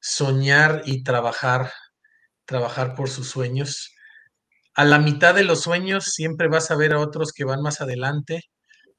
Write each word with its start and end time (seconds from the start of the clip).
soñar 0.00 0.82
y 0.86 1.02
trabajar, 1.02 1.72
trabajar 2.44 2.94
por 2.94 3.10
sus 3.10 3.28
sueños. 3.28 3.94
A 4.74 4.84
la 4.84 4.98
mitad 4.98 5.34
de 5.34 5.44
los 5.44 5.62
sueños 5.62 6.04
siempre 6.06 6.48
vas 6.48 6.70
a 6.70 6.76
ver 6.76 6.92
a 6.92 7.00
otros 7.00 7.32
que 7.32 7.44
van 7.44 7.62
más 7.62 7.80
adelante 7.80 8.42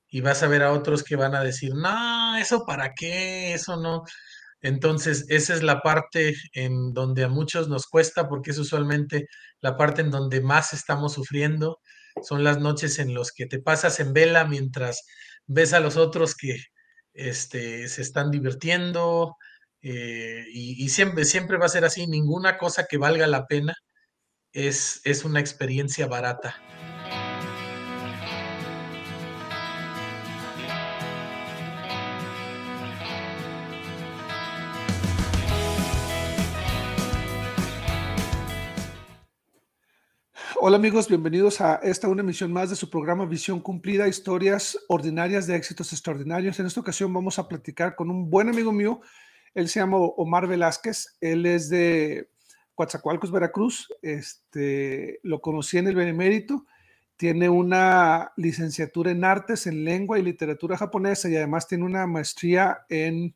y 0.10 0.22
vas 0.22 0.44
a 0.44 0.48
ver 0.48 0.64
a 0.64 0.74
otros 0.74 1.04
que 1.04 1.16
van 1.16 1.36
a 1.36 1.44
decir, 1.44 1.74
no, 1.76 2.38
eso 2.38 2.66
para 2.66 2.94
qué, 2.94 3.54
eso 3.54 3.78
no. 3.78 4.04
Entonces, 4.62 5.26
esa 5.30 5.54
es 5.54 5.64
la 5.64 5.82
parte 5.82 6.36
en 6.54 6.94
donde 6.94 7.24
a 7.24 7.30
muchos 7.30 7.70
nos 7.70 7.88
cuesta 7.88 8.28
porque 8.28 8.52
es 8.52 8.58
usualmente 8.58 9.28
la 9.62 9.78
parte 9.78 10.02
en 10.02 10.12
donde 10.12 10.42
más 10.42 10.74
estamos 10.74 11.14
sufriendo. 11.14 11.80
Son 12.24 12.44
las 12.44 12.60
noches 12.60 13.00
en 13.00 13.14
las 13.14 13.32
que 13.32 13.46
te 13.46 13.60
pasas 13.60 14.00
en 14.00 14.14
vela 14.14 14.46
mientras 14.46 15.04
ves 15.46 15.74
a 15.74 15.80
los 15.80 15.98
otros 15.98 16.36
que 16.36 16.58
este, 17.14 17.88
se 17.88 18.02
están 18.02 18.32
divirtiendo 18.32 19.36
eh, 19.90 20.46
y, 20.52 20.90
siempre, 20.90 21.24
siempre 21.24 21.58
va 21.58 21.68
a 21.68 21.70
ser 21.70 21.86
así. 21.86 22.08
Ninguna 22.08 22.58
cosa 22.58 22.86
que 22.90 22.98
valga 22.98 23.26
la 23.26 23.48
pena 23.48 23.74
es, 24.52 25.00
es 25.06 25.24
una 25.24 25.40
experiencia 25.40 26.08
barata. 26.08 26.56
Hola 40.60 40.76
amigos, 40.76 41.08
bienvenidos 41.08 41.62
a 41.62 41.76
esta 41.76 42.10
una 42.10 42.24
emisión 42.24 42.52
más 42.52 42.70
de 42.70 42.76
su 42.76 42.90
programa 42.90 43.26
Visión 43.26 43.62
Cumplida, 43.62 44.10
historias 44.10 44.78
ordinarias 44.90 45.48
de 45.48 45.56
éxitos 45.56 45.94
extraordinarios. 45.94 46.60
En 46.60 46.66
esta 46.66 46.82
ocasión 46.82 47.14
vamos 47.14 47.40
a 47.40 47.48
platicar 47.48 47.96
con 47.96 48.10
un 48.10 48.30
buen 48.30 48.50
amigo 48.50 48.74
mío, 48.74 49.00
él 49.54 49.70
se 49.70 49.80
llama 49.80 49.98
Omar 49.98 50.48
Velázquez, 50.48 51.18
él 51.22 51.46
es 51.46 51.70
de 51.70 52.30
Coatzacoalcos, 52.76 53.32
Veracruz, 53.32 53.88
este, 54.02 55.20
lo 55.24 55.42
conocí 55.42 55.78
en 55.78 55.88
el 55.88 55.96
Benemérito, 55.96 56.66
tiene 57.16 57.50
una 57.50 58.32
licenciatura 58.38 59.12
en 59.12 59.24
artes, 59.24 59.66
en 59.66 59.84
lengua 59.84 60.20
y 60.20 60.24
literatura 60.24 60.78
japonesa 60.78 61.30
y 61.30 61.36
además 61.36 61.68
tiene 61.68 61.84
una 61.84 62.06
maestría 62.06 62.86
en 62.90 63.36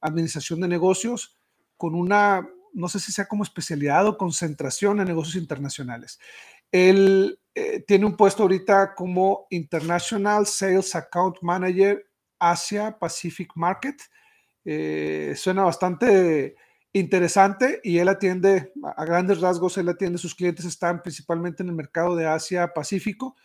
administración 0.00 0.60
de 0.60 0.68
negocios 0.68 1.38
con 1.76 1.94
una 1.94 2.46
no 2.72 2.88
sé 2.88 3.00
si 3.00 3.12
sea 3.12 3.26
como 3.26 3.42
especialidad 3.42 4.06
o 4.06 4.16
concentración 4.16 5.00
en 5.00 5.06
negocios 5.06 5.36
internacionales. 5.36 6.18
Él 6.70 7.38
eh, 7.54 7.80
tiene 7.86 8.06
un 8.06 8.16
puesto 8.16 8.42
ahorita 8.42 8.94
como 8.94 9.46
International 9.50 10.46
Sales 10.46 10.94
Account 10.94 11.36
Manager 11.42 12.06
Asia 12.38 12.98
Pacific 12.98 13.50
Market. 13.54 14.00
Eh, 14.64 15.34
suena 15.36 15.64
bastante 15.64 16.56
interesante 16.92 17.80
y 17.82 17.98
él 17.98 18.08
atiende, 18.08 18.72
a 18.96 19.04
grandes 19.04 19.40
rasgos, 19.40 19.78
él 19.78 19.88
atiende, 19.88 20.18
sus 20.18 20.34
clientes 20.34 20.64
están 20.64 21.02
principalmente 21.02 21.62
en 21.62 21.70
el 21.70 21.74
mercado 21.74 22.14
de 22.16 22.26
Asia 22.26 22.72
Pacífico. 22.74 23.36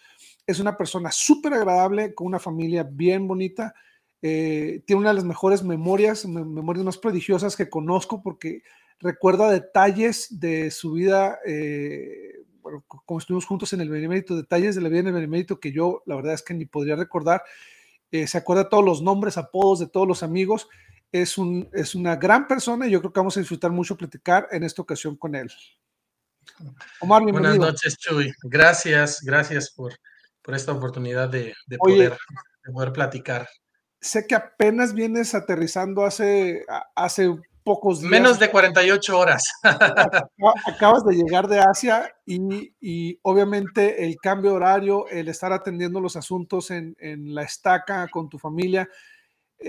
Es 0.45 0.59
una 0.59 0.77
persona 0.77 1.11
súper 1.11 1.53
agradable, 1.53 2.13
con 2.13 2.27
una 2.27 2.39
familia 2.39 2.83
bien 2.83 3.27
bonita. 3.27 3.73
Eh, 4.21 4.81
tiene 4.85 5.01
una 5.01 5.09
de 5.09 5.15
las 5.15 5.25
mejores 5.25 5.63
memorias, 5.63 6.25
memorias 6.25 6.85
más 6.85 6.97
prodigiosas 6.97 7.55
que 7.55 7.69
conozco 7.69 8.21
porque 8.21 8.63
recuerda 8.99 9.51
detalles 9.51 10.39
de 10.39 10.71
su 10.71 10.93
vida 10.93 11.39
como 13.05 13.19
estuvimos 13.19 13.45
juntos 13.45 13.73
en 13.73 13.81
el 13.81 13.89
Benemérito, 13.89 14.35
detalles 14.35 14.75
de 14.75 14.81
la 14.81 14.89
vida 14.89 15.01
en 15.01 15.07
el 15.07 15.13
Benemérito 15.13 15.59
que 15.59 15.71
yo 15.71 16.03
la 16.05 16.15
verdad 16.15 16.33
es 16.33 16.43
que 16.43 16.53
ni 16.53 16.65
podría 16.65 16.95
recordar. 16.95 17.43
Eh, 18.11 18.27
se 18.27 18.37
acuerda 18.37 18.69
todos 18.69 18.85
los 18.85 19.01
nombres, 19.01 19.37
apodos 19.37 19.79
de 19.79 19.87
todos 19.87 20.07
los 20.07 20.23
amigos. 20.23 20.67
Es, 21.11 21.37
un, 21.37 21.69
es 21.73 21.95
una 21.95 22.15
gran 22.15 22.47
persona 22.47 22.87
y 22.87 22.91
yo 22.91 22.99
creo 22.99 23.13
que 23.13 23.19
vamos 23.19 23.37
a 23.37 23.39
disfrutar 23.39 23.71
mucho 23.71 23.97
platicar 23.97 24.47
en 24.51 24.63
esta 24.63 24.81
ocasión 24.81 25.15
con 25.15 25.35
él. 25.35 25.49
Omar, 26.99 27.23
Buenas 27.23 27.57
noches, 27.57 27.97
Chuy. 27.97 28.33
Gracias, 28.43 29.21
gracias 29.21 29.71
por, 29.71 29.93
por 30.41 30.55
esta 30.55 30.71
oportunidad 30.71 31.29
de, 31.29 31.53
de 31.65 31.77
poder, 31.77 32.17
de 32.65 32.71
poder 32.71 32.93
platicar. 32.93 33.47
Sé 33.99 34.27
que 34.27 34.35
apenas 34.35 34.93
vienes 34.93 35.33
aterrizando 35.33 36.05
hace, 36.05 36.65
hace 36.95 37.35
pocos 37.67 37.99
días. 37.99 38.11
Menos 38.11 38.39
de 38.39 38.49
48 38.49 39.19
horas. 39.19 39.43
Acabas 40.65 41.03
de 41.03 41.15
llegar 41.15 41.49
de 41.49 41.59
Asia 41.59 42.15
y, 42.25 43.19
obviamente 43.23 44.05
el 44.05 44.15
cambio 44.17 44.53
horario, 44.53 45.05
el 45.09 45.27
estar 45.27 45.51
atendiendo 45.51 45.99
los 45.99 46.15
asuntos 46.15 46.71
en, 46.71 46.95
la 47.35 47.43
estaca 47.43 48.07
con 48.07 48.29
tu 48.29 48.39
familia, 48.39 48.87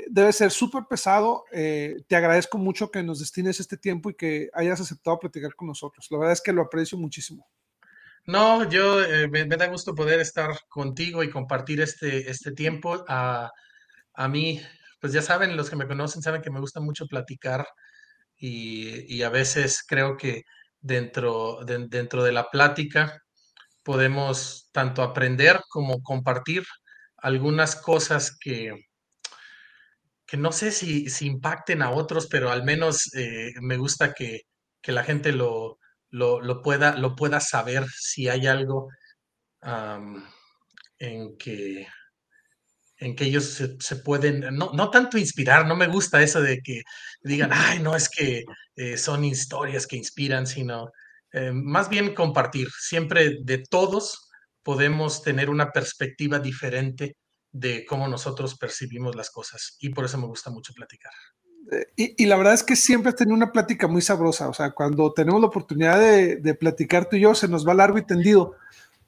debe 0.09 0.33
ser 0.33 0.51
súper 0.51 0.85
pesado. 0.89 1.45
Eh, 1.53 1.97
te 2.07 2.17
agradezco 2.17 2.59
mucho 2.59 2.91
que 2.91 3.03
nos 3.03 3.21
destines 3.21 3.61
este 3.61 3.77
tiempo 3.77 4.11
y 4.11 4.15
que 4.15 4.51
hayas 4.53 4.81
aceptado 4.81 5.19
platicar 5.19 5.55
con 5.55 5.69
nosotros. 5.69 6.07
La 6.11 6.19
verdad 6.19 6.33
es 6.33 6.43
que 6.43 6.53
lo 6.53 6.63
aprecio 6.63 6.99
muchísimo. 6.99 7.49
No, 8.27 8.69
yo 8.69 9.03
eh, 9.03 9.29
me, 9.29 9.47
da 9.47 9.67
gusto 9.69 9.95
poder 9.95 10.21
estar 10.21 10.51
contigo 10.69 11.23
y 11.23 11.31
compartir 11.31 11.81
este, 11.81 12.31
este 12.31 12.53
tiempo. 12.53 13.05
A, 13.09 13.51
a 14.15 14.29
mí, 14.29 14.61
pues 15.01 15.13
ya 15.13 15.23
saben, 15.23 15.57
los 15.57 15.71
que 15.71 15.77
me 15.77 15.87
conocen 15.87 16.21
saben 16.23 16.43
que 16.43 16.51
me 16.51 16.61
gusta 16.61 16.81
mucho 16.81 17.07
platicar 17.07 17.67
y, 18.37 19.23
a 19.23 19.31
veces 19.31 19.83
creo 19.87 20.17
que 20.17 20.45
dentro 20.81 21.65
de, 21.65 21.87
dentro 21.89 22.23
de 22.23 22.33
la 22.33 22.51
plática 22.51 23.23
podemos 23.83 24.69
tanto 24.73 25.03
aprender 25.03 25.61
como 25.69 26.03
compartir 26.03 26.65
algunas 27.17 27.75
cosas 27.77 28.37
que, 28.39 28.88
que 30.29 30.37
no 30.37 30.53
sé 30.53 30.71
si, 30.73 31.07
impacten 31.23 31.83
a 31.83 31.91
otros, 31.91 32.29
pero 32.29 32.51
al 32.51 32.63
menos 32.63 33.11
eh, 33.15 33.53
me 33.63 33.79
gusta 33.79 34.13
que, 34.13 34.43
la 34.85 35.05
gente 35.05 35.33
lo, 35.33 35.79
lo, 36.11 36.63
pueda, 36.63 36.97
lo 36.97 37.15
pueda 37.15 37.41
saber 37.41 37.85
si 37.91 38.29
hay 38.29 38.47
algo 38.47 38.89
en 40.99 41.37
que 41.37 41.87
en 42.99 43.15
que 43.15 43.25
ellos 43.25 43.63
se, 43.79 43.97
pueden, 43.97 44.41
no, 44.57 44.73
no, 44.75 44.91
tanto 44.91 45.19
inspirar, 45.19 45.67
no 45.67 45.77
me 45.77 45.87
gusta 45.87 46.23
eso 46.23 46.41
de 46.43 46.61
que 46.61 46.83
digan, 47.23 47.51
ay, 47.53 47.79
no 47.81 47.95
es 47.95 48.09
que 48.09 48.45
eh, 48.77 48.97
son 48.97 49.25
historias 49.25 49.87
que 49.87 49.97
inspiran, 49.97 50.47
sino 50.47 50.91
eh, 51.33 51.53
más 51.53 51.89
bien 51.89 52.15
compartir. 52.15 52.69
Siempre 52.77 53.39
de 53.43 53.59
todos 53.59 54.29
podemos 54.63 55.23
tener 55.23 55.49
una 55.49 55.71
perspectiva 55.71 56.41
diferente 56.41 57.17
de 57.53 57.85
cómo 57.85 58.09
nosotros 58.09 58.57
percibimos 58.57 59.17
las 59.17 59.31
cosas 59.31 59.77
y 59.81 59.91
por 59.91 60.05
eso 60.05 60.19
me 60.19 60.27
gusta 60.27 60.51
mucho 60.51 60.73
platicar. 60.75 61.13
Eh, 61.73 62.15
y, 62.17 62.27
la 62.27 62.37
verdad 62.37 62.55
es 62.55 62.63
que 62.63 62.77
siempre 62.77 63.11
has 63.11 63.17
tenido 63.17 63.37
una 63.37 63.53
plática 63.53 63.87
muy 63.89 64.01
sabrosa, 64.01 64.49
o 64.49 64.55
sea, 64.55 64.71
cuando 64.71 65.13
tenemos 65.13 65.41
la 65.41 65.49
oportunidad 65.49 65.99
de, 65.99 66.37
de 66.37 66.55
platicar 66.55 67.09
tú 67.09 67.17
y 67.17 67.21
yo, 67.21 67.35
se 67.35 67.49
nos 67.49 67.67
va 67.67 67.75
largo 67.75 67.99
y 67.99 68.07
tendido 68.07 68.57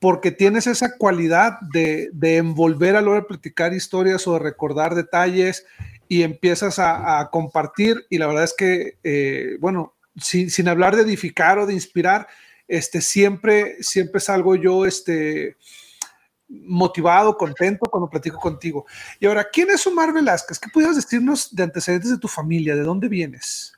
porque 0.01 0.31
tienes 0.31 0.67
esa 0.67 0.97
cualidad 0.97 1.61
de, 1.73 2.11
envolver 2.23 2.97
a 2.97 3.03
la 3.03 3.11
hora 3.11 3.21
de 3.21 3.27
platicar 3.27 3.75
historias 3.75 4.27
o 4.27 4.33
de 4.33 4.39
recordar 4.39 4.95
detalles 4.95 5.67
y 6.09 6.23
empiezas 6.23 6.79
a, 6.79 7.29
compartir 7.31 8.07
y 8.09 8.19
la 8.19 8.27
verdad 8.27 8.45
es 8.45 8.55
que, 8.57 8.97
eh, 9.05 9.59
bueno, 9.61 9.95
sin, 10.17 10.69
hablar 10.69 10.97
de 10.97 11.03
edificar 11.03 11.59
o 11.59 11.67
de 11.67 11.75
inspirar, 11.75 12.27
este, 12.67 13.03
siempre, 13.03 13.77
siempre 13.83 14.21
salgo 14.21 14.57
yo 14.57 14.87
este, 14.87 15.57
motivado, 16.51 17.37
contento 17.37 17.87
cuando 17.91 18.11
platico 18.11 18.39
contigo. 18.39 18.87
Y 19.19 19.27
ahora, 19.27 19.49
¿quién 19.51 19.71
es 19.71 19.87
Omar 19.87 20.13
Velázquez? 20.13 20.59
¿Qué 20.59 20.69
pudieras 20.69 20.97
decirnos 20.97 21.55
de 21.55 21.63
antecedentes 21.63 22.11
de 22.11 22.19
tu 22.19 22.29
familia? 22.29 22.75
¿De 22.75 22.83
dónde 22.83 23.09
vienes? 23.09 23.73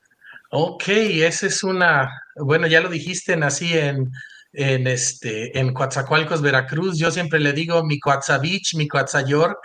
Ok, 0.50 0.84
esa 0.88 1.46
es 1.46 1.62
una, 1.62 2.10
bueno, 2.36 2.66
ya 2.66 2.80
lo 2.80 2.88
dijiste, 2.88 3.36
nací 3.36 3.72
en 3.72 4.10
en, 4.52 4.86
este, 4.86 5.58
en 5.58 5.72
Coatzacoalcos, 5.72 6.42
Veracruz. 6.42 6.98
Yo 6.98 7.10
siempre 7.10 7.40
le 7.40 7.52
digo 7.52 7.84
mi 7.84 7.98
Coatza 7.98 8.38
Beach, 8.38 8.74
mi 8.74 8.88
Coatza 8.88 9.22
York, 9.22 9.58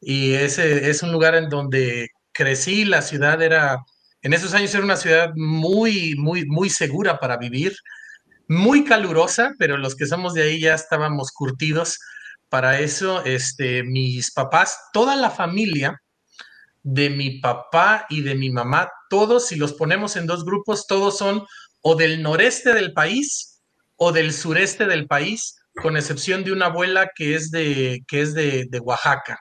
y 0.00 0.34
ese 0.34 0.90
es 0.90 1.02
un 1.02 1.12
lugar 1.12 1.34
en 1.34 1.48
donde 1.48 2.08
crecí. 2.32 2.84
La 2.84 3.02
ciudad 3.02 3.40
era, 3.42 3.78
en 4.22 4.32
esos 4.32 4.54
años 4.54 4.74
era 4.74 4.84
una 4.84 4.96
ciudad 4.96 5.30
muy, 5.36 6.14
muy, 6.16 6.46
muy 6.46 6.70
segura 6.70 7.18
para 7.18 7.36
vivir, 7.36 7.74
muy 8.48 8.84
calurosa, 8.84 9.52
pero 9.58 9.76
los 9.76 9.94
que 9.94 10.06
somos 10.06 10.34
de 10.34 10.42
ahí 10.42 10.60
ya 10.60 10.74
estábamos 10.74 11.32
curtidos 11.32 11.98
para 12.48 12.80
eso. 12.80 13.24
Este, 13.24 13.82
mis 13.82 14.32
papás, 14.32 14.78
toda 14.92 15.16
la 15.16 15.30
familia 15.30 16.00
de 16.82 17.10
mi 17.10 17.40
papá 17.40 18.06
y 18.08 18.22
de 18.22 18.34
mi 18.34 18.50
mamá, 18.50 18.88
todos, 19.10 19.48
si 19.48 19.56
los 19.56 19.74
ponemos 19.74 20.16
en 20.16 20.26
dos 20.26 20.44
grupos, 20.44 20.86
todos 20.86 21.18
son 21.18 21.44
o 21.82 21.94
del 21.94 22.22
noreste 22.22 22.74
del 22.74 22.92
país 22.92 23.62
o 23.96 24.12
del 24.12 24.32
sureste 24.32 24.86
del 24.86 25.06
país, 25.06 25.56
con 25.74 25.96
excepción 25.96 26.44
de 26.44 26.52
una 26.52 26.66
abuela 26.66 27.10
que 27.14 27.34
es 27.34 27.50
de, 27.50 28.04
que 28.06 28.22
es 28.22 28.34
de, 28.34 28.68
Oaxaca. 28.82 29.38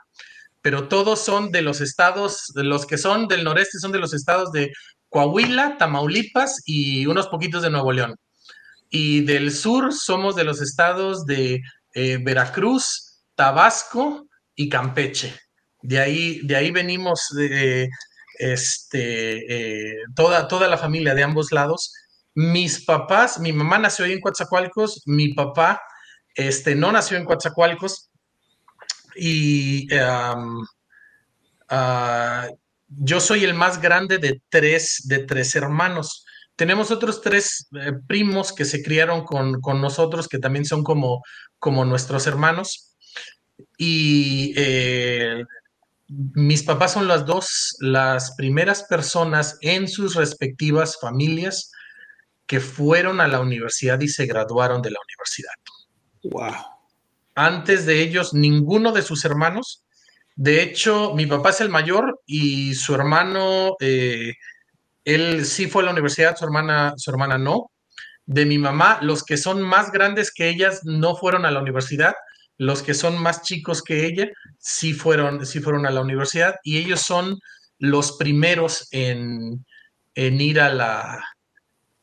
Pero 0.62 0.88
todos 0.88 1.20
son 1.20 1.52
de 1.52 1.62
los 1.62 1.80
estados, 1.80 2.52
de 2.56 2.64
los 2.64 2.86
que 2.86 2.98
son 2.98 3.28
del 3.28 3.44
noreste 3.44 3.80
son 3.80 3.92
de 3.92 4.00
los 4.00 4.14
estados 4.14 4.52
de 4.52 4.72
Coahuila, 5.10 5.78
Tamaulipas 5.78 6.62
y 6.66 7.06
unos 7.06 7.28
poquitos 7.28 7.62
de 7.62 7.70
Nuevo 7.70 7.92
León. 7.92 8.16
Y 8.90 9.22
del 9.22 9.52
sur 9.52 9.94
somos 9.94 10.36
de 10.36 10.44
los 10.44 10.62
estados 10.62 11.26
de 11.26 11.62
eh, 11.94 12.18
Veracruz, 12.22 13.24
Tabasco 13.36 14.28
y 14.56 14.70
Campeche. 14.70 15.34
De 15.82 16.00
ahí, 16.00 16.42
de 16.44 16.56
ahí 16.56 16.72
venimos, 16.72 17.30
este, 18.40 19.92
eh, 19.92 20.04
toda, 20.16 20.48
toda 20.48 20.68
la 20.68 20.78
familia 20.78 21.14
de 21.14 21.24
ambos 21.24 21.52
lados. 21.52 21.94
Mis 22.34 22.84
papás, 22.86 23.40
mi 23.40 23.52
mamá 23.52 23.78
nació 23.78 24.06
ahí 24.06 24.14
en 24.14 24.22
Coatzacoalcos, 24.22 25.04
mi 25.06 25.34
papá 25.34 25.82
este, 26.36 26.76
no 26.76 26.92
nació 26.92 27.18
en 27.18 27.26
Coatzacoalcos 27.26 28.12
y 29.16 29.88
ah, 31.70 32.48
yo 32.88 33.20
soy 33.20 33.44
el 33.44 33.56
más 33.56 33.82
grande 33.82 34.20
de 34.20 34.42
tres, 34.50 35.02
de 35.06 35.20
tres 35.20 35.56
hermanos. 35.56 36.27
Tenemos 36.58 36.90
otros 36.90 37.22
tres 37.22 37.68
eh, 37.80 37.94
primos 38.08 38.52
que 38.52 38.66
se 38.66 38.82
criaron 38.84 39.24
con, 39.24 39.62
nosotros, 39.80 40.28
que 40.28 40.40
también 40.40 40.66
son 40.66 40.84
como, 40.84 41.22
como 41.60 41.86
nuestros 41.86 42.26
hermanos. 42.26 42.98
Y 43.78 44.54
eh, 44.58 45.44
mis 46.08 46.64
papás 46.64 46.94
son 46.94 47.08
las 47.08 47.28
dos, 47.28 47.78
las 47.80 48.36
primeras 48.36 48.84
personas 48.84 49.58
en 49.62 49.88
sus 49.88 50.16
respectivas 50.16 50.98
familias 51.00 51.72
que 52.48 52.60
fueron 52.60 53.22
a 53.22 53.28
la 53.28 53.40
universidad 53.40 54.02
y 54.02 54.08
se 54.08 54.26
graduaron 54.26 54.82
de 54.82 54.92
la 54.92 55.00
universidad. 55.08 55.54
Wow. 56.24 56.56
Antes 57.36 57.86
de 57.86 58.02
ellos, 58.02 58.34
ninguno 58.34 58.94
de 58.94 59.04
sus 59.04 59.26
hermanos. 59.26 59.84
De 60.36 60.64
hecho, 60.64 61.14
mi 61.14 61.28
papá 61.28 61.52
es 61.52 61.62
el 61.62 61.70
mayor 61.70 62.22
y 62.26 62.74
su 62.74 62.96
hermano, 62.96 63.76
eh, 63.80 64.34
él 65.08 65.46
sí 65.46 65.68
fue 65.68 65.84
a 65.84 65.86
la 65.86 65.92
universidad, 65.92 66.36
su 66.36 66.46
hermana, 66.46 66.94
su 66.98 67.10
hermana 67.12 67.38
no. 67.38 67.72
De 68.26 68.46
mi 68.46 68.58
mamá, 68.58 69.00
los 69.02 69.24
que 69.24 69.38
son 69.38 69.62
más 69.62 69.92
grandes 69.92 70.32
que 70.32 70.50
ellas 70.50 70.82
no 70.84 71.16
fueron 71.16 71.46
a 71.46 71.52
la 71.52 71.62
universidad 71.62 72.14
los 72.58 72.82
que 72.82 72.94
son 72.94 73.22
más 73.22 73.44
chicos 73.44 73.84
que 73.84 74.06
ella 74.06 74.30
sí 74.58 74.94
fueron, 74.94 75.46
sí 75.46 75.60
fueron 75.60 75.86
a 75.86 75.92
la 75.92 76.02
universidad 76.02 76.56
y 76.64 76.78
ellos 76.78 77.02
son 77.02 77.40
los 77.80 78.18
primeros 78.18 78.88
en, 78.92 79.64
ir 80.16 80.60
a 80.60 80.74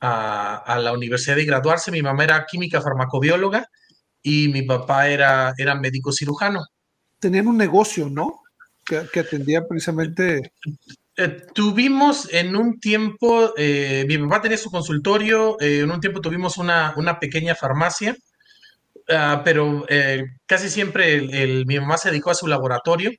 la, 0.01 0.93
universidad 0.93 1.37
y 1.39 1.45
graduarse. 1.45 1.91
Mi 1.91 2.03
mamá 2.03 2.25
era 2.25 2.47
química 2.47 2.81
farmacobióloga 2.81 3.69
y 4.23 4.49
mi 4.49 4.63
papá 4.63 5.09
era, 5.09 5.53
era 5.59 5.75
médico 5.75 6.13
cirujano. 6.13 6.65
Tenían 7.19 7.49
un 7.49 7.57
negocio, 7.57 8.09
¿no? 8.09 8.41
Que, 8.87 9.09
que 9.13 9.21
atendía 9.21 9.67
precisamente. 9.67 10.53
Eh, 11.17 11.29
tuvimos 11.55 12.33
en 12.33 12.57
un 12.57 12.81
tiempo, 12.81 13.53
eh, 13.57 14.05
mi 14.09 14.19
papá 14.19 14.43
tenía 14.43 14.59
su 14.59 14.71
consultorio, 14.71 15.57
eh, 15.61 15.81
en 15.81 15.91
un 15.91 16.01
tiempo 16.01 16.21
tuvimos 16.21 16.59
una, 16.59 16.93
una 16.97 17.21
pequeña 17.21 17.55
farmacia 17.55 18.17
Ah, 19.09 19.43
pero 19.45 19.85
casi 20.47 20.71
siempre 20.71 21.21
mi 21.67 21.79
mamá 21.79 21.99
se 21.99 22.11
dedicó 22.11 22.31
a 22.31 22.35
su 22.35 22.47
laboratorio 22.47 23.11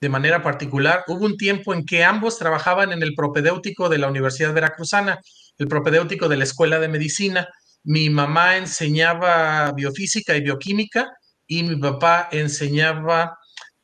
de 0.00 0.08
manera 0.08 0.42
particular. 0.42 1.04
Hubo 1.08 1.26
un 1.26 1.36
tiempo 1.36 1.74
en 1.74 1.84
que 1.84 2.04
ambos 2.04 2.38
trabajaban 2.38 2.92
en 2.92 3.02
el 3.02 3.14
propedéutico 3.14 3.88
de 3.88 3.98
la 3.98 4.08
Universidad 4.08 4.54
Veracruzana, 4.54 5.20
el 5.58 5.68
propedéutico 5.68 6.28
de 6.28 6.36
la 6.36 6.44
Escuela 6.44 6.78
de 6.78 6.88
Medicina. 6.88 7.48
Mi 7.84 8.10
mamá 8.10 8.56
enseñaba 8.56 9.72
biofísica 9.72 10.36
y 10.36 10.42
bioquímica 10.42 11.10
y 11.46 11.64
mi 11.64 11.76
papá 11.76 12.28
enseñaba 12.32 13.36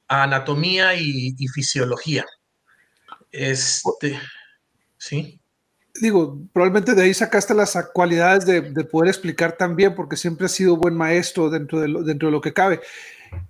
anatomía 0.08 0.94
y 0.94 1.34
fisiología. 1.54 2.24
Este, 3.30 4.18
sí 4.96 5.40
digo, 6.00 6.38
probablemente 6.52 6.94
de 6.94 7.02
ahí 7.02 7.14
sacaste 7.14 7.54
las 7.54 7.76
cualidades 7.92 8.46
de, 8.46 8.62
poder 8.84 9.08
explicar 9.08 9.52
también, 9.52 9.94
porque 9.94 10.16
siempre 10.16 10.46
has 10.46 10.52
sido 10.52 10.76
buen 10.76 10.94
maestro 10.94 11.50
dentro 11.50 11.80
de 11.80 11.88
lo, 11.88 12.02
dentro 12.02 12.28
de 12.28 12.32
lo 12.32 12.40
que 12.40 12.52
cabe. 12.52 12.80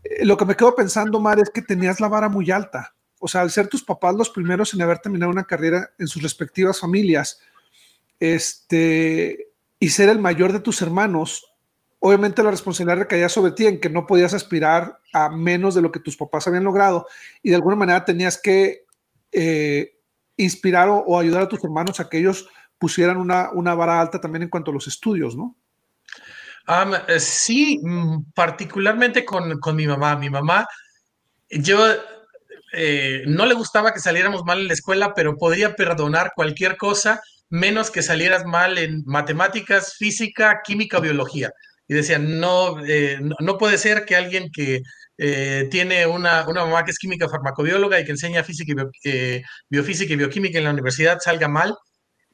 Eh, 0.05 0.25
lo 0.25 0.37
que 0.37 0.45
me 0.45 0.57
quedo 0.57 0.75
pensando, 0.75 1.21
Mar, 1.21 1.39
es 1.39 1.51
que 1.51 1.63
tenías 1.63 2.01
la 2.01 2.09
vara 2.09 2.29
muy 2.29 2.51
alta. 2.51 2.95
O 3.21 3.29
sea, 3.29 3.41
al 3.41 3.51
ser 3.51 3.69
tus 3.69 3.83
papás 3.83 4.15
los 4.15 4.31
primeros 4.31 4.73
en 4.75 4.83
haber 4.83 4.99
terminado 4.99 5.33
una 5.33 5.45
carrera 5.45 5.91
en 5.99 6.07
sus 6.07 6.23
respectivas 6.23 6.81
familias, 6.81 7.41
este, 8.21 9.49
y 9.81 9.91
ser 9.91 10.09
el 10.09 10.19
mayor 10.19 10.53
de 10.53 10.61
tus 10.61 10.83
hermanos, 10.83 11.53
obviamente 12.01 12.43
la 12.43 12.51
responsabilidad 12.51 12.99
recaía 12.99 13.29
sobre 13.29 13.53
ti 13.53 13.67
en 13.67 13.81
que 13.81 13.91
no 13.91 14.07
podías 14.07 14.35
aspirar 14.35 15.01
a 15.13 15.29
menos 15.29 15.75
de 15.75 15.83
lo 15.83 15.91
que 15.91 16.01
tus 16.01 16.17
papás 16.17 16.47
habían 16.47 16.65
logrado 16.65 17.07
y 17.43 17.51
de 17.51 17.57
alguna 17.57 17.75
manera 17.75 18.05
tenías 18.05 18.41
que 18.41 18.85
eh, 19.33 19.99
inspirar 20.37 20.89
o, 20.89 21.19
ayudar 21.19 21.43
a 21.43 21.49
tus 21.49 21.63
hermanos 21.63 22.01
a 22.01 22.09
que 22.09 22.19
ellos 22.19 22.49
pusieran 22.79 23.17
una, 23.17 23.51
una 23.53 23.75
vara 23.75 24.01
alta 24.01 24.21
también 24.21 24.45
en 24.45 24.49
cuanto 24.49 24.71
a 24.71 24.75
los 24.75 24.87
estudios, 24.87 25.37
¿no? 25.37 25.57
Eh, 27.09 27.19
sí, 27.19 27.81
mm, 27.83 28.33
particularmente 28.35 29.25
con, 29.25 29.59
mi 29.75 29.87
mamá. 29.87 30.17
Mi 30.17 30.29
mamá, 30.29 30.69
yo 31.51 31.79
eh, 32.73 33.23
no 33.27 33.47
le 33.47 33.55
gustaba 33.55 33.95
que 33.95 34.01
saliéramos 34.01 34.45
mal 34.45 34.61
en 34.61 34.69
la 34.69 34.75
escuela, 34.75 35.15
pero 35.15 35.37
podía 35.37 35.75
perdonar 35.75 36.33
cualquier 36.37 36.77
cosa 36.77 37.23
menos 37.49 37.91
que 37.91 38.03
salieras 38.03 38.45
mal 38.45 38.77
en 38.77 39.03
matemáticas, 39.07 39.95
física, 39.97 40.61
química, 40.63 41.01
biología. 41.01 41.51
Y 41.89 41.95
decía, 41.95 42.19
no, 42.19 42.85
eh, 42.85 43.19
no, 43.41 43.57
puede 43.57 43.79
ser 43.79 44.05
que 44.05 44.15
alguien 44.15 44.51
que 44.53 44.83
eh, 45.17 45.67
tiene 45.71 46.07
una, 46.07 46.45
mamá 46.45 46.85
que 46.85 46.91
es 46.91 46.99
química 46.99 47.29
farmacobióloga 47.31 47.99
y 47.99 48.05
que 48.05 48.11
enseña 48.11 48.45
física 48.45 48.75
y 49.03 49.09
eh, 49.09 49.43
biofísica 49.71 50.13
y 50.13 50.17
bioquímica 50.17 50.59
en 50.59 50.65
la 50.65 50.71
universidad 50.71 51.19
salga 51.19 51.49
mal. 51.49 51.75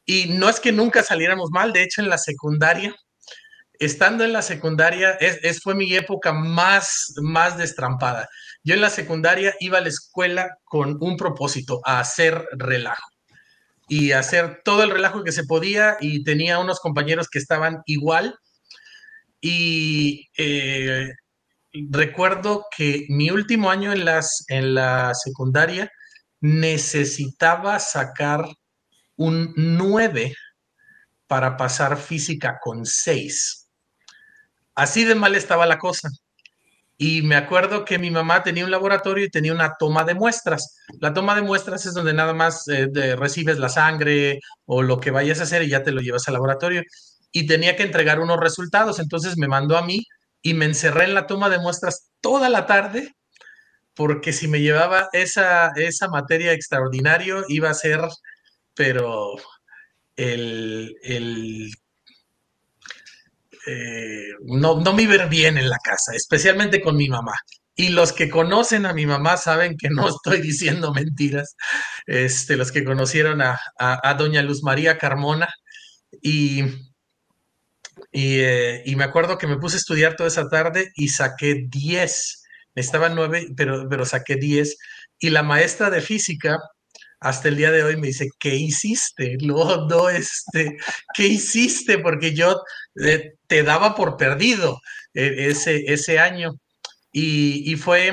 Y 0.04 0.26
no 0.30 0.48
es 0.48 0.58
que 0.58 0.72
nunca 0.72 1.02
saliéramos 1.04 1.50
mal, 1.50 1.72
de 1.72 1.84
hecho 1.84 2.02
en 2.02 2.08
la 2.08 2.18
secundaria, 2.18 2.94
estando 3.78 4.24
en 4.24 4.32
la 4.32 4.42
secundaria, 4.42 5.12
es, 5.12 5.60
fue 5.62 5.74
mi 5.74 5.94
época 5.94 6.32
más, 6.32 7.14
más 7.22 7.56
destrampada. 7.56 8.28
Yo 8.64 8.74
en 8.74 8.80
la 8.80 8.90
secundaria 8.90 9.54
iba 9.60 9.78
a 9.78 9.82
la 9.82 9.88
escuela 9.88 10.58
con 10.64 10.98
un 11.00 11.16
propósito, 11.16 11.80
a 11.84 12.00
hacer 12.00 12.44
relajo 12.52 13.08
y 13.88 14.12
hacer 14.12 14.62
todo 14.64 14.82
el 14.82 14.90
relajo 14.90 15.22
que 15.22 15.32
se 15.32 15.44
podía 15.44 15.96
y 16.00 16.24
tenía 16.24 16.58
unos 16.58 16.80
compañeros 16.80 17.28
que 17.28 17.38
estaban 17.38 17.82
igual 17.86 18.34
y 19.46 20.30
eh, 20.38 21.12
recuerdo 21.90 22.64
que 22.74 23.04
mi 23.10 23.28
último 23.28 23.70
año 23.70 23.92
en, 23.92 24.06
las, 24.06 24.46
en 24.48 24.74
la 24.74 25.12
secundaria 25.12 25.90
necesitaba 26.40 27.78
sacar 27.78 28.46
un 29.16 29.52
9 29.54 30.34
para 31.26 31.58
pasar 31.58 31.98
física 31.98 32.58
con 32.58 32.86
6. 32.86 33.68
Así 34.74 35.04
de 35.04 35.14
mal 35.14 35.34
estaba 35.34 35.66
la 35.66 35.78
cosa. 35.78 36.08
Y 36.96 37.20
me 37.20 37.36
acuerdo 37.36 37.84
que 37.84 37.98
mi 37.98 38.10
mamá 38.10 38.42
tenía 38.42 38.64
un 38.64 38.70
laboratorio 38.70 39.26
y 39.26 39.30
tenía 39.30 39.52
una 39.52 39.74
toma 39.78 40.04
de 40.04 40.14
muestras. 40.14 40.78
La 41.00 41.12
toma 41.12 41.34
de 41.34 41.42
muestras 41.42 41.84
es 41.84 41.92
donde 41.92 42.14
nada 42.14 42.32
más 42.32 42.66
eh, 42.68 42.88
recibes 43.14 43.58
la 43.58 43.68
sangre 43.68 44.40
o 44.64 44.82
lo 44.82 45.00
que 45.00 45.10
vayas 45.10 45.40
a 45.40 45.42
hacer 45.42 45.64
y 45.64 45.68
ya 45.68 45.82
te 45.82 45.92
lo 45.92 46.00
llevas 46.00 46.28
al 46.28 46.34
laboratorio. 46.34 46.82
Y 47.34 47.46
tenía 47.46 47.76
que 47.76 47.82
entregar 47.82 48.20
unos 48.20 48.40
resultados. 48.40 48.98
Entonces 48.98 49.36
me 49.36 49.48
mandó 49.48 49.76
a 49.76 49.82
mí 49.82 50.06
y 50.40 50.54
me 50.54 50.64
encerré 50.64 51.04
en 51.04 51.14
la 51.14 51.26
toma 51.26 51.50
de 51.50 51.58
muestras 51.58 52.10
toda 52.22 52.48
la 52.48 52.64
tarde 52.64 53.14
porque 53.94 54.32
si 54.32 54.48
me 54.48 54.60
llevaba 54.60 55.08
esa, 55.12 55.72
esa 55.76 56.08
materia 56.08 56.52
extraordinario 56.52 57.44
iba 57.48 57.70
a 57.70 57.74
ser, 57.74 58.00
pero 58.74 59.34
el, 60.16 60.96
eh, 63.66 64.28
no, 64.42 64.80
no 64.80 64.92
me 64.92 65.02
iba 65.02 65.26
bien 65.26 65.58
en 65.58 65.68
la 65.68 65.78
casa, 65.78 66.12
especialmente 66.14 66.80
con 66.80 66.96
mi 66.96 67.08
mamá. 67.08 67.34
Y 67.76 67.88
los 67.88 68.12
que 68.12 68.30
conocen 68.30 68.86
a 68.86 68.92
mi 68.92 69.06
mamá 69.06 69.36
saben 69.36 69.76
que 69.76 69.88
no 69.90 70.08
estoy 70.08 70.40
diciendo 70.40 70.92
mentiras. 70.92 71.56
Este, 72.06 72.56
los 72.56 72.70
que 72.70 72.84
conocieron 72.84 73.42
a, 73.42 73.58
a 73.78 74.14
doña 74.14 74.42
Luz 74.42 74.62
María 74.62 74.98
Carmona. 74.98 75.48
Y 76.22 76.62
eh, 78.16 78.82
y, 78.86 78.94
me 78.94 79.02
acuerdo 79.02 79.38
que 79.38 79.48
me 79.48 79.56
puse 79.56 79.76
a 79.76 79.78
estudiar 79.78 80.14
toda 80.14 80.28
esa 80.28 80.48
tarde 80.48 80.92
y 80.94 81.08
saqué 81.08 81.66
10. 81.68 82.44
Estaba 82.76 83.08
9, 83.08 83.48
pero, 83.56 83.88
pero 83.90 84.06
saqué 84.06 84.36
10. 84.36 84.76
Y 85.18 85.30
la 85.30 85.42
maestra 85.42 85.90
de 85.90 86.00
física, 86.00 86.60
hasta 87.18 87.48
el 87.48 87.56
día 87.56 87.72
de 87.72 87.82
hoy, 87.82 87.96
me 87.96 88.06
dice, 88.08 88.28
¿qué 88.38 88.54
hiciste? 88.54 89.36
No, 89.42 89.88
no, 89.88 90.08
este, 90.08 90.76
¿qué 91.14 91.26
hiciste? 91.26 91.98
Porque 91.98 92.34
yo 92.34 92.62
eh, 93.04 93.32
te 93.48 93.64
daba 93.64 93.96
por 93.96 94.16
perdido 94.16 94.80
eh, 95.14 95.48
ese, 95.48 95.82
ese 95.92 96.20
año. 96.20 96.52
Y, 97.12 97.76
fue, 97.76 98.12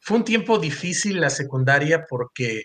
fue 0.00 0.18
un 0.18 0.24
tiempo 0.24 0.58
difícil 0.58 1.20
la 1.20 1.30
secundaria 1.30 2.04
porque 2.08 2.64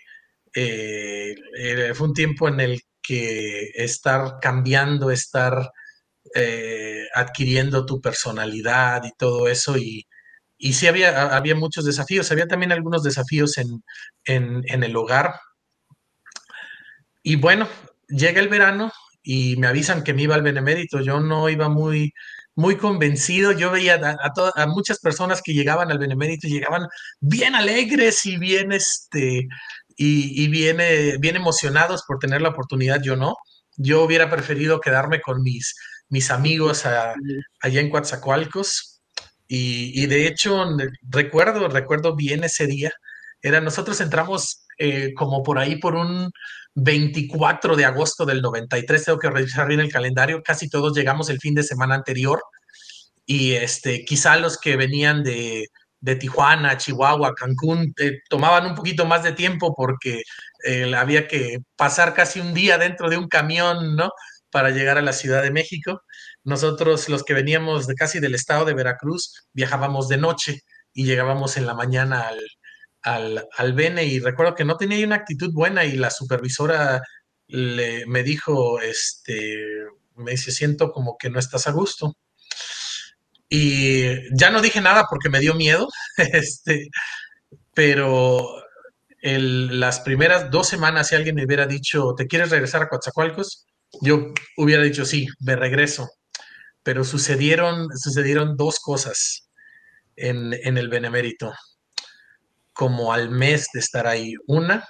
fue 0.52 2.06
un 2.06 2.14
tiempo 2.14 2.48
en 2.48 2.60
el 2.60 2.80
que 3.02 3.70
estar 3.74 4.38
cambiando, 4.40 5.10
estar 5.12 5.70
eh, 6.34 7.06
adquiriendo 7.14 7.86
tu 7.86 8.00
personalidad 8.00 9.04
y 9.04 9.12
todo 9.16 9.48
eso. 9.48 9.76
Y, 9.76 10.06
y 10.58 10.72
sí 10.72 10.86
había, 10.86 11.36
había 11.36 11.54
muchos 11.54 11.84
desafíos, 11.84 12.30
había 12.32 12.46
también 12.46 12.72
algunos 12.72 13.02
desafíos 13.02 13.58
en, 13.58 13.82
en, 14.24 14.82
el 14.82 14.96
hogar. 14.96 15.34
Y 17.22 17.36
bueno, 17.36 17.68
llega 18.08 18.40
el 18.40 18.48
verano 18.48 18.92
y 19.22 19.56
me 19.56 19.66
avisan 19.66 20.04
que 20.04 20.14
me 20.14 20.22
iba 20.22 20.34
al 20.34 20.42
Benemérito. 20.42 21.00
Yo 21.00 21.20
no 21.20 21.48
iba 21.48 21.68
muy, 21.68 22.12
muy 22.54 22.76
convencido. 22.76 23.52
Yo 23.52 23.70
veía 23.70 23.94
a, 23.94 24.62
a, 24.62 24.66
muchas 24.66 24.98
personas 25.00 25.42
que 25.42 25.54
llegaban 25.54 25.90
al 25.90 25.98
Benemérito, 25.98 26.48
llegaban 26.48 26.88
bien 27.20 27.54
alegres 27.54 28.26
y 28.26 28.38
bien, 28.38 28.72
este, 28.72 29.48
y, 29.96 30.48
viene, 30.48 31.18
bien 31.18 31.36
emocionados 31.36 32.04
por 32.06 32.18
tener 32.18 32.42
la 32.42 32.50
oportunidad, 32.50 33.00
yo 33.02 33.16
no. 33.16 33.36
Yo 33.76 34.02
hubiera 34.02 34.30
preferido 34.30 34.80
quedarme 34.80 35.20
con 35.20 35.42
mis, 35.42 35.74
mis 36.14 36.30
amigos 36.30 36.86
allá 36.86 37.80
en 37.80 37.90
Coatzacoalcos. 37.90 39.02
Y, 39.48 40.06
de 40.06 40.28
hecho, 40.28 40.64
recuerdo, 41.02 41.68
recuerdo 41.68 42.14
bien 42.14 42.44
ese 42.44 42.68
día. 42.68 42.92
Era, 43.42 43.60
nosotros 43.60 44.00
entramos 44.00 44.64
eh, 44.78 45.12
como 45.14 45.42
por 45.42 45.58
ahí 45.58 45.76
por 45.76 45.96
un 45.96 46.30
24 46.76 47.74
de 47.74 47.84
agosto 47.84 48.24
del 48.24 48.40
93, 48.42 49.04
tengo 49.04 49.18
que 49.18 49.30
revisar 49.30 49.66
bien 49.66 49.80
el 49.80 49.92
calendario, 49.92 50.42
casi 50.42 50.68
todos 50.68 50.96
llegamos 50.96 51.28
el 51.30 51.38
fin 51.38 51.54
de 51.54 51.62
semana 51.62 51.94
anterior 51.94 52.40
y 53.26 53.52
este, 53.52 54.04
quizá 54.04 54.36
los 54.36 54.58
que 54.58 54.76
venían 54.76 55.22
de, 55.22 55.68
de 56.00 56.16
Tijuana, 56.16 56.76
Chihuahua, 56.76 57.34
Cancún, 57.34 57.94
eh, 57.98 58.18
tomaban 58.28 58.66
un 58.66 58.74
poquito 58.74 59.04
más 59.04 59.22
de 59.22 59.32
tiempo 59.32 59.74
porque 59.74 60.22
eh, 60.66 60.94
había 60.94 61.28
que 61.28 61.58
pasar 61.76 62.12
casi 62.12 62.40
un 62.40 62.52
día 62.54 62.76
dentro 62.76 63.08
de 63.08 63.18
un 63.18 63.28
camión, 63.28 63.94
¿no? 63.94 64.10
Para 64.54 64.70
llegar 64.70 64.98
a 64.98 65.02
la 65.02 65.12
Ciudad 65.12 65.42
de 65.42 65.50
México. 65.50 66.02
Nosotros, 66.44 67.08
los 67.08 67.24
que 67.24 67.34
veníamos 67.34 67.88
de 67.88 67.96
casi 67.96 68.20
del 68.20 68.36
estado 68.36 68.64
de 68.64 68.74
Veracruz, 68.74 69.48
viajábamos 69.52 70.06
de 70.06 70.16
noche 70.16 70.60
y 70.92 71.06
llegábamos 71.06 71.56
en 71.56 71.66
la 71.66 71.74
mañana 71.74 72.28
al, 72.28 72.38
al, 73.02 73.48
al 73.56 73.72
Bene 73.72 74.04
y 74.04 74.20
recuerdo 74.20 74.54
que 74.54 74.64
no 74.64 74.76
tenía 74.76 75.04
una 75.04 75.16
actitud 75.16 75.52
buena 75.52 75.84
y 75.84 75.96
la 75.96 76.10
supervisora 76.10 77.02
le, 77.48 78.06
me 78.06 78.22
dijo, 78.22 78.80
este, 78.80 79.58
me 80.14 80.30
dice, 80.30 80.52
siento 80.52 80.92
como 80.92 81.16
que 81.18 81.30
no 81.30 81.40
estás 81.40 81.66
a 81.66 81.72
gusto. 81.72 82.16
Y 83.48 84.04
ya 84.38 84.50
no 84.50 84.62
dije 84.62 84.80
nada 84.80 85.06
porque 85.10 85.30
me 85.30 85.40
dio 85.40 85.54
miedo, 85.54 85.88
este, 86.16 86.90
pero 87.74 88.62
las 89.20 90.00
primeras 90.00 90.48
dos 90.48 90.68
semanas, 90.68 91.08
si 91.08 91.16
alguien 91.16 91.34
me 91.34 91.44
hubiera 91.44 91.66
dicho, 91.66 92.14
¿te 92.16 92.28
quieres 92.28 92.50
regresar 92.50 92.82
a 92.82 92.88
Coatzacoalcos? 92.88 93.66
Yo 94.00 94.32
hubiera 94.56 94.82
dicho, 94.82 95.04
sí, 95.04 95.26
me 95.40 95.56
regreso. 95.56 96.08
Pero 96.82 97.04
sucedieron, 97.04 97.88
sucedieron 97.96 98.56
dos 98.56 98.78
cosas 98.80 99.48
en, 100.16 100.52
en 100.52 100.76
el 100.76 100.88
Benemérito, 100.88 101.52
como 102.72 103.12
al 103.12 103.30
mes 103.30 103.68
de 103.72 103.80
estar 103.80 104.06
ahí. 104.06 104.34
Una, 104.46 104.86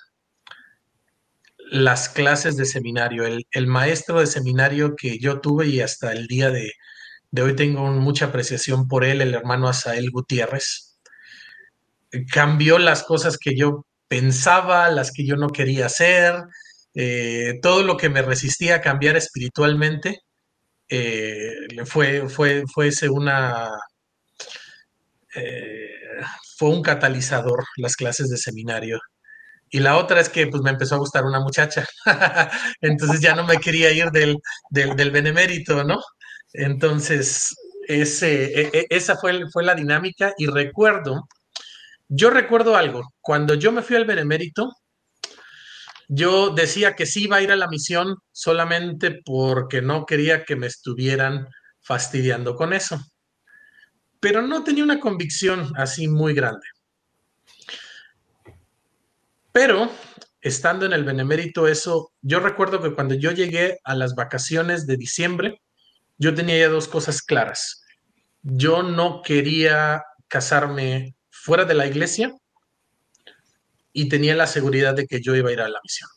las 1.70 2.08
clases 2.08 2.56
de 2.56 2.64
seminario. 2.64 3.25
El, 3.25 3.46
el, 3.52 3.66
maestro 3.66 4.20
de 4.20 4.26
seminario 4.26 4.96
que 4.96 5.18
yo 5.18 5.40
tuve 5.40 5.66
y 5.68 5.80
hasta 5.80 6.12
el 6.12 6.26
día 6.26 6.50
de, 6.50 6.73
de 7.30 7.42
hoy 7.42 7.56
tengo 7.56 7.90
mucha 7.90 8.26
apreciación 8.26 8.87
por 8.87 9.04
él, 9.04 9.20
el 9.20 9.34
hermano 9.34 9.68
Asael 9.68 10.11
Gutiérrez. 10.11 10.99
Cambió 12.32 12.78
las 12.78 13.02
cosas 13.02 13.38
que 13.38 13.56
yo 13.56 13.87
pensaba, 14.06 14.88
las 14.90 15.11
que 15.11 15.26
yo 15.26 15.34
no 15.34 15.49
quería 15.49 15.87
hacer, 15.87 16.34
eh, 16.94 17.58
todo 17.62 17.82
lo 17.82 17.96
que 17.96 18.08
me 18.08 18.22
resistía 18.22 18.76
a 18.76 18.80
cambiar 18.80 19.16
espiritualmente, 19.16 20.20
eh, 20.88 21.52
fue, 21.86 22.28
fue, 22.28 22.64
una, 23.10 23.70
eh, 25.34 25.90
fue 26.56 26.70
un 26.70 26.82
catalizador 26.82 27.64
las 27.76 27.96
clases 27.96 28.28
de 28.30 28.36
seminario. 28.36 29.00
Y 29.70 29.80
la 29.80 29.96
otra 29.96 30.20
es 30.20 30.28
que 30.28 30.46
pues 30.46 30.62
me 30.62 30.70
empezó 30.70 30.94
a 30.94 30.98
gustar 30.98 31.24
una 31.24 31.40
muchacha. 31.40 31.86
Entonces 32.80 33.20
ya 33.20 33.34
no 33.34 33.44
me 33.44 33.58
quería 33.58 33.90
ir 33.92 34.10
del, 34.10 34.36
del, 34.70 34.94
del 34.96 35.10
benemérito, 35.10 35.82
¿no? 35.84 35.98
Entonces, 36.52 37.54
ese, 37.88 38.44
e, 38.44 38.70
e, 38.72 38.86
esa 38.90 39.16
fue, 39.16 39.50
fue 39.52 39.64
la 39.64 39.74
dinámica 39.74 40.32
y 40.38 40.46
recuerdo, 40.46 41.26
yo 42.08 42.30
recuerdo 42.30 42.76
algo, 42.76 43.02
cuando 43.20 43.54
yo 43.54 43.72
me 43.72 43.82
fui 43.82 43.96
al 43.96 44.04
Benemérito, 44.04 44.70
yo 46.08 46.50
decía 46.50 46.94
que 46.94 47.06
sí 47.06 47.25
iba 47.25 47.37
a 47.37 47.42
ir 47.42 47.52
a 47.52 47.56
la 47.56 47.68
misión 47.68 48.16
solamente 48.32 49.20
porque 49.25 49.82
no 49.82 50.06
quería 50.06 50.44
que 50.44 50.56
me 50.56 50.66
estuvieran 50.66 51.49
fastidiando 51.80 52.54
con 52.54 52.73
eso, 52.73 53.00
pero 54.20 54.42
no 54.42 54.64
tenía 54.64 54.84
una 54.84 55.00
convicción 55.00 55.73
así 55.76 56.08
muy 56.08 56.34
grande. 56.34 56.66
Pero 59.52 59.90
estando 60.40 60.84
en 60.84 60.92
el 60.92 61.04
Benemérito, 61.04 61.68
eso, 61.68 62.12
yo 62.20 62.40
recuerdo 62.40 62.82
que 62.82 62.94
cuando 62.94 63.14
yo 63.14 63.30
llegué 63.30 63.78
a 63.84 63.94
las 63.94 64.14
vacaciones 64.14 64.87
de 64.87 64.96
diciembre, 64.96 65.62
yo 66.18 66.34
tenía 66.34 66.58
ya 66.58 66.68
dos 66.68 66.88
cosas 66.88 67.23
claras. 67.23 67.84
Yo 68.42 68.82
no 68.82 69.23
quería 69.23 70.02
casarme 70.28 71.16
fuera 71.30 71.64
de 71.64 71.75
la 71.75 71.87
iglesia 71.87 72.34
y 73.94 74.08
tenía 74.08 74.34
la 74.34 74.48
seguridad 74.48 74.94
de 74.94 75.06
que 75.06 75.22
yo 75.22 75.34
iba 75.34 75.48
a 75.48 75.52
ir 75.52 75.60
a 75.60 75.68
la 75.68 75.78
misión. 75.82 76.10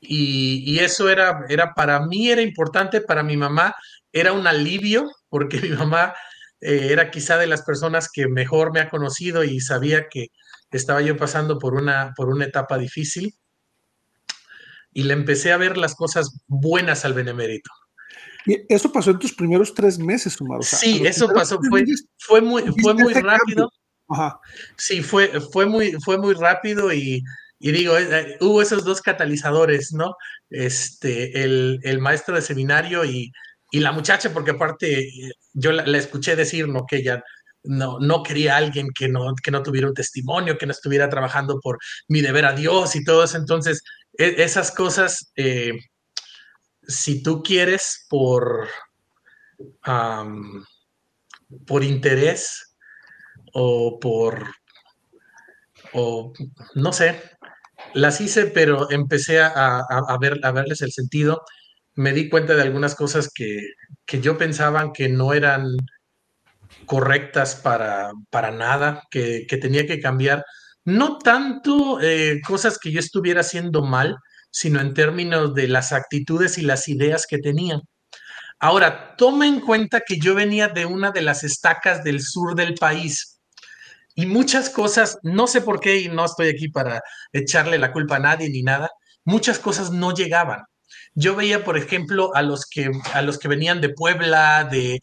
Y, 0.00 0.78
eso 0.80 1.08
era, 1.08 1.44
era, 1.48 1.72
para 1.74 2.04
mí 2.06 2.30
era 2.30 2.42
importante, 2.42 3.00
para 3.00 3.22
mi 3.22 3.36
mamá 3.36 3.74
era 4.12 4.32
un 4.32 4.46
alivio, 4.46 5.08
porque 5.28 5.58
mi 5.62 5.68
mamá 5.68 6.14
eh, 6.60 6.88
era 6.90 7.10
quizá 7.10 7.36
de 7.36 7.46
las 7.46 7.62
personas 7.62 8.08
que 8.12 8.26
mejor 8.26 8.72
me 8.72 8.80
ha 8.80 8.90
conocido 8.90 9.44
y 9.44 9.60
sabía 9.60 10.08
que 10.08 10.28
estaba 10.70 11.02
yo 11.02 11.16
pasando 11.16 11.58
por 11.58 11.74
una, 11.74 12.12
por 12.16 12.28
una 12.30 12.46
etapa 12.46 12.78
difícil. 12.78 13.34
Y 14.92 15.02
le 15.04 15.12
empecé 15.12 15.52
a 15.52 15.56
ver 15.56 15.76
las 15.76 15.94
cosas 15.94 16.40
buenas 16.46 17.04
al 17.04 17.14
benemérito. 17.14 17.70
Y 18.46 18.60
eso 18.68 18.92
pasó 18.92 19.10
en 19.10 19.18
tus 19.18 19.34
primeros 19.34 19.74
tres 19.74 19.98
meses, 19.98 20.40
Omar. 20.40 20.62
sí, 20.62 21.02
eso 21.04 21.28
pasó, 21.28 21.58
fue, 21.68 21.84
fue 22.18 22.40
muy, 22.40 22.62
fue 22.82 22.94
muy 22.94 23.12
rápido. 23.14 23.70
Sí, 24.76 25.02
fue, 25.02 25.40
fue, 25.52 25.66
muy, 25.66 25.92
fue 26.04 26.18
muy 26.18 26.34
rápido 26.34 26.92
y, 26.92 27.22
digo, 27.58 27.96
eh, 27.96 28.08
eh, 28.10 28.36
hubo 28.40 28.60
esos 28.62 28.84
dos 28.84 29.00
catalizadores, 29.00 29.92
¿no? 29.92 30.14
Este, 30.50 31.42
el, 31.42 31.80
el 31.82 31.98
maestro 32.00 32.34
de 32.34 32.42
seminario 32.42 33.04
y, 33.04 33.32
y, 33.70 33.80
la 33.80 33.92
muchacha, 33.92 34.32
porque 34.32 34.52
aparte 34.52 35.10
yo 35.52 35.72
la, 35.72 35.98
escuché 35.98 36.36
decir, 36.36 36.68
¿no? 36.68 36.84
Que 36.86 36.98
ella 36.98 37.22
no, 37.62 37.98
no 37.98 38.22
quería 38.22 38.54
a 38.54 38.58
alguien 38.58 38.88
que 38.94 39.08
no, 39.08 39.34
que 39.42 39.50
no 39.50 39.62
tuviera 39.62 39.88
un 39.88 39.94
testimonio, 39.94 40.58
que 40.58 40.66
no 40.66 40.72
estuviera 40.72 41.08
trabajando 41.08 41.58
por 41.60 41.78
mi 42.08 42.20
deber 42.20 42.44
a 42.44 42.52
Dios 42.52 42.94
y 42.96 43.04
todo 43.04 43.24
eso. 43.24 43.38
Entonces, 43.38 43.82
e, 44.18 44.42
esas 44.42 44.70
cosas... 44.70 45.32
Eh, 45.36 45.72
si 46.86 47.22
tú 47.22 47.42
quieres 47.42 48.06
por, 48.08 48.68
por 51.66 51.84
interés 51.84 52.73
o 53.54 53.98
por, 54.00 54.46
o 55.92 56.32
no 56.74 56.92
sé, 56.92 57.20
las 57.94 58.20
hice, 58.20 58.46
pero 58.46 58.90
empecé 58.90 59.40
a, 59.40 59.84
ver, 60.20 60.40
a 60.42 60.50
verles 60.50 60.82
el 60.82 60.92
sentido. 60.92 61.42
Me 61.94 62.12
di 62.12 62.28
cuenta 62.28 62.54
de 62.54 62.62
algunas 62.62 62.94
cosas 62.94 63.30
que, 63.32 63.60
yo 64.20 64.36
pensaba 64.36 64.92
que 64.92 65.08
no 65.08 65.32
eran 65.32 65.64
correctas 66.86 67.54
para, 67.54 68.12
para 68.30 68.50
nada, 68.50 69.02
que, 69.10 69.46
tenía 69.60 69.86
que 69.86 70.00
cambiar. 70.00 70.44
No 70.84 71.18
tanto 71.18 72.00
eh, 72.02 72.40
cosas 72.46 72.78
que 72.78 72.90
yo 72.90 72.98
estuviera 72.98 73.40
haciendo 73.40 73.82
mal, 73.82 74.16
sino 74.50 74.80
en 74.80 74.94
términos 74.94 75.54
de 75.54 75.68
las 75.68 75.92
actitudes 75.92 76.58
y 76.58 76.62
las 76.62 76.88
ideas 76.88 77.26
que 77.28 77.38
tenían. 77.38 77.80
Ahora, 78.58 79.14
toma 79.16 79.46
en 79.46 79.60
cuenta 79.60 80.00
que 80.00 80.18
yo 80.18 80.34
venía 80.34 80.68
de 80.68 80.86
una 80.86 81.12
de 81.12 81.22
las 81.22 81.44
estacas 81.44 82.02
del 82.02 82.20
sur 82.20 82.56
del 82.56 82.74
país 82.74 83.33
y 84.14 84.26
muchas 84.26 84.70
cosas, 84.70 85.18
no 85.22 85.46
sé 85.46 85.60
por 85.60 85.80
qué 85.80 86.00
y 86.00 86.08
no 86.08 86.24
estoy 86.24 86.48
aquí 86.48 86.68
para 86.68 87.02
echarle 87.32 87.78
la 87.78 87.92
culpa 87.92 88.16
a 88.16 88.20
nadie 88.20 88.48
ni 88.48 88.62
nada, 88.62 88.90
muchas 89.24 89.58
cosas 89.58 89.90
no 89.90 90.14
llegaban. 90.14 90.62
Yo 91.14 91.36
veía, 91.36 91.64
por 91.64 91.76
ejemplo, 91.76 92.34
a 92.34 92.42
los 92.42 92.66
que, 92.66 92.90
a 93.12 93.22
los 93.22 93.38
que 93.38 93.48
venían 93.48 93.80
de 93.80 93.88
Puebla, 93.90 94.68
de, 94.70 95.00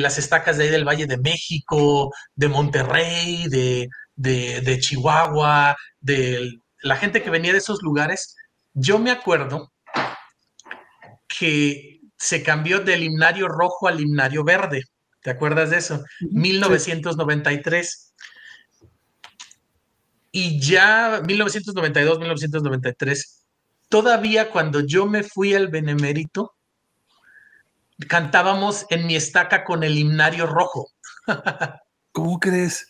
las 0.00 0.18
estacas 0.18 0.56
de 0.56 0.64
ahí 0.64 0.70
del 0.70 0.88
Valle 0.88 1.06
de 1.06 1.18
México, 1.18 2.10
de 2.34 2.48
Monterrey, 2.48 3.46
de, 3.48 3.88
de, 4.16 4.60
de 4.62 4.78
Chihuahua, 4.78 5.76
de 6.00 6.60
la 6.82 6.96
gente 6.96 7.22
que 7.22 7.30
venía 7.30 7.52
de 7.52 7.58
esos 7.58 7.82
lugares, 7.82 8.36
yo 8.72 8.98
me 8.98 9.10
acuerdo 9.10 9.70
que 11.28 12.00
se 12.16 12.42
cambió 12.42 12.80
del 12.80 13.02
himnario 13.02 13.48
rojo 13.48 13.88
al 13.88 14.00
himnario 14.00 14.44
verde. 14.44 14.84
¿Te 15.22 15.30
acuerdas 15.30 15.70
de 15.70 15.78
eso? 15.78 16.02
1993. 16.30 18.09
Y 20.32 20.60
ya 20.60 21.22
1992, 21.26 22.18
1993, 22.18 23.44
todavía 23.88 24.50
cuando 24.50 24.80
yo 24.80 25.06
me 25.06 25.22
fui 25.22 25.54
al 25.54 25.68
Benemérito, 25.68 26.54
cantábamos 28.08 28.86
en 28.90 29.06
mi 29.06 29.16
estaca 29.16 29.64
con 29.64 29.82
el 29.82 29.98
himnario 29.98 30.46
rojo. 30.46 30.90
¿Cómo 32.12 32.38
crees? 32.38 32.86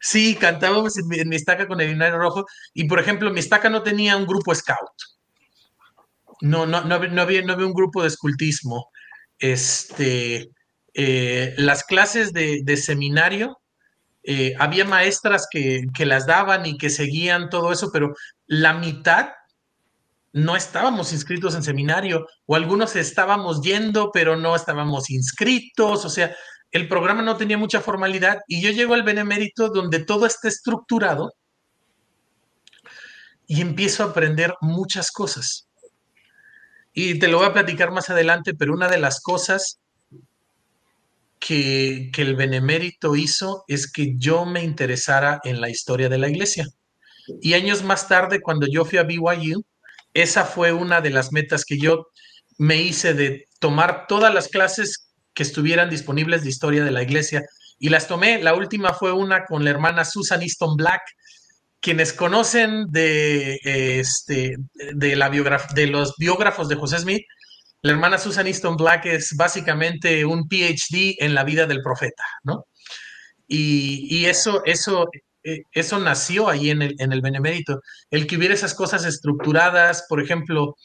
Sí, 0.00 0.36
cantábamos 0.36 0.98
en 0.98 1.08
mi, 1.08 1.18
en 1.18 1.28
mi, 1.28 1.36
estaca 1.36 1.66
con 1.66 1.80
el 1.80 1.90
himnario 1.90 2.18
rojo. 2.18 2.46
Y 2.74 2.84
por 2.84 3.00
ejemplo, 3.00 3.30
mi 3.30 3.40
estaca 3.40 3.70
no 3.70 3.82
tenía 3.82 4.16
un 4.16 4.26
grupo 4.26 4.54
scout. 4.54 4.78
No, 6.40 6.66
no, 6.66 6.82
no, 6.84 6.98
no, 6.98 7.22
había, 7.22 7.42
no 7.42 7.52
había 7.52 7.66
un 7.66 7.72
grupo 7.72 8.02
de 8.02 8.08
escultismo. 8.08 8.90
Este, 9.38 10.50
eh, 10.94 11.54
las 11.56 11.84
clases 11.84 12.32
de, 12.32 12.76
seminario, 12.76 13.58
eh, 14.26 14.54
había 14.58 14.86
maestras 14.86 15.46
que, 15.50 15.86
las 15.98 16.26
daban 16.26 16.64
y 16.64 16.78
que 16.78 16.88
seguían 16.88 17.50
todo 17.50 17.72
eso, 17.72 17.90
pero 17.92 18.14
la 18.46 18.72
mitad 18.72 19.32
no 20.32 20.56
estábamos 20.56 21.12
inscritos 21.12 21.54
en 21.54 21.62
seminario 21.62 22.26
o 22.46 22.56
algunos 22.56 22.96
estábamos 22.96 23.60
yendo 23.60 24.10
pero 24.12 24.34
no 24.36 24.56
estábamos 24.56 25.10
inscritos, 25.10 26.04
o 26.04 26.08
sea, 26.08 26.34
el 26.72 26.88
programa 26.88 27.22
no 27.22 27.36
tenía 27.36 27.58
mucha 27.58 27.80
formalidad 27.80 28.40
y 28.48 28.62
yo 28.62 28.70
llego 28.70 28.94
al 28.94 29.02
benemérito 29.02 29.68
donde 29.68 30.00
todo 30.00 30.26
está 30.26 30.48
estructurado 30.48 31.34
y 33.46 33.60
empiezo 33.60 34.02
a 34.02 34.06
aprender 34.06 34.54
muchas 34.62 35.12
cosas. 35.12 35.68
Y 36.94 37.18
te 37.18 37.28
lo 37.28 37.38
voy 37.38 37.46
a 37.46 37.52
platicar 37.52 37.90
más 37.90 38.08
adelante, 38.08 38.54
pero 38.54 38.72
una 38.72 38.88
de 38.88 38.98
las 38.98 39.20
cosas 39.20 39.80
que, 41.46 42.10
el 42.16 42.36
benemérito 42.36 43.16
hizo 43.16 43.64
es 43.68 43.90
que 43.90 44.14
yo 44.16 44.46
me 44.46 44.64
interesara 44.64 45.40
en 45.44 45.60
la 45.60 45.68
historia 45.68 46.08
de 46.08 46.16
la 46.16 46.30
iglesia. 46.30 46.66
Y 47.42 47.52
años 47.52 47.82
más 47.82 48.08
tarde, 48.08 48.40
cuando 48.40 48.66
yo 48.66 48.86
fui 48.86 48.98
a 48.98 49.02
BYU, 49.02 49.62
esa 50.14 50.46
fue 50.46 50.72
una 50.72 51.02
de 51.02 51.10
las 51.10 51.32
metas 51.32 51.66
que 51.66 51.78
yo 51.78 52.06
me 52.56 52.76
hice 52.76 53.12
de 53.12 53.48
tomar 53.58 54.06
todas 54.06 54.32
las 54.32 54.48
clases 54.48 55.10
que 55.34 55.42
estuvieran 55.42 55.90
disponibles 55.90 56.42
de 56.42 56.48
historia 56.48 56.82
de 56.82 56.92
la 56.92 57.02
iglesia 57.02 57.42
y 57.78 57.90
las 57.90 58.08
tomé. 58.08 58.42
La 58.42 58.54
última 58.54 58.94
fue 58.94 59.12
una 59.12 59.44
con 59.44 59.64
la 59.64 59.70
hermana 59.70 60.06
Susan 60.06 60.40
Easton 60.40 60.76
Black. 60.76 61.02
Quienes 61.80 62.14
conocen 62.14 62.86
de, 62.90 63.60
este, 63.64 64.56
de, 64.94 65.16
la 65.16 65.28
de 65.28 65.86
los 65.88 66.14
biógrafos 66.16 66.68
de 66.68 66.76
José 66.76 67.00
Smith, 67.00 67.24
la 67.84 67.92
hermana 67.92 68.16
Susan 68.16 68.46
Easton 68.46 68.76
Black 68.76 69.04
es 69.04 69.36
básicamente 69.36 70.24
un 70.24 70.48
PhD 70.48 71.16
en 71.18 71.34
la 71.34 71.44
vida 71.44 71.66
del 71.66 71.82
profeta, 71.82 72.24
¿no? 72.42 72.64
Y, 73.46 74.24
eso, 74.24 74.62
eso, 74.64 75.06
eh, 75.42 75.64
eso 75.70 75.98
nació 75.98 76.48
ahí 76.48 76.70
en 76.70 76.80
el, 76.80 76.96
el 76.98 77.20
Benemérito. 77.20 77.82
El 78.10 78.26
que 78.26 78.38
hubiera 78.38 78.54
esas 78.54 78.72
cosas 78.74 79.04
estructuradas, 79.04 80.06
por 80.08 80.22
ejemplo, 80.22 80.76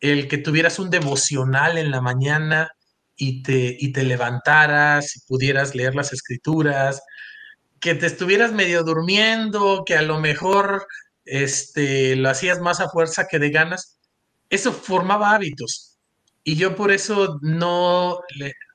el 0.00 0.26
que 0.26 0.38
tuvieras 0.38 0.78
un 0.78 0.88
devocional 0.88 1.76
en 1.76 1.90
la 1.90 2.00
mañana, 2.00 2.70
y 3.14 3.42
te, 3.42 3.76
y 3.78 3.92
te 3.92 4.04
levantaras 4.04 5.16
y 5.16 5.20
pudieras 5.26 5.74
leer 5.74 5.94
las 5.94 6.14
escrituras, 6.14 7.02
que 7.78 7.94
te 7.94 8.06
estuvieras 8.06 8.52
medio 8.52 8.84
durmiendo, 8.84 9.82
que 9.84 9.96
a 9.96 10.02
lo 10.02 10.18
mejor 10.18 10.86
este, 11.26 12.16
lo 12.16 12.30
hacías 12.30 12.60
más 12.60 12.80
a 12.80 12.88
fuerza 12.88 13.26
que 13.30 13.38
de 13.38 13.50
ganas, 13.50 13.98
eso 14.48 14.72
formaba 14.72 15.34
hábitos. 15.34 15.97
Y 16.48 16.56
yo 16.56 16.74
por 16.74 16.92
eso 16.92 17.38
no, 17.42 18.20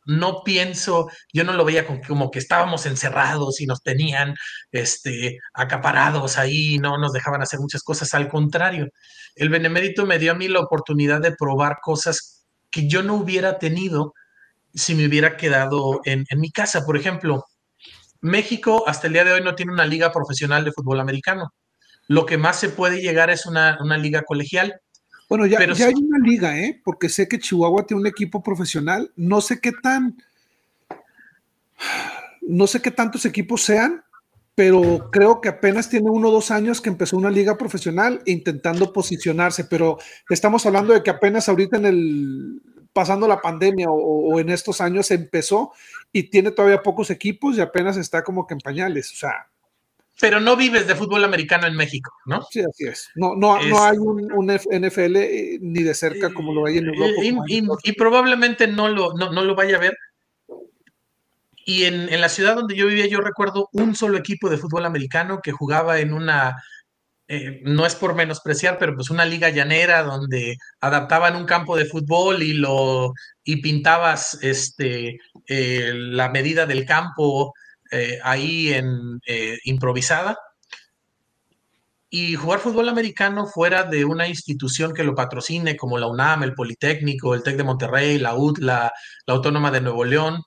no 0.06 0.44
pienso, 0.44 1.10
yo 1.34 1.44
no 1.44 1.54
lo 1.54 1.66
veía 1.66 1.88
como, 1.88 2.30
que 2.30 2.38
estábamos 2.38 2.86
encerrados 2.86 3.60
y 3.62 3.66
nos 3.66 3.82
tenían 3.82 4.36
este, 4.72 5.40
acaparados 5.56 6.38
ahí, 6.38 6.78
no 6.78 7.00
nos 7.00 7.14
dejaban 7.14 7.42
hacer 7.42 7.60
muchas 7.60 7.82
cosas. 7.82 8.14
Al 8.14 8.30
contrario, 8.30 8.90
el 9.34 9.50
Benemérito 9.50 10.06
me 10.06 10.20
dio 10.20 10.34
a 10.34 10.36
mí 10.36 10.48
la 10.48 10.60
oportunidad 10.60 11.20
de 11.20 11.36
probar 11.36 11.80
cosas 11.82 12.46
que 12.70 12.88
yo 12.88 13.02
no 13.02 13.16
hubiera 13.16 13.58
tenido 13.58 14.14
si 14.76 14.94
me 14.94 15.08
hubiera 15.08 15.36
quedado 15.36 16.02
en, 16.06 16.28
mi 16.38 16.52
casa. 16.52 16.86
Por 16.86 16.96
ejemplo, 16.96 17.44
México 18.22 18.84
hasta 18.86 19.08
el 19.08 19.14
día 19.14 19.24
de 19.24 19.34
hoy 19.34 19.42
no 19.42 19.56
tiene 19.56 19.74
una 19.74 19.88
liga 19.88 20.12
profesional 20.12 20.64
de 20.64 20.74
fútbol 20.74 21.00
americano. 21.00 21.56
Lo 22.08 22.28
que 22.28 22.38
más 22.38 22.60
se 22.60 22.70
puede 22.70 23.02
llegar 23.02 23.32
es 23.32 23.48
una, 23.48 23.80
liga 23.98 24.22
colegial. 24.22 24.80
Bueno, 25.34 25.48
ya, 25.48 25.66
ya 25.74 25.88
hay 25.88 25.96
una 25.96 26.20
liga, 26.20 26.60
¿eh? 26.60 26.80
Porque 26.84 27.10
sé 27.10 27.28
que 27.28 27.40
Chihuahua 27.40 27.88
tiene 27.88 28.02
un 28.02 28.06
equipo 28.06 28.44
profesional. 28.44 29.12
No 29.16 29.42
sé 29.42 29.60
qué 29.60 29.72
tan. 29.72 30.16
No 32.44 32.68
sé 32.68 32.84
qué 32.84 32.92
tantos 32.92 33.26
equipos 33.26 33.64
sean, 33.64 34.04
pero 34.54 35.10
creo 35.12 35.42
que 35.42 35.50
apenas 35.50 35.90
tiene 35.90 36.12
uno 36.12 36.28
o 36.28 36.32
dos 36.32 36.52
años 36.52 36.82
que 36.82 36.90
empezó 36.90 37.18
una 37.18 37.32
liga 37.32 37.58
profesional 37.58 38.22
intentando 38.28 38.94
posicionarse. 38.94 39.66
Pero 39.66 39.98
estamos 40.30 40.68
hablando 40.68 40.94
de 40.94 41.02
que 41.02 41.10
apenas 41.10 41.50
ahorita 41.50 41.78
en 41.78 41.86
el 41.88 42.62
pasando 42.94 43.28
la 43.28 43.42
pandemia 43.42 43.88
o, 43.90 44.40
en 44.40 44.52
estos 44.52 44.82
años 44.82 45.10
empezó 45.10 45.72
y 46.12 46.30
tiene 46.30 46.52
todavía 46.52 46.84
pocos 46.84 47.10
equipos 47.10 47.58
y 47.58 47.62
apenas 47.62 47.98
está 47.98 48.24
como 48.24 48.46
que 48.46 48.54
en 48.54 48.60
pañales, 48.60 49.12
o 49.12 49.16
sea. 49.16 49.48
Pero 50.20 50.40
no 50.40 50.56
vives 50.56 50.88
de 50.88 50.96
fútbol 50.96 51.24
americano 51.24 51.68
en 51.68 51.76
México, 51.76 52.12
¿no? 52.26 52.44
Sí, 52.50 52.62
así 52.62 52.86
es. 52.86 53.10
No, 53.16 53.36
no, 53.36 53.62
no 53.64 53.84
hay 53.84 53.98
un, 53.98 54.48
NFL 54.48 55.16
eh, 55.16 55.58
ni 55.60 55.84
de 55.84 55.94
cerca 55.94 56.34
como 56.34 56.54
lo 56.54 56.66
hay 56.66 56.78
en 56.78 56.88
Europa. 56.88 57.22
Y, 57.84 57.92
probablemente 57.94 58.68
no 58.68 58.90
lo, 58.90 59.14
no, 59.14 59.32
lo 59.32 59.56
vaya 59.56 59.78
a 59.78 59.80
ver. 59.80 59.98
Y 61.66 61.86
en, 61.86 62.14
en, 62.14 62.22
la 62.22 62.30
ciudad 62.30 62.56
donde 62.56 62.76
yo 62.76 62.88
vivía, 62.88 63.08
yo 63.08 63.22
recuerdo 63.22 63.70
un 63.72 63.96
solo 63.96 64.18
equipo 64.18 64.50
de 64.50 64.58
fútbol 64.58 64.86
americano 64.86 65.40
que 65.42 65.52
jugaba 65.52 66.00
en 66.00 66.14
una 66.14 66.58
eh, 67.30 67.62
no 67.64 67.86
es 67.86 67.96
por 67.96 68.16
menospreciar, 68.16 68.78
pero 68.78 68.96
pues 68.96 69.10
una 69.10 69.24
liga 69.26 69.50
llanera 69.50 70.04
donde 70.04 70.58
adaptaban 70.82 71.38
un 71.38 71.46
campo 71.46 71.78
de 71.78 71.86
fútbol 71.86 72.44
y 72.44 72.54
lo 72.54 73.14
y 73.46 73.62
pintabas 73.62 74.38
este 74.42 75.20
eh, 75.48 75.94
la 75.96 76.30
medida 76.30 76.66
del 76.66 76.86
campo 76.86 77.54
eh, 77.94 78.20
ahí 78.24 78.74
en 78.74 79.22
improvisada. 79.64 80.38
Y 82.16 82.36
jugar 82.36 82.60
fútbol 82.60 82.90
americano 82.90 83.48
fuera 83.48 83.86
de 83.86 84.06
una 84.06 84.28
institución 84.28 84.94
que 84.94 85.04
lo 85.04 85.16
patrocine, 85.16 85.76
como 85.76 85.98
la 85.98 86.06
UNAM, 86.06 86.44
el 86.44 86.54
Politécnico, 86.54 87.34
el 87.34 87.42
TEC 87.42 87.58
de 87.58 87.64
Monterrey, 87.64 88.20
la 88.20 88.36
UT, 88.36 88.60
la, 88.60 88.94
Autónoma 89.26 89.72
de 89.72 89.82
Nuevo 89.82 90.06
León 90.06 90.44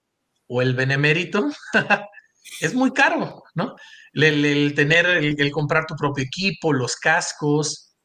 o 0.47 0.63
el 0.63 0.77
Benemérito, 0.77 1.51
es 2.61 2.73
muy 2.73 2.93
caro, 2.93 3.43
¿no? 3.57 3.75
el, 4.13 4.75
tener, 4.77 5.07
el, 5.07 5.51
comprar 5.51 5.87
tu 5.87 5.97
propio 5.97 6.23
equipo, 6.23 6.73
los 6.73 6.95
cascos. 6.95 7.97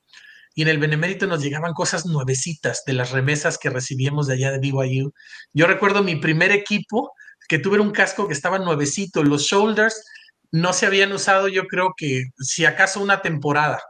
Y 0.56 0.63
en 0.63 0.67
el 0.67 0.80
Benemérito 0.80 1.27
nos 1.27 1.43
llegaban 1.43 1.73
cosas 1.73 2.08
nuevecitas 2.08 2.82
de 2.88 2.93
las 2.93 3.12
remesas 3.12 3.60
que 3.60 3.69
recibíamos 3.69 4.25
de 4.25 4.34
allá 4.34 4.51
de 4.51 4.58
BYU. 4.58 5.13
Yo 5.54 5.67
recuerdo 5.67 6.01
mi 6.01 6.15
primer 6.15 6.51
equipo, 6.51 7.12
que 7.47 7.60
tuve 7.60 7.80
un 7.80 7.91
casco 7.91 8.27
que 8.27 8.34
estaba 8.34 8.60
nuevecito. 8.60 9.23
Los 9.23 9.43
shoulders 9.43 10.04
no 10.51 10.73
se 10.73 10.86
habían 10.86 11.12
usado, 11.12 11.47
yo 11.47 11.65
creo 11.67 11.93
que 11.95 12.25
si 12.39 12.65
acaso 12.65 13.01
una 13.01 13.21
temporada. 13.21 13.82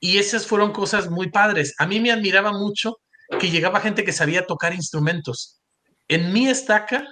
Y 0.00 0.18
esas 0.18 0.46
fueron 0.46 0.72
cosas 0.72 1.10
muy 1.10 1.30
padres. 1.30 1.74
A 1.78 1.86
mí 1.86 2.00
me 2.00 2.12
admiraba 2.12 2.52
mucho 2.52 2.98
que 3.40 3.50
llegaba 3.50 3.80
gente 3.80 4.04
que 4.04 4.12
sabía 4.12 4.46
tocar 4.46 4.74
instrumentos. 4.74 5.60
En 6.08 6.32
mi 6.32 6.48
estaca 6.48 7.06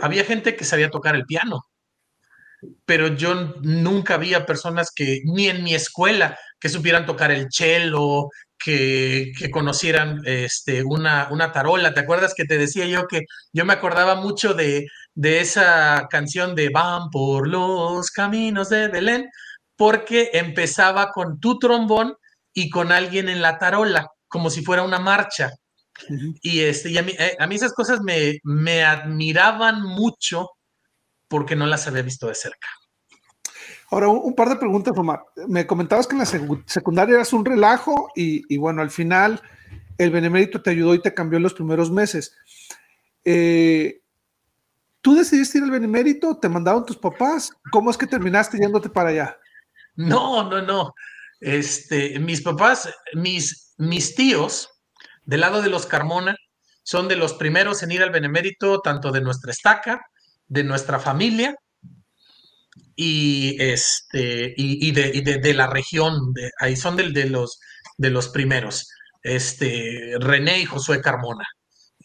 había 0.00 0.24
gente 0.24 0.56
que 0.56 0.64
sabía 0.64 0.90
tocar 0.90 1.14
el 1.14 1.26
piano 1.26 1.62
pero 2.84 3.08
yo 3.08 3.56
nunca 3.62 4.14
había 4.14 4.46
personas 4.46 4.90
que, 4.94 5.20
ni 5.24 5.48
en 5.48 5.64
mi 5.64 5.74
escuela, 5.74 6.38
que 6.60 6.68
supieran 6.68 7.06
tocar 7.06 7.30
el 7.30 7.48
cello, 7.50 8.28
que, 8.62 9.32
conocieran 9.50 10.20
este, 10.24 10.84
una, 10.84 11.28
una, 11.30 11.52
tarola. 11.52 11.94
¿Te 11.94 12.00
acuerdas 12.00 12.34
que 12.34 12.44
te 12.44 12.58
decía 12.58 12.86
yo 12.86 13.06
que 13.06 13.22
yo 13.52 13.64
me 13.64 13.72
acordaba 13.72 14.14
mucho 14.14 14.54
de, 14.54 14.86
de 15.14 15.40
esa 15.40 16.06
canción 16.10 16.54
de 16.54 16.68
Van 16.70 17.10
por 17.10 17.48
los 17.48 18.10
caminos 18.10 18.68
de 18.68 18.88
Belén? 18.88 19.28
Porque 19.76 20.30
empezaba 20.34 21.10
con 21.10 21.40
tu 21.40 21.58
trombón 21.58 22.14
y 22.54 22.70
con 22.70 22.92
alguien 22.92 23.28
en 23.28 23.42
la 23.42 23.58
tarola, 23.58 24.08
como 24.28 24.50
si 24.50 24.62
fuera 24.62 24.82
una 24.82 24.98
marcha. 24.98 25.50
Y, 26.42 26.60
este, 26.60 26.90
y 26.90 26.98
a, 26.98 27.02
mí, 27.02 27.12
eh, 27.18 27.36
a 27.38 27.46
mí 27.46 27.56
esas 27.56 27.72
cosas 27.72 28.00
me, 28.00 28.38
me 28.44 28.84
admiraban 28.84 29.82
mucho 29.82 30.50
porque 31.28 31.56
no 31.56 31.66
las 31.66 31.86
había 31.86 32.02
visto 32.02 32.28
de 32.28 32.34
cerca. 32.34 32.68
Ahora, 33.92 34.08
un, 34.08 34.34
par 34.34 34.48
de 34.48 34.56
preguntas, 34.56 34.96
Omar. 34.96 35.26
Me 35.48 35.66
comentabas 35.66 36.06
que 36.06 36.14
en 36.14 36.20
la 36.20 36.62
secundaria 36.64 37.16
eras 37.16 37.34
un 37.34 37.44
relajo 37.44 38.08
y, 38.16 38.56
bueno, 38.56 38.80
al 38.80 38.90
final 38.90 39.42
el 39.98 40.10
benemérito 40.10 40.62
te 40.62 40.70
ayudó 40.70 40.94
y 40.94 41.02
te 41.02 41.12
cambió 41.12 41.36
en 41.36 41.42
los 41.42 41.52
primeros 41.52 41.90
meses. 41.90 42.34
Eh, 43.22 44.00
¿Tú 45.02 45.14
decidiste 45.14 45.58
ir 45.58 45.64
al 45.64 45.70
benemérito? 45.70 46.38
¿Te 46.38 46.48
mandaron 46.48 46.86
tus 46.86 46.96
papás? 46.96 47.52
¿Cómo 47.70 47.90
es 47.90 47.98
que 47.98 48.06
terminaste 48.06 48.56
yéndote 48.56 48.88
para 48.88 49.10
allá? 49.10 49.38
No, 49.94 50.48
no, 50.48 50.62
no. 50.62 50.94
Este, 51.38 52.18
mis 52.18 52.40
papás, 52.40 52.88
mis, 53.12 53.74
mis 53.76 54.14
tíos, 54.14 54.70
del 55.24 55.40
lado 55.40 55.60
de 55.60 55.68
los 55.68 55.84
Carmona, 55.84 56.34
son 56.82 57.08
de 57.08 57.16
los 57.16 57.34
primeros 57.34 57.82
en 57.82 57.92
ir 57.92 58.02
al 58.02 58.10
benemérito, 58.10 58.80
tanto 58.80 59.12
de 59.12 59.20
nuestra 59.20 59.52
estaca 59.52 60.00
de 60.48 60.64
nuestra 60.64 60.98
familia 60.98 61.56
y, 62.96 63.56
este, 63.60 64.54
y, 64.56 64.92
de, 64.92 65.54
la 65.54 65.66
región, 65.66 66.32
de, 66.34 66.50
ahí 66.58 66.76
son 66.76 66.96
de, 66.96 67.26
los, 67.26 67.60
de 67.96 68.10
los 68.10 68.28
primeros, 68.28 68.88
este, 69.22 70.14
René 70.20 70.60
y 70.60 70.64
Josué 70.64 71.00
Carmona. 71.00 71.46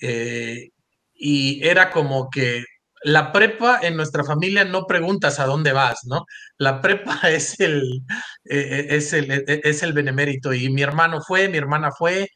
Eh, 0.01 0.69
y 1.13 1.65
era 1.67 1.89
como 1.91 2.29
que 2.29 2.63
la 3.03 3.31
prepa 3.31 3.79
en 3.81 3.95
nuestra 3.95 4.23
familia 4.23 4.65
no 4.65 4.85
preguntas 4.85 5.39
a 5.39 5.45
dónde 5.45 5.71
vas, 5.71 5.99
¿no? 6.05 6.25
La 6.57 6.81
prepa 6.81 7.19
es 7.29 7.59
el, 7.59 8.03
eh, 8.45 8.87
es 8.89 9.13
el, 9.13 9.43
es 9.47 9.83
el 9.83 9.93
benemérito 9.93 10.53
y 10.53 10.69
mi 10.69 10.81
hermano 10.81 11.21
fue, 11.21 11.49
mi 11.49 11.57
hermana 11.57 11.91
fue, 11.91 12.29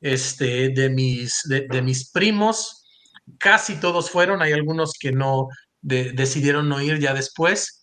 este, 0.00 0.70
de 0.70 0.90
mis, 0.90 1.42
de 1.44 1.82
mis 1.82 2.10
primos, 2.10 2.84
casi 3.38 3.76
todos 3.76 4.10
fueron, 4.10 4.42
hay 4.42 4.52
algunos 4.52 4.92
que 4.98 5.12
no 5.12 5.48
decidieron 5.82 6.68
no 6.68 6.80
ir 6.80 6.98
ya 6.98 7.14
después. 7.14 7.77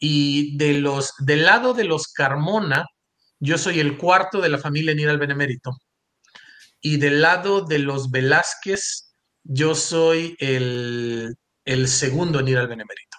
Y 0.00 0.56
de 0.56 0.78
los, 0.78 1.14
del 1.18 1.44
lado 1.44 1.74
de 1.74 1.84
los 1.84 2.08
Carmona, 2.08 2.86
yo 3.38 3.58
soy 3.58 3.78
el 3.78 3.96
cuarto 3.96 4.40
de 4.40 4.48
la 4.48 4.58
familia 4.58 4.92
en 4.92 5.00
ir 5.00 5.08
al 5.08 5.18
Benemérito. 5.18 5.76
Y 6.80 6.96
del 6.96 7.20
lado 7.20 7.60
de 7.60 7.78
los 7.78 8.10
Velázquez, 8.10 9.14
yo 9.44 9.74
soy 9.74 10.34
el, 10.40 11.36
el 11.64 11.86
segundo 11.86 12.40
en 12.40 12.48
ir 12.48 12.58
al 12.58 12.68
Benemérito. 12.68 13.18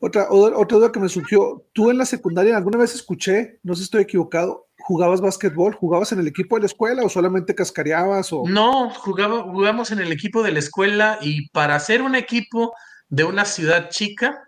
Otra, 0.00 0.28
otra 0.30 0.78
duda 0.78 0.92
que 0.92 1.00
me 1.00 1.08
surgió, 1.08 1.66
tú 1.72 1.90
en 1.90 1.98
la 1.98 2.06
secundaria 2.06 2.56
alguna 2.56 2.78
vez 2.78 2.94
escuché, 2.94 3.58
no 3.64 3.74
sé 3.74 3.80
si 3.80 3.84
estoy 3.84 4.02
equivocado, 4.02 4.68
¿jugabas 4.78 5.20
básquetbol? 5.20 5.74
¿Jugabas 5.74 6.12
en 6.12 6.20
el 6.20 6.28
equipo 6.28 6.54
de 6.54 6.60
la 6.60 6.66
escuela 6.66 7.02
o 7.02 7.08
solamente 7.08 7.54
cascareabas? 7.54 8.32
O... 8.32 8.44
No, 8.46 8.90
jugaba, 8.90 9.42
jugamos 9.42 9.90
en 9.90 9.98
el 9.98 10.12
equipo 10.12 10.44
de 10.44 10.52
la 10.52 10.60
escuela 10.60 11.18
y 11.20 11.48
para 11.50 11.74
hacer 11.74 12.02
un 12.02 12.14
equipo 12.14 12.74
de 13.08 13.24
una 13.24 13.44
ciudad 13.44 13.90
chica, 13.90 14.47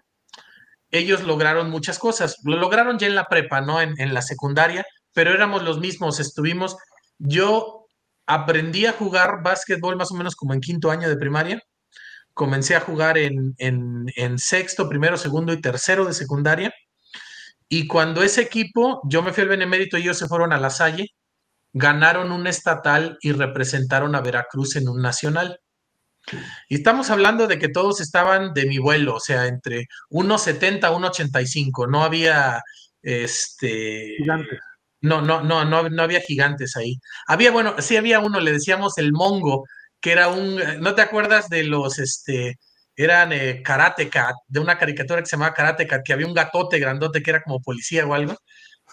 ellos 0.90 1.22
lograron 1.22 1.70
muchas 1.70 1.98
cosas. 1.98 2.36
Lo 2.44 2.56
lograron 2.56 2.98
ya 2.98 3.06
en 3.06 3.14
la 3.14 3.26
prepa, 3.26 3.60
¿no? 3.60 3.80
En, 3.80 4.00
en 4.00 4.14
la 4.14 4.22
secundaria, 4.22 4.84
pero 5.12 5.32
éramos 5.32 5.62
los 5.62 5.78
mismos, 5.78 6.20
estuvimos, 6.20 6.76
yo 7.18 7.86
aprendí 8.26 8.86
a 8.86 8.92
jugar 8.92 9.42
básquetbol 9.42 9.96
más 9.96 10.10
o 10.12 10.14
menos 10.14 10.36
como 10.36 10.54
en 10.54 10.60
quinto 10.60 10.90
año 10.90 11.08
de 11.08 11.16
primaria 11.16 11.60
comencé 12.40 12.76
a 12.76 12.80
jugar 12.80 13.18
en, 13.18 14.38
sexto, 14.38 14.88
primero, 14.88 15.18
segundo 15.18 15.52
y 15.52 15.60
tercero 15.60 16.06
de 16.06 16.14
secundaria. 16.14 16.72
Y 17.68 17.86
cuando 17.86 18.22
ese 18.22 18.40
equipo, 18.40 19.02
yo 19.04 19.22
me 19.22 19.32
fui 19.34 19.42
al 19.42 19.50
Benemérito 19.50 19.98
y 19.98 20.02
ellos 20.02 20.18
se 20.18 20.26
fueron 20.26 20.54
a 20.54 20.58
La 20.58 20.70
Salle, 20.70 21.08
ganaron 21.74 22.32
un 22.32 22.46
estatal 22.46 23.18
y 23.20 23.32
representaron 23.32 24.14
a 24.14 24.22
Veracruz 24.22 24.76
en 24.76 24.88
un 24.88 25.02
nacional. 25.02 25.60
Y 26.68 26.76
estamos 26.76 27.10
hablando 27.10 27.46
de 27.46 27.58
que 27.58 27.68
todos 27.68 28.00
estaban 28.00 28.52
de 28.54 28.66
mi 28.66 28.78
vuelo, 28.78 29.16
o 29.16 29.20
sea, 29.20 29.46
entre 29.46 29.86
1.70 30.10 30.84
a 30.84 30.92
1.85. 30.92 31.90
No 31.90 32.04
había 32.04 32.62
este. 33.02 34.14
Gigantes. 34.18 34.60
No, 35.02 35.22
no, 35.22 35.42
no, 35.42 35.64
no, 35.64 35.88
no 35.88 36.02
había 36.02 36.20
gigantes 36.20 36.76
ahí. 36.76 37.00
Había, 37.26 37.50
bueno, 37.50 37.74
sí 37.78 37.96
había 37.96 38.20
uno, 38.20 38.38
le 38.38 38.52
decíamos 38.52 38.98
el 38.98 39.12
Mongo, 39.12 39.64
que 40.00 40.12
era 40.12 40.28
un, 40.28 40.60
¿no 40.80 40.94
te 40.94 41.02
acuerdas 41.02 41.48
de 41.48 41.64
los, 41.64 41.98
este, 41.98 42.58
eran 42.96 43.32
eh, 43.32 43.62
Karate 43.62 44.10
Cat, 44.10 44.34
de 44.46 44.60
una 44.60 44.76
caricatura 44.78 45.20
que 45.20 45.26
se 45.26 45.36
llamaba 45.36 45.54
Karate 45.54 45.86
Cat, 45.86 46.02
que 46.04 46.12
había 46.12 46.26
un 46.26 46.34
gatote 46.34 46.78
grandote 46.78 47.22
que 47.22 47.30
era 47.30 47.42
como 47.42 47.60
policía 47.60 48.06
o 48.06 48.12
algo, 48.12 48.36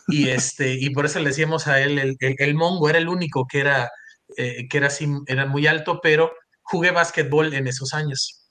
y 0.08 0.30
este, 0.30 0.74
y 0.74 0.90
por 0.92 1.06
eso 1.06 1.20
le 1.20 1.30
decíamos 1.30 1.68
a 1.68 1.82
él, 1.82 2.00
el, 2.00 2.16
el, 2.20 2.56
mongo 2.56 2.90
era 2.90 3.00
el 3.00 3.10
único 3.10 3.46
que 3.46 3.60
era, 3.60 3.90
eh, 4.38 4.68
que 4.70 4.78
era 4.78 4.88
así, 4.88 5.08
era 5.26 5.46
muy 5.46 5.68
alto, 5.68 6.00
pero 6.02 6.32
jugué 6.68 6.92
básquetbol 6.92 7.54
en 7.54 7.68
esos 7.68 7.94
años. 7.94 8.44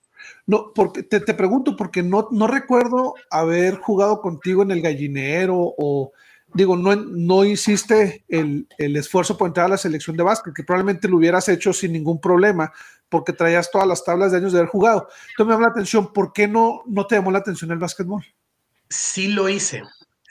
No, 0.46 0.72
porque 0.74 1.02
te, 1.02 1.20
te 1.20 1.34
pregunto, 1.34 1.76
porque 1.76 2.02
no, 2.02 2.28
no 2.30 2.46
recuerdo 2.46 3.14
haber 3.30 3.76
jugado 3.76 4.20
contigo 4.20 4.62
en 4.62 4.70
el 4.70 4.82
gallinero 4.82 5.56
o 5.56 6.12
digo, 6.54 6.76
no, 6.76 6.96
no 6.96 7.44
hiciste 7.44 8.24
el, 8.28 8.66
esfuerzo 8.78 9.36
por 9.36 9.48
entrar 9.48 9.66
a 9.66 9.70
la 9.70 9.76
selección 9.76 10.16
de 10.16 10.22
básquet, 10.22 10.54
que 10.54 10.64
probablemente 10.64 11.08
lo 11.08 11.18
hubieras 11.18 11.48
hecho 11.48 11.72
sin 11.72 11.92
ningún 11.92 12.20
problema, 12.20 12.72
porque 13.08 13.32
traías 13.32 13.70
todas 13.70 13.86
las 13.86 14.04
tablas 14.04 14.32
de 14.32 14.38
años 14.38 14.52
de 14.52 14.60
haber 14.60 14.70
jugado. 14.70 15.08
Entonces 15.30 15.46
me 15.46 15.52
llama 15.52 15.66
la 15.66 15.72
atención, 15.72 16.12
¿por 16.12 16.32
qué 16.32 16.48
no, 16.48 16.82
no 16.86 17.06
te 17.06 17.16
llamó 17.16 17.30
la 17.30 17.38
atención 17.38 17.70
el 17.70 17.78
básquetbol? 17.78 18.24
Sí 18.88 19.28
lo 19.28 19.48
hice, 19.48 19.82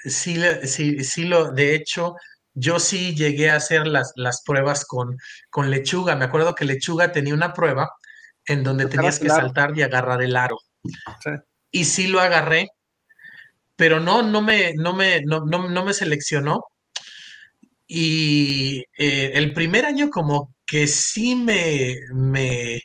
sí, 0.04 0.40
sí, 0.64 1.04
sí 1.04 1.26
lo, 1.26 1.52
de 1.52 1.76
hecho, 1.76 2.16
yo 2.56 2.80
sí 2.80 3.14
llegué 3.16 3.52
a 3.52 3.58
hacer 3.58 3.86
las, 3.86 4.14
las 4.16 4.42
pruebas 4.44 4.86
con, 4.86 5.18
con 5.50 5.70
lechuga. 5.70 6.16
Me 6.16 6.26
acuerdo 6.26 6.56
que 6.56 6.66
lechuga 6.66 7.12
tenía 7.12 7.34
una 7.34 7.54
prueba 7.54 7.92
en 8.46 8.64
donde 8.64 8.88
tenías 8.88 9.20
que 9.20 9.30
saltar 9.30 9.78
y 9.78 9.82
agarrar 9.82 10.22
el 10.22 10.36
aro. 10.36 10.58
Y 11.70 11.86
sí 11.86 12.08
lo 12.08 12.22
agarré, 12.22 12.70
pero 13.76 14.00
no, 14.00 14.24
no 14.24 14.42
me, 14.42 14.74
no 14.76 14.94
me, 14.94 15.22
no, 15.22 15.46
me 15.46 15.94
seleccionó. 15.94 16.64
Y 17.88 18.86
eh, 18.98 19.32
el 19.36 19.54
primer 19.54 19.86
año 19.86 20.10
como 20.10 20.56
que 20.66 20.88
sí 20.88 21.36
me, 21.36 21.96
me, 22.14 22.82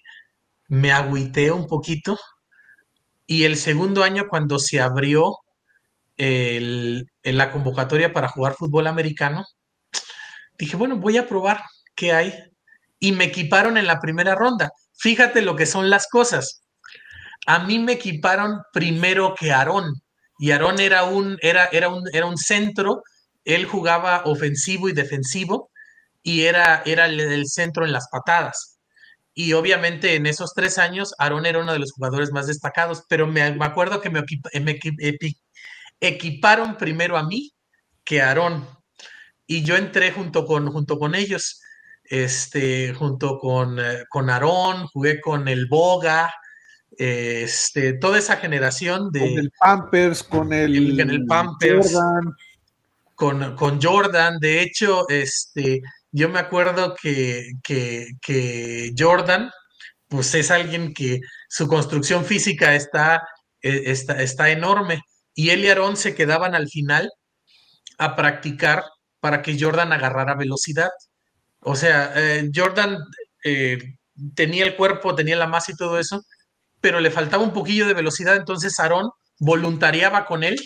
me 0.68 0.92
agüité 0.92 1.52
un 1.52 1.66
poquito. 1.66 2.18
Y 3.26 3.44
el 3.44 3.56
segundo 3.56 4.02
año 4.02 4.26
cuando 4.28 4.58
se 4.58 4.80
abrió 4.80 5.36
el, 6.16 7.06
la 7.22 7.52
convocatoria 7.52 8.12
para 8.12 8.28
jugar 8.28 8.54
fútbol 8.54 8.88
americano, 8.88 9.46
dije, 10.64 10.76
bueno, 10.76 10.96
voy 10.96 11.16
a 11.18 11.26
probar 11.26 11.62
qué 11.94 12.12
hay. 12.12 12.34
Y 12.98 13.12
me 13.12 13.24
equiparon 13.24 13.76
en 13.76 13.86
la 13.86 14.00
primera 14.00 14.34
ronda. 14.34 14.70
Fíjate 14.98 15.42
lo 15.42 15.56
que 15.56 15.66
son 15.66 15.90
las 15.90 16.06
cosas. 16.08 16.62
A 17.46 17.60
mí 17.60 17.78
me 17.78 17.92
equiparon 17.92 18.60
primero 18.72 19.34
que 19.38 19.52
Aarón 19.52 19.94
y 20.40 20.52
Aarón 20.52 20.80
era 20.80 21.04
un, 21.04 21.36
era, 21.42 21.66
era, 21.66 21.90
un, 21.90 22.02
era 22.14 22.24
un 22.24 22.38
centro, 22.38 23.02
él 23.44 23.66
jugaba 23.66 24.22
ofensivo 24.24 24.88
y 24.88 24.92
defensivo 24.92 25.70
y 26.22 26.44
era, 26.44 26.82
era 26.86 27.04
el, 27.04 27.46
centro 27.46 27.84
en 27.84 27.92
las 27.92 28.08
patadas. 28.10 28.78
Y 29.34 29.52
obviamente 29.52 30.14
en 30.14 30.24
esos 30.24 30.54
tres 30.54 30.78
años 30.78 31.14
Aarón 31.18 31.44
era 31.44 31.60
uno 31.60 31.74
de 31.74 31.78
los 31.78 31.92
jugadores 31.92 32.32
más 32.32 32.46
destacados, 32.46 33.04
pero 33.06 33.26
me, 33.26 33.42
acuerdo 33.42 34.00
que 34.00 34.08
me, 34.08 34.24
equiparon 36.00 36.76
primero 36.78 37.18
a 37.18 37.24
mí 37.24 37.52
que 38.02 38.22
a 38.22 38.28
Aarón. 38.28 38.66
Y 39.50 39.64
yo 39.64 39.76
entré 39.76 40.12
junto 40.12 40.46
con, 40.46 40.70
junto 40.70 40.96
con 40.96 41.16
ellos, 41.16 41.60
este, 42.04 42.94
junto 42.94 43.36
con, 43.36 43.80
eh, 43.80 44.04
con 44.08 44.30
Aarón, 44.30 44.86
jugué 44.86 45.20
con 45.20 45.48
el 45.48 45.66
Boga, 45.66 46.32
este, 46.92 47.94
toda 47.94 48.20
esa 48.20 48.36
generación 48.36 49.10
de... 49.10 49.18
Con 49.18 49.38
el 49.40 49.50
Pampers, 49.58 50.22
con 50.22 50.52
el, 50.52 51.00
el 51.00 51.26
Pampers, 51.26 51.92
Jordan. 51.92 52.36
Con, 53.16 53.56
con, 53.56 53.82
Jordan. 53.82 54.38
De 54.38 54.62
hecho, 54.62 55.08
este, 55.08 55.82
yo 56.12 56.28
me 56.28 56.38
acuerdo 56.38 56.94
que, 56.94 57.50
que, 57.64 58.94
Jordan, 58.96 59.50
pues 60.06 60.32
es 60.36 60.52
alguien 60.52 60.94
que 60.94 61.18
su 61.48 61.66
construcción 61.66 62.24
física 62.24 62.76
está, 62.76 63.26
eh, 63.62 63.82
está, 63.86 64.22
está 64.22 64.50
enorme. 64.50 65.02
Y 65.34 65.50
él 65.50 65.64
y 65.64 65.70
Aaron 65.70 65.96
se 65.96 66.14
quedaban 66.14 66.54
al 66.54 66.68
final 66.68 67.10
a 67.98 68.14
practicar 68.14 68.84
para 69.20 69.42
que 69.42 69.56
Jordan 69.58 69.92
agarrara 69.92 70.34
velocidad. 70.34 70.90
O 71.60 71.76
sea, 71.76 72.12
eh, 72.16 72.50
Jordan 72.54 72.98
eh, 73.44 73.96
tenía 74.34 74.64
el 74.64 74.76
cuerpo, 74.76 75.14
tenía 75.14 75.36
la 75.36 75.46
masa 75.46 75.72
y 75.72 75.76
todo 75.76 75.98
eso, 75.98 76.22
pero 76.80 77.00
le 77.00 77.10
faltaba 77.10 77.42
un 77.42 77.52
poquillo 77.52 77.86
de 77.86 77.94
velocidad, 77.94 78.36
entonces 78.36 78.78
Aarón 78.80 79.10
voluntariaba 79.38 80.26
con 80.26 80.44
él 80.44 80.58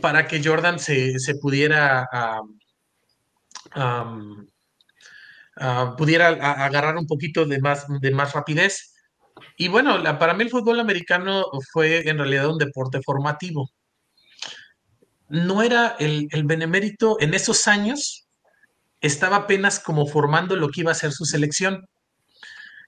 para 0.00 0.26
que 0.26 0.42
Jordan 0.42 0.78
se, 0.78 1.16
pudiera, 1.40 2.08
pudiera 5.96 6.28
agarrar 6.28 6.96
un 6.96 7.06
poquito 7.06 7.46
de 7.46 7.60
más, 7.60 7.86
de 8.00 8.10
más 8.10 8.32
rapidez. 8.32 8.94
Y 9.56 9.68
bueno, 9.68 10.02
para 10.18 10.34
mí 10.34 10.44
el 10.44 10.50
fútbol 10.50 10.80
americano 10.80 11.44
fue 11.72 12.08
en 12.08 12.18
realidad 12.18 12.50
un 12.50 12.58
deporte 12.58 13.00
formativo. 13.02 13.70
No 15.28 15.62
era 15.62 15.96
el, 15.98 16.28
el 16.30 16.44
benemérito 16.44 17.16
en 17.20 17.34
esos 17.34 17.66
años, 17.66 18.26
estaba 19.00 19.36
apenas 19.36 19.80
como 19.80 20.06
formando 20.06 20.56
lo 20.56 20.68
que 20.68 20.82
iba 20.82 20.92
a 20.92 20.96
ser 20.96 21.12
su 21.12 21.24
selección. 21.24 21.86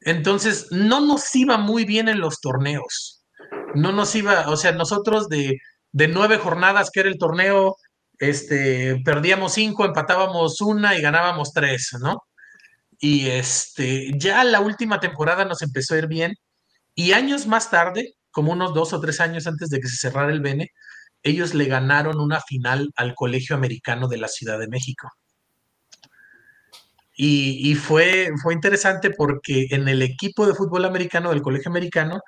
Entonces, 0.00 0.68
no 0.70 1.00
nos 1.00 1.34
iba 1.34 1.58
muy 1.58 1.84
bien 1.84 2.08
en 2.08 2.20
los 2.20 2.40
torneos. 2.40 3.24
No 3.74 3.92
nos 3.92 4.14
iba, 4.14 4.48
o 4.48 4.56
sea, 4.56 4.72
nosotros 4.72 5.28
de, 5.28 5.58
nueve 5.92 6.38
jornadas 6.38 6.90
que 6.90 7.00
era 7.00 7.08
el 7.08 7.18
torneo, 7.18 7.76
este, 8.18 9.00
perdíamos 9.04 9.52
cinco, 9.52 9.84
empatábamos 9.84 10.60
una 10.60 10.96
y 10.96 11.02
ganábamos 11.02 11.52
tres, 11.52 11.90
¿no? 12.00 12.22
Y 13.00 13.28
este, 13.28 14.10
ya 14.18 14.42
la 14.44 14.60
última 14.60 15.00
temporada 15.00 15.44
nos 15.44 15.62
empezó 15.62 15.94
a 15.94 15.98
ir 15.98 16.08
bien. 16.08 16.34
Y 16.94 17.12
años 17.12 17.46
más 17.46 17.70
tarde, 17.70 18.14
como 18.30 18.52
unos 18.52 18.74
dos 18.74 18.92
o 18.92 19.00
tres 19.00 19.20
años 19.20 19.46
antes 19.46 19.68
de 19.68 19.80
que 19.80 19.88
se 19.88 19.96
cerrara 19.96 20.32
el 20.32 20.40
Bene, 20.40 20.70
ellos 21.22 21.54
le 21.54 21.66
ganaron 21.66 22.20
una 22.20 22.40
final 22.40 22.90
al 22.96 23.14
Colegio 23.14 23.56
Americano 23.56 24.08
de 24.08 24.18
la 24.18 24.28
Ciudad 24.28 24.58
de 24.58 24.68
México. 24.68 25.10
Y, 27.20 27.74
fue, 27.74 28.30
fue 28.40 28.54
interesante 28.54 29.10
porque 29.10 29.66
en 29.70 29.88
el 29.88 30.02
equipo 30.02 30.46
de 30.46 30.54
fútbol 30.54 30.84
americano 30.84 31.30
del 31.30 31.42
colegio 31.42 31.68
americano 31.68 32.20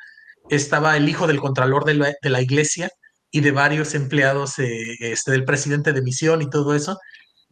estaba 0.48 0.96
el 0.96 1.08
hijo 1.08 1.28
del 1.28 1.38
contralor 1.38 1.84
de 1.84 1.94
la, 1.94 2.42
iglesia 2.42 2.90
y 3.30 3.40
de 3.40 3.52
varios 3.52 3.94
empleados 3.94 4.58
eh, 4.58 4.96
este, 4.98 5.30
del 5.30 5.44
presidente 5.44 5.92
de 5.92 6.02
misión 6.02 6.42
y 6.42 6.50
todo 6.50 6.74
eso, 6.74 6.98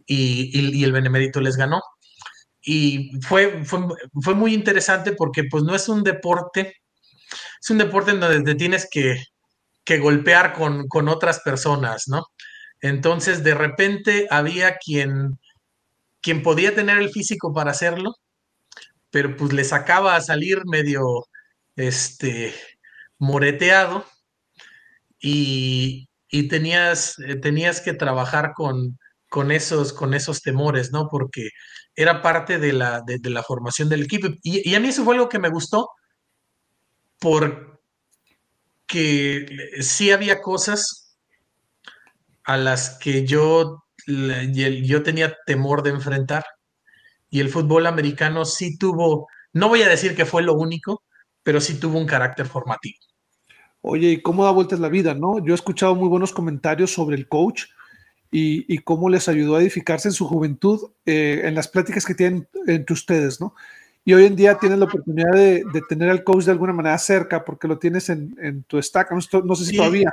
y, 0.05 0.83
el 0.83 0.91
benemérito 0.91 1.41
les 1.41 1.57
ganó. 1.57 1.81
Y 2.61 3.13
fue, 3.21 3.63
fue, 3.65 4.35
muy 4.35 4.53
interesante 4.53 5.13
porque 5.13 5.45
pues 5.45 5.63
no 5.63 5.77
es 5.77 5.89
un 5.89 6.03
deporte, 6.03 6.75
es 7.61 7.71
un 7.71 7.79
deporte 7.79 8.11
en 8.11 8.21
donde 8.21 8.43
te 8.43 8.57
tienes 8.57 8.89
que, 8.91 9.23
que 9.89 9.99
golpear 9.99 10.53
con, 10.53 10.87
con 10.87 11.09
otras 11.09 11.41
personas, 11.41 12.09
¿no? 12.09 12.27
Entonces 12.83 13.43
de 13.43 13.55
repente 13.55 14.27
había 14.29 14.77
quien 14.77 15.39
quien 16.21 16.43
podía 16.43 16.75
tener 16.75 16.99
el 16.99 17.09
físico 17.09 17.55
para 17.55 17.71
hacerlo, 17.71 18.17
pero 19.11 19.35
pues 19.35 19.55
le 19.55 19.65
sacaba 19.65 20.15
a 20.15 20.21
salir 20.21 20.61
medio 20.67 21.25
este 21.75 22.55
moreteado 23.19 24.05
y, 25.19 26.07
tenías, 26.51 27.19
eh, 27.21 27.37
tenías 27.37 27.81
que 27.81 27.95
trabajar 27.95 28.53
con, 28.55 28.99
con 29.31 29.51
esos, 29.51 29.95
con 29.95 30.13
esos 30.13 30.43
temores, 30.43 30.93
¿no? 30.93 31.09
Porque 31.09 31.49
era 31.95 32.21
parte 32.21 32.59
de 32.59 32.75
la, 32.75 33.01
de, 33.07 33.19
la 33.31 33.43
formación 33.43 33.89
del 33.89 34.03
equipo. 34.03 34.29
Y, 34.43 34.71
y, 34.71 34.75
a 34.75 34.81
mí 34.81 34.89
eso 34.89 35.03
fue 35.03 35.15
algo 35.15 35.31
que 35.31 35.39
me 35.39 35.49
gustó, 35.49 35.89
porque 38.89 39.81
sí 39.81 40.11
había 40.11 40.41
cosas 40.41 41.15
a 42.45 42.57
las 42.57 42.99
que 42.99 43.27
yo, 43.27 43.85
yo 44.07 45.03
tenía 45.03 45.37
temor 45.47 45.83
de 45.83 45.91
enfrentar. 45.91 46.45
Y 47.29 47.41
el 47.41 47.51
fútbol 47.51 47.87
americano 47.87 48.47
sí 48.47 48.79
tuvo, 48.79 49.29
no 49.53 49.69
voy 49.69 49.83
a 49.83 49.89
decir 49.89 50.17
que 50.17 50.25
fue 50.25 50.43
lo 50.43 50.55
único, 50.55 51.03
pero 51.43 51.61
sí 51.61 51.79
tuvo 51.79 51.99
un 51.99 52.07
carácter 52.07 52.47
formativo. 52.47 52.97
Oye, 53.83 54.09
¿y 54.09 54.23
cómo 54.23 54.45
da 54.45 54.53
vueltas 54.53 54.81
la 54.81 54.89
vida, 54.89 55.13
no? 55.13 55.45
Yo 55.45 55.53
he 55.53 55.55
escuchado 55.55 55.95
muy 55.95 56.09
buenos 56.09 56.33
comentarios 56.33 56.91
sobre 56.91 57.17
el 57.17 57.29
coach 57.29 57.65
y, 58.31 58.79
cómo 58.79 59.11
les 59.11 59.29
ayudó 59.29 59.57
a 59.57 59.61
edificarse 59.61 60.09
en 60.09 60.15
su 60.15 60.27
juventud 60.27 60.93
eh, 61.05 61.43
en 61.45 61.55
las 61.55 61.69
pláticas 61.69 62.07
que 62.07 62.15
tienen 62.15 62.49
entre 62.67 62.95
ustedes, 62.95 63.39
¿no? 63.39 63.55
Y 64.09 64.15
hoy 64.15 64.25
en 64.25 64.37
día 64.37 64.55
tienes 64.55 64.79
la 64.79 64.87
oportunidad 64.87 65.33
de, 65.35 65.83
tener 65.87 66.09
al 66.09 66.25
coach 66.25 66.47
de 66.47 66.53
alguna 66.53 66.73
manera 66.73 66.97
cerca 66.97 67.45
porque 67.45 67.69
lo 67.69 67.79
tienes 67.79 68.09
en, 68.09 68.65
tu 68.67 68.81
stack, 68.81 69.11
no, 69.13 69.55
sé 69.55 69.67
si 69.67 69.77
todavía, 69.77 70.11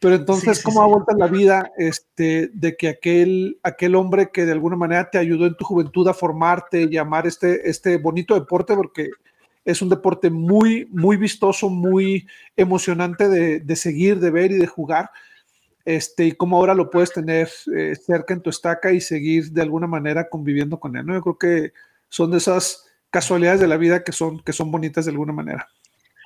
pero 0.00 0.14
entonces, 0.14 0.62
¿cómo 0.62 0.80
da 0.80 0.86
vueltas 0.86 1.16
la 1.18 1.26
vida 1.26 1.70
este, 1.76 2.48
de 2.54 2.78
que 2.78 2.88
aquel, 2.88 3.58
aquel 3.62 3.94
hombre 3.94 4.30
que 4.32 4.46
de 4.46 4.52
alguna 4.52 4.76
manera 4.76 5.10
te 5.10 5.18
ayudó 5.18 5.44
en 5.44 5.54
tu 5.54 5.66
juventud 5.66 6.08
a 6.08 6.14
formarte 6.14 6.88
y 6.90 6.96
amar 6.96 7.26
este, 7.26 7.68
este 7.68 7.98
bonito 7.98 8.32
deporte, 8.32 8.74
porque 8.74 9.10
es 9.66 9.82
un 9.82 9.90
deporte 9.90 10.30
muy, 10.30 10.88
muy 10.90 11.18
vistoso, 11.18 11.68
muy 11.68 12.26
emocionante 12.56 13.28
de, 13.28 13.76
seguir, 13.76 14.18
de 14.18 14.30
ver 14.30 14.50
y 14.50 14.56
de 14.56 14.66
jugar. 14.66 15.10
Este, 15.84 16.24
y 16.24 16.32
cómo 16.32 16.56
ahora 16.56 16.72
lo 16.72 16.88
puedes 16.88 17.12
tener 17.12 17.50
eh, 17.76 17.96
cerca 17.96 18.32
en 18.32 18.40
tu 18.40 18.48
estaca 18.48 18.92
y 18.92 19.02
seguir 19.02 19.50
de 19.50 19.60
alguna 19.60 19.86
manera 19.86 20.26
conviviendo 20.26 20.80
con 20.80 20.96
él. 20.96 21.04
¿no? 21.04 21.12
Yo 21.12 21.20
creo 21.20 21.38
que 21.38 21.72
son 22.08 22.30
de 22.30 22.38
esas 22.38 22.85
casualidades 23.10 23.60
de 23.60 23.68
la 23.68 23.76
vida 23.76 24.02
que 24.02 24.12
son, 24.12 24.40
que 24.40 24.52
son 24.52 24.70
bonitas 24.70 25.04
de 25.04 25.12
alguna 25.12 25.32
manera. 25.32 25.68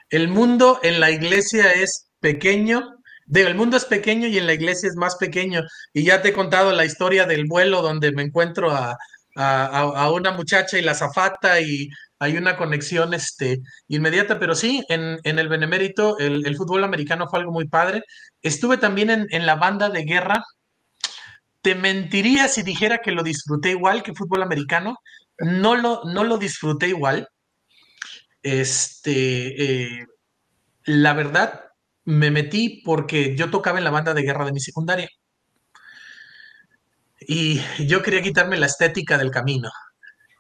El 0.08 0.28
mundo 0.28 0.80
en 0.82 1.00
la 1.00 1.10
iglesia 1.10 1.72
es 1.72 2.08
pequeño, 2.20 2.96
el 3.32 3.54
mundo 3.54 3.76
es 3.76 3.84
pequeño 3.84 4.26
y 4.26 4.38
en 4.38 4.46
la 4.46 4.54
iglesia 4.54 4.88
es 4.88 4.96
más 4.96 5.16
pequeño. 5.16 5.62
Y 5.92 6.04
ya 6.04 6.20
te 6.20 6.30
he 6.30 6.32
contado 6.32 6.72
la 6.72 6.84
historia 6.84 7.26
del 7.26 7.46
vuelo 7.46 7.82
donde 7.82 8.12
me 8.12 8.22
encuentro 8.22 8.72
a, 8.72 8.96
a, 9.36 10.10
una 10.10 10.32
muchacha 10.32 10.78
y 10.78 10.82
la 10.82 10.94
zafata 10.94 11.60
y 11.60 11.88
hay 12.18 12.36
una 12.36 12.56
conexión 12.56 13.14
este, 13.14 13.60
inmediata, 13.88 14.38
pero 14.38 14.54
sí, 14.54 14.84
en, 14.88 15.18
en 15.24 15.38
el 15.38 15.48
Benemérito 15.48 16.18
el, 16.18 16.46
el, 16.46 16.56
fútbol 16.56 16.84
americano 16.84 17.28
fue 17.28 17.38
algo 17.38 17.52
muy 17.52 17.66
padre. 17.66 18.02
Estuve 18.42 18.76
también 18.76 19.10
en, 19.10 19.26
en, 19.30 19.46
la 19.46 19.54
banda 19.54 19.88
de 19.88 20.04
guerra. 20.04 20.44
Te 21.62 21.74
mentiría 21.74 22.48
si 22.48 22.62
dijera 22.62 22.98
que 22.98 23.12
lo 23.12 23.22
disfruté 23.22 23.70
igual 23.70 24.02
que 24.02 24.14
fútbol 24.14 24.42
americano. 24.42 24.98
No 25.40 25.76
lo, 25.76 26.02
no 26.04 26.24
lo 26.24 26.38
disfruté 26.38 26.88
igual. 26.88 27.28
Este, 28.42 29.98
eh, 30.00 30.06
la 30.84 31.12
verdad, 31.14 31.64
me 32.04 32.30
metí 32.30 32.82
porque 32.84 33.36
yo 33.36 33.50
tocaba 33.50 33.78
en 33.78 33.84
la 33.84 33.90
banda 33.90 34.14
de 34.14 34.22
guerra 34.22 34.44
de 34.44 34.52
mi 34.52 34.60
secundaria. 34.60 35.08
Y 37.20 37.60
yo 37.86 38.02
quería 38.02 38.22
quitarme 38.22 38.56
la 38.58 38.66
estética 38.66 39.18
del 39.18 39.30
camino, 39.30 39.70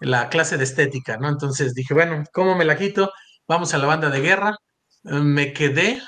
la 0.00 0.28
clase 0.28 0.56
de 0.56 0.64
estética, 0.64 1.18
¿no? 1.18 1.28
Entonces 1.28 1.74
dije, 1.74 1.94
bueno, 1.94 2.24
¿cómo 2.32 2.56
me 2.56 2.64
la 2.64 2.76
quito? 2.76 3.12
Vamos 3.46 3.74
a 3.74 3.78
la 3.78 3.86
banda 3.86 4.10
de 4.10 4.20
guerra. 4.20 4.56
Me 5.02 5.52
quedé, 5.52 6.00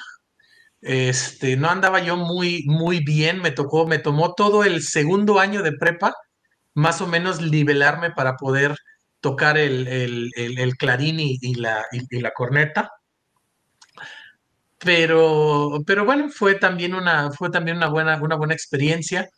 este, 0.80 1.56
no 1.56 1.68
andaba 1.68 2.00
yo 2.00 2.16
muy, 2.16 2.64
muy 2.66 3.00
bien, 3.04 3.40
me 3.40 3.52
tocó, 3.52 3.86
me 3.86 3.98
tomó 3.98 4.34
todo 4.34 4.64
el 4.64 4.82
segundo 4.82 5.38
año 5.38 5.62
de 5.62 5.72
prepa, 5.72 6.14
más 6.74 7.00
o 7.00 7.06
menos 7.06 7.40
nivelarme 7.40 8.10
para 8.10 8.36
poder 8.36 8.76
tocar 9.20 9.56
el, 9.58 10.30
clarín 10.78 11.20
y, 11.20 11.54
la, 11.54 11.84
y, 11.92 12.20
la, 12.20 12.32
corneta. 12.32 12.90
Pero, 14.78 15.82
pero 15.86 16.04
bueno, 16.04 16.28
fue 16.28 16.56
también 16.56 16.94
una, 16.94 17.30
fue 17.30 17.50
también 17.50 17.76
una 17.76 17.88
buena, 17.88 18.20
una 18.20 18.36
buena 18.36 18.54
experiencia 18.54 19.28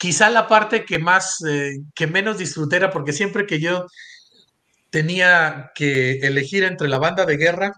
quizá 0.00 0.30
la 0.30 0.48
parte 0.48 0.86
que 0.86 0.98
más, 0.98 1.44
eh, 1.46 1.82
que 1.94 2.06
menos 2.06 2.38
disfruté 2.38 2.76
era 2.76 2.90
porque 2.90 3.12
siempre 3.12 3.46
que 3.46 3.60
yo 3.60 3.86
tenía 4.88 5.72
que 5.74 6.20
elegir 6.20 6.64
entre 6.64 6.88
la 6.88 6.98
banda 6.98 7.26
de 7.26 7.36
guerra 7.36 7.72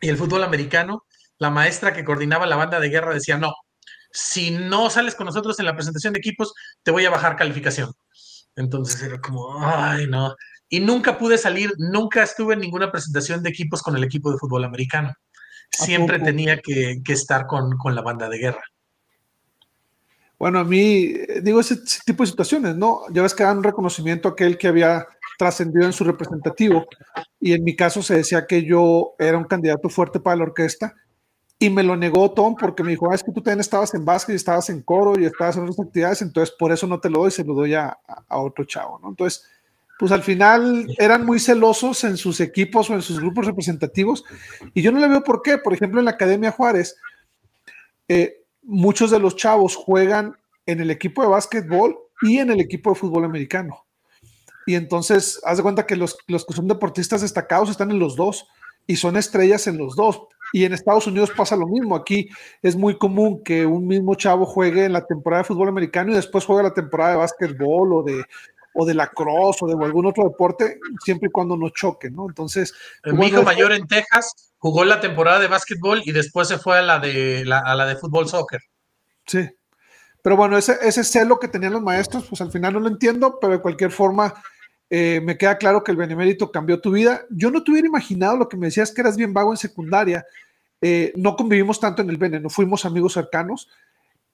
y 0.00 0.08
el 0.08 0.16
fútbol 0.16 0.44
americano, 0.44 1.04
la 1.36 1.50
maestra 1.50 1.92
que 1.92 2.06
coordinaba 2.06 2.46
la 2.46 2.56
banda 2.56 2.80
de 2.80 2.88
guerra 2.88 3.12
decía, 3.12 3.36
no, 3.36 3.52
si 4.12 4.50
no 4.50 4.90
sales 4.90 5.14
con 5.14 5.26
nosotros 5.26 5.58
en 5.58 5.66
la 5.66 5.74
presentación 5.74 6.12
de 6.12 6.18
equipos, 6.18 6.52
te 6.82 6.90
voy 6.90 7.04
a 7.04 7.10
bajar 7.10 7.36
calificación. 7.36 7.92
Entonces 8.56 9.02
era 9.02 9.20
como, 9.20 9.64
ay, 9.64 10.06
no. 10.06 10.34
Y 10.68 10.80
nunca 10.80 11.18
pude 11.18 11.38
salir, 11.38 11.72
nunca 11.78 12.22
estuve 12.22 12.54
en 12.54 12.60
ninguna 12.60 12.90
presentación 12.90 13.42
de 13.42 13.50
equipos 13.50 13.82
con 13.82 13.96
el 13.96 14.04
equipo 14.04 14.30
de 14.30 14.38
fútbol 14.38 14.64
americano. 14.64 15.14
Siempre 15.70 16.18
tenía 16.18 16.60
que, 16.60 17.00
que 17.04 17.12
estar 17.12 17.46
con, 17.46 17.76
con 17.76 17.94
la 17.94 18.02
banda 18.02 18.28
de 18.28 18.38
guerra. 18.38 18.62
Bueno, 20.40 20.60
a 20.60 20.64
mí, 20.64 21.12
digo, 21.42 21.60
ese, 21.60 21.76
tipo 22.06 22.22
de 22.22 22.30
situaciones, 22.30 22.74
¿no? 22.74 23.02
Ya 23.12 23.20
ves 23.20 23.34
que 23.34 23.42
dan 23.42 23.58
un 23.58 23.62
reconocimiento 23.62 24.26
a 24.26 24.32
aquel 24.32 24.56
que 24.56 24.68
había 24.68 25.06
trascendido 25.38 25.84
en 25.84 25.92
su 25.92 26.02
representativo. 26.02 26.86
Y 27.38 27.52
en 27.52 27.62
mi 27.62 27.76
caso 27.76 28.02
se 28.02 28.16
decía 28.16 28.46
que 28.46 28.64
yo 28.64 29.12
era 29.18 29.36
un 29.36 29.44
candidato 29.44 29.90
fuerte 29.90 30.18
para 30.18 30.36
la 30.36 30.44
orquesta. 30.44 30.94
Y 31.60 31.70
me 31.70 31.84
lo 31.84 31.94
negó 31.94 32.32
Tom 32.32 32.56
porque 32.58 32.82
me 32.82 32.90
dijo, 32.90 33.10
ah, 33.10 33.14
es 33.14 33.22
que 33.22 33.30
tú 33.30 33.42
también 33.42 33.60
estabas 33.60 33.94
en 33.94 34.04
básquet 34.04 34.32
y 34.32 34.36
estabas 34.36 34.68
en 34.70 34.82
coro 34.82 35.20
y 35.20 35.26
estabas 35.26 35.56
en 35.56 35.64
otras 35.64 35.78
actividades, 35.78 36.22
entonces 36.22 36.54
por 36.58 36.72
eso 36.72 36.86
no 36.86 36.98
te 36.98 37.10
lo 37.10 37.20
doy, 37.20 37.30
se 37.30 37.44
lo 37.44 37.54
doy 37.54 37.74
a, 37.74 37.98
a 38.28 38.38
otro 38.40 38.64
chavo, 38.64 38.98
¿no? 38.98 39.10
Entonces, 39.10 39.46
pues 40.00 40.12
al 40.12 40.22
final 40.22 40.86
eran 40.96 41.26
muy 41.26 41.38
celosos 41.38 42.04
en 42.04 42.16
sus 42.16 42.40
equipos 42.40 42.88
o 42.88 42.94
en 42.94 43.02
sus 43.02 43.20
grupos 43.20 43.44
representativos. 43.44 44.24
Y 44.72 44.80
yo 44.80 44.90
no 44.90 44.98
le 44.98 45.06
veo 45.06 45.22
por 45.22 45.42
qué. 45.42 45.58
Por 45.58 45.74
ejemplo, 45.74 46.00
en 46.00 46.06
la 46.06 46.12
Academia 46.12 46.52
Juárez, 46.52 46.96
eh, 48.08 48.42
muchos 48.62 49.10
de 49.10 49.18
los 49.18 49.36
chavos 49.36 49.76
juegan 49.76 50.34
en 50.64 50.80
el 50.80 50.90
equipo 50.90 51.20
de 51.20 51.28
básquetbol 51.28 51.98
y 52.22 52.38
en 52.38 52.50
el 52.50 52.62
equipo 52.62 52.88
de 52.88 52.96
fútbol 52.96 53.26
americano. 53.26 53.84
Y 54.64 54.74
entonces, 54.74 55.38
haz 55.44 55.58
de 55.58 55.62
cuenta 55.62 55.86
que 55.86 55.96
los, 55.96 56.16
los 56.26 56.46
que 56.46 56.54
son 56.54 56.66
deportistas 56.66 57.20
destacados 57.20 57.68
están 57.68 57.90
en 57.90 57.98
los 57.98 58.16
dos 58.16 58.46
y 58.86 58.96
son 58.96 59.18
estrellas 59.18 59.66
en 59.66 59.76
los 59.76 59.96
dos. 59.96 60.22
Y 60.52 60.64
en 60.64 60.72
Estados 60.72 61.06
Unidos 61.06 61.30
pasa 61.36 61.56
lo 61.56 61.66
mismo. 61.66 61.96
Aquí 61.96 62.28
es 62.62 62.76
muy 62.76 62.98
común 62.98 63.42
que 63.44 63.66
un 63.66 63.86
mismo 63.86 64.14
chavo 64.14 64.46
juegue 64.46 64.84
en 64.84 64.92
la 64.92 65.06
temporada 65.06 65.42
de 65.42 65.48
fútbol 65.48 65.68
americano 65.68 66.12
y 66.12 66.14
después 66.16 66.44
juegue 66.44 66.62
la 66.62 66.74
temporada 66.74 67.12
de 67.12 67.18
básquetbol 67.18 67.92
o 67.92 68.02
de, 68.02 68.24
o 68.74 68.86
de 68.86 68.94
la 68.94 69.08
cross 69.08 69.62
o 69.62 69.66
de 69.66 69.84
algún 69.84 70.06
otro 70.06 70.24
deporte, 70.24 70.78
siempre 71.04 71.28
y 71.28 71.32
cuando 71.32 71.56
no 71.56 71.70
choque, 71.70 72.10
¿no? 72.10 72.26
Entonces. 72.28 72.74
Mi 73.04 73.26
hijo 73.26 73.42
mayor 73.42 73.72
en 73.72 73.86
Texas 73.86 74.52
jugó 74.58 74.84
la 74.84 75.00
temporada 75.00 75.38
de 75.38 75.48
básquetbol 75.48 76.02
y 76.04 76.12
después 76.12 76.48
se 76.48 76.58
fue 76.58 76.78
a 76.78 76.82
la 76.82 76.98
de, 76.98 77.44
la, 77.44 77.60
a 77.60 77.74
la 77.74 77.86
de 77.86 77.96
fútbol 77.96 78.28
soccer. 78.28 78.60
Sí. 79.26 79.48
Pero 80.22 80.36
bueno, 80.36 80.58
ese, 80.58 80.76
ese 80.82 81.02
celo 81.02 81.38
que 81.38 81.48
tenían 81.48 81.72
los 81.72 81.82
maestros, 81.82 82.26
pues 82.28 82.40
al 82.40 82.52
final 82.52 82.74
no 82.74 82.80
lo 82.80 82.88
entiendo, 82.88 83.38
pero 83.40 83.54
de 83.54 83.60
cualquier 83.60 83.90
forma. 83.90 84.34
Eh, 84.92 85.20
me 85.22 85.38
queda 85.38 85.56
claro 85.56 85.84
que 85.84 85.92
el 85.92 85.96
benemérito 85.96 86.50
cambió 86.50 86.80
tu 86.80 86.90
vida. 86.90 87.22
Yo 87.30 87.52
no 87.52 87.62
te 87.62 87.70
hubiera 87.70 87.86
imaginado 87.86 88.36
lo 88.36 88.48
que 88.48 88.56
me 88.56 88.66
decías 88.66 88.92
que 88.92 89.00
eras 89.00 89.16
bien 89.16 89.32
vago 89.32 89.52
en 89.52 89.56
secundaria. 89.56 90.26
Eh, 90.82 91.12
no 91.16 91.36
convivimos 91.36 91.78
tanto 91.78 92.02
en 92.02 92.10
el 92.10 92.16
Bene, 92.16 92.40
no 92.40 92.50
fuimos 92.50 92.84
amigos 92.84 93.12
cercanos, 93.12 93.68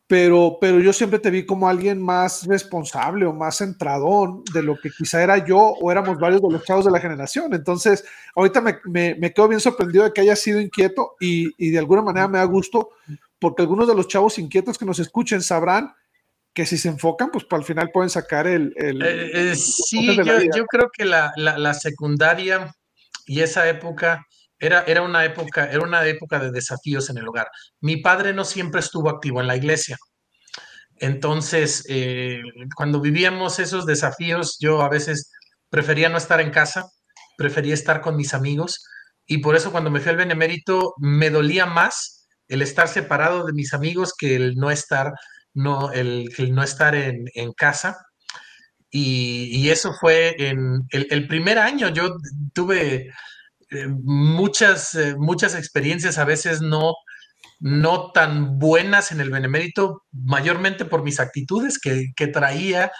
pero, 0.06 0.56
pero 0.60 0.78
yo 0.78 0.92
siempre 0.92 1.18
te 1.18 1.30
vi 1.30 1.44
como 1.44 1.68
alguien 1.68 2.00
más 2.00 2.46
responsable 2.46 3.26
o 3.26 3.34
más 3.34 3.56
centradón 3.56 4.44
de 4.54 4.62
lo 4.62 4.78
que 4.80 4.90
quizá 4.90 5.22
era 5.22 5.44
yo 5.44 5.58
o 5.58 5.90
éramos 5.90 6.18
varios 6.18 6.40
de 6.40 6.50
los 6.50 6.64
chavos 6.64 6.84
de 6.84 6.92
la 6.92 7.00
generación. 7.00 7.52
Entonces, 7.52 8.04
ahorita 8.34 8.60
me, 8.60 8.78
me, 9.16 9.32
quedo 9.32 9.48
bien 9.48 9.60
sorprendido 9.60 10.04
de 10.04 10.12
que 10.12 10.22
haya 10.22 10.36
sido 10.36 10.60
inquieto 10.60 11.16
y, 11.20 11.52
y, 11.58 11.70
de 11.70 11.78
alguna 11.78 12.02
manera 12.02 12.28
me 12.28 12.38
da 12.38 12.44
gusto 12.44 12.90
porque 13.38 13.62
algunos 13.62 13.88
de 13.88 13.94
los 13.94 14.08
chavos 14.08 14.38
inquietos 14.38 14.78
que 14.78 14.86
nos 14.86 15.00
escuchen 15.00 15.42
sabrán 15.42 15.92
que 16.56 16.64
si 16.64 16.78
se 16.78 16.88
enfocan, 16.88 17.30
pues 17.30 17.44
el 17.50 17.64
final 17.64 17.90
pueden 17.92 18.08
sacar 18.08 18.46
el... 18.46 18.72
el, 18.76 19.02
eh, 19.02 19.50
eh, 19.50 19.54
sí, 19.54 20.16
yo, 20.16 20.24
yo, 20.24 20.64
creo 20.64 20.88
que 20.90 21.04
la, 21.04 21.30
la, 21.36 21.58
la 21.58 21.74
secundaria 21.74 22.74
y 23.26 23.42
esa 23.42 23.68
época 23.68 24.24
era, 24.58 24.82
era, 24.86 25.02
una 25.02 25.22
época, 25.26 25.66
era 25.70 25.82
una 25.82 26.06
época 26.06 26.38
de 26.38 26.50
desafíos 26.50 27.10
en 27.10 27.18
el 27.18 27.28
hogar. 27.28 27.48
Mi 27.80 27.98
padre 27.98 28.32
no 28.32 28.42
siempre 28.46 28.80
estuvo 28.80 29.10
activo 29.10 29.42
en 29.42 29.48
la 29.48 29.56
iglesia. 29.56 29.98
Entonces, 30.96 31.84
eh, 31.90 32.40
cuando 32.74 33.02
vivíamos 33.02 33.58
esos 33.58 33.84
desafíos, 33.84 34.56
yo 34.58 34.80
a 34.80 34.88
veces 34.88 35.30
prefería 35.68 36.08
no 36.08 36.16
estar 36.16 36.40
en 36.40 36.50
casa, 36.50 36.86
prefería 37.36 37.74
estar 37.74 38.00
con 38.00 38.16
mis 38.16 38.32
amigos. 38.32 38.82
Y 39.26 39.38
por 39.38 39.56
eso 39.56 39.72
cuando 39.72 39.90
me 39.90 40.00
fui 40.00 40.08
al 40.08 40.16
Benemérito, 40.16 40.94
me 40.96 41.28
dolía 41.28 41.66
más 41.66 42.28
el 42.48 42.62
estar 42.62 42.88
separado 42.88 43.44
de 43.44 43.52
mis 43.52 43.74
amigos 43.74 44.14
que 44.18 44.36
el 44.36 44.54
no 44.54 44.70
estar, 44.70 45.12
no, 45.56 45.90
el, 45.90 46.30
no 46.50 46.62
estar 46.62 46.94
en, 46.94 47.24
en 47.34 47.52
casa. 47.52 47.96
Y, 48.90 49.48
y, 49.50 49.70
eso 49.70 49.92
fue 50.00 50.36
en 50.38 50.86
el, 50.90 51.26
primer 51.26 51.58
año. 51.58 51.88
Yo 51.88 52.16
tuve 52.54 53.10
eh, 53.70 53.86
muchas, 53.88 54.94
eh, 54.94 55.16
muchas 55.18 55.54
experiencias 55.54 56.18
a 56.18 56.24
veces 56.24 56.60
no, 56.60 56.94
no 57.58 58.12
tan 58.12 58.58
buenas 58.58 59.12
en 59.12 59.20
el 59.20 59.30
benemérito, 59.30 60.04
mayormente 60.12 60.84
por 60.84 61.02
mis 61.02 61.20
actitudes 61.20 61.78
que, 61.78 62.26
traía 62.28 62.92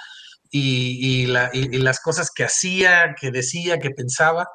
y, 0.51 1.27
las 1.27 2.01
cosas 2.01 2.31
que 2.35 2.45
hacía, 2.45 3.15
que 3.21 3.31
decía, 3.31 3.79
que 3.79 3.91
pensaba. 3.91 4.47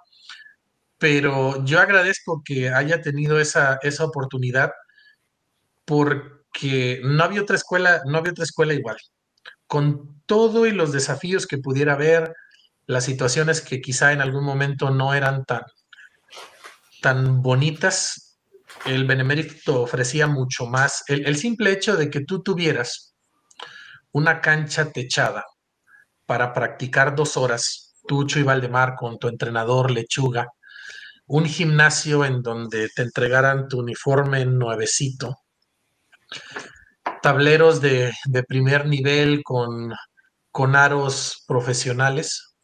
Pero 0.97 1.63
yo 1.65 1.79
agradezco 1.79 2.41
que 2.43 2.69
haya 2.69 3.01
tenido 3.01 3.39
esa, 3.39 3.79
esa 3.83 4.05
oportunidad 4.05 4.71
porque 5.85 6.40
no 7.03 7.23
había 7.23 7.41
otra 7.41 7.55
escuela, 7.55 8.01
no 8.05 8.17
había 8.17 8.31
otra 8.31 8.43
escuela 8.43 8.73
igual. 8.73 8.97
Con 9.67 10.21
todo 10.25 10.65
y 10.65 10.71
los 10.71 10.91
desafíos 10.91 11.47
que 11.47 11.57
pudiera 11.57 11.93
haber, 11.93 12.33
las 12.85 13.05
situaciones 13.05 13.61
que 13.61 13.81
quizá 13.81 14.11
en 14.11 14.21
algún 14.21 14.43
momento 14.43 14.89
no 14.89 15.13
eran 15.13 15.45
tan, 15.45 15.63
tan 17.01 17.41
bonitas, 17.41 18.39
el 18.85 19.05
Benemérito 19.05 19.81
ofrecía 19.81 20.27
mucho 20.27 20.65
más. 20.65 21.03
El, 21.07 21.35
simple 21.35 21.71
hecho 21.71 21.95
de 21.95 22.09
que 22.09 22.21
tú 22.21 22.41
tuvieras 22.41 23.15
una 24.11 24.41
cancha 24.41 24.91
techada 24.91 25.45
para 26.25 26.53
practicar 26.53 27.15
dos 27.15 27.37
horas, 27.37 27.95
Tucho 28.07 28.39
y 28.39 28.43
Valdemar 28.43 28.95
con 28.95 29.19
tu 29.19 29.27
entrenador 29.27 29.91
Lechuga, 29.91 30.47
un 31.27 31.45
gimnasio 31.45 32.25
en 32.25 32.41
donde 32.41 32.89
te 32.89 33.03
entregaran 33.03 33.67
tu 33.67 33.79
uniforme 33.79 34.45
nuevecito, 34.45 35.37
tableros 37.21 37.81
de, 37.81 38.13
primer 38.47 38.87
nivel 38.87 39.43
con, 39.43 39.93
con 40.51 40.75
aros 40.75 41.43
profesionales. 41.47 42.55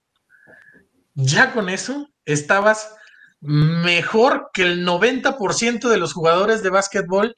Ya 1.13 1.53
con 1.53 1.69
eso 1.69 2.07
estabas 2.25 2.93
mejor 3.39 4.49
que 4.53 4.63
el 4.63 4.85
90% 4.85 5.89
de 5.89 5.97
los 5.97 6.13
jugadores 6.13 6.63
de 6.63 6.69
básquetbol 6.69 7.35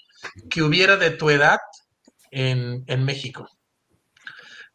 que 0.50 0.64
hubiera 0.64 0.98
de 0.98 1.12
tu 1.12 1.30
edad 1.30 1.60
en, 2.32 3.04
México. 3.04 3.48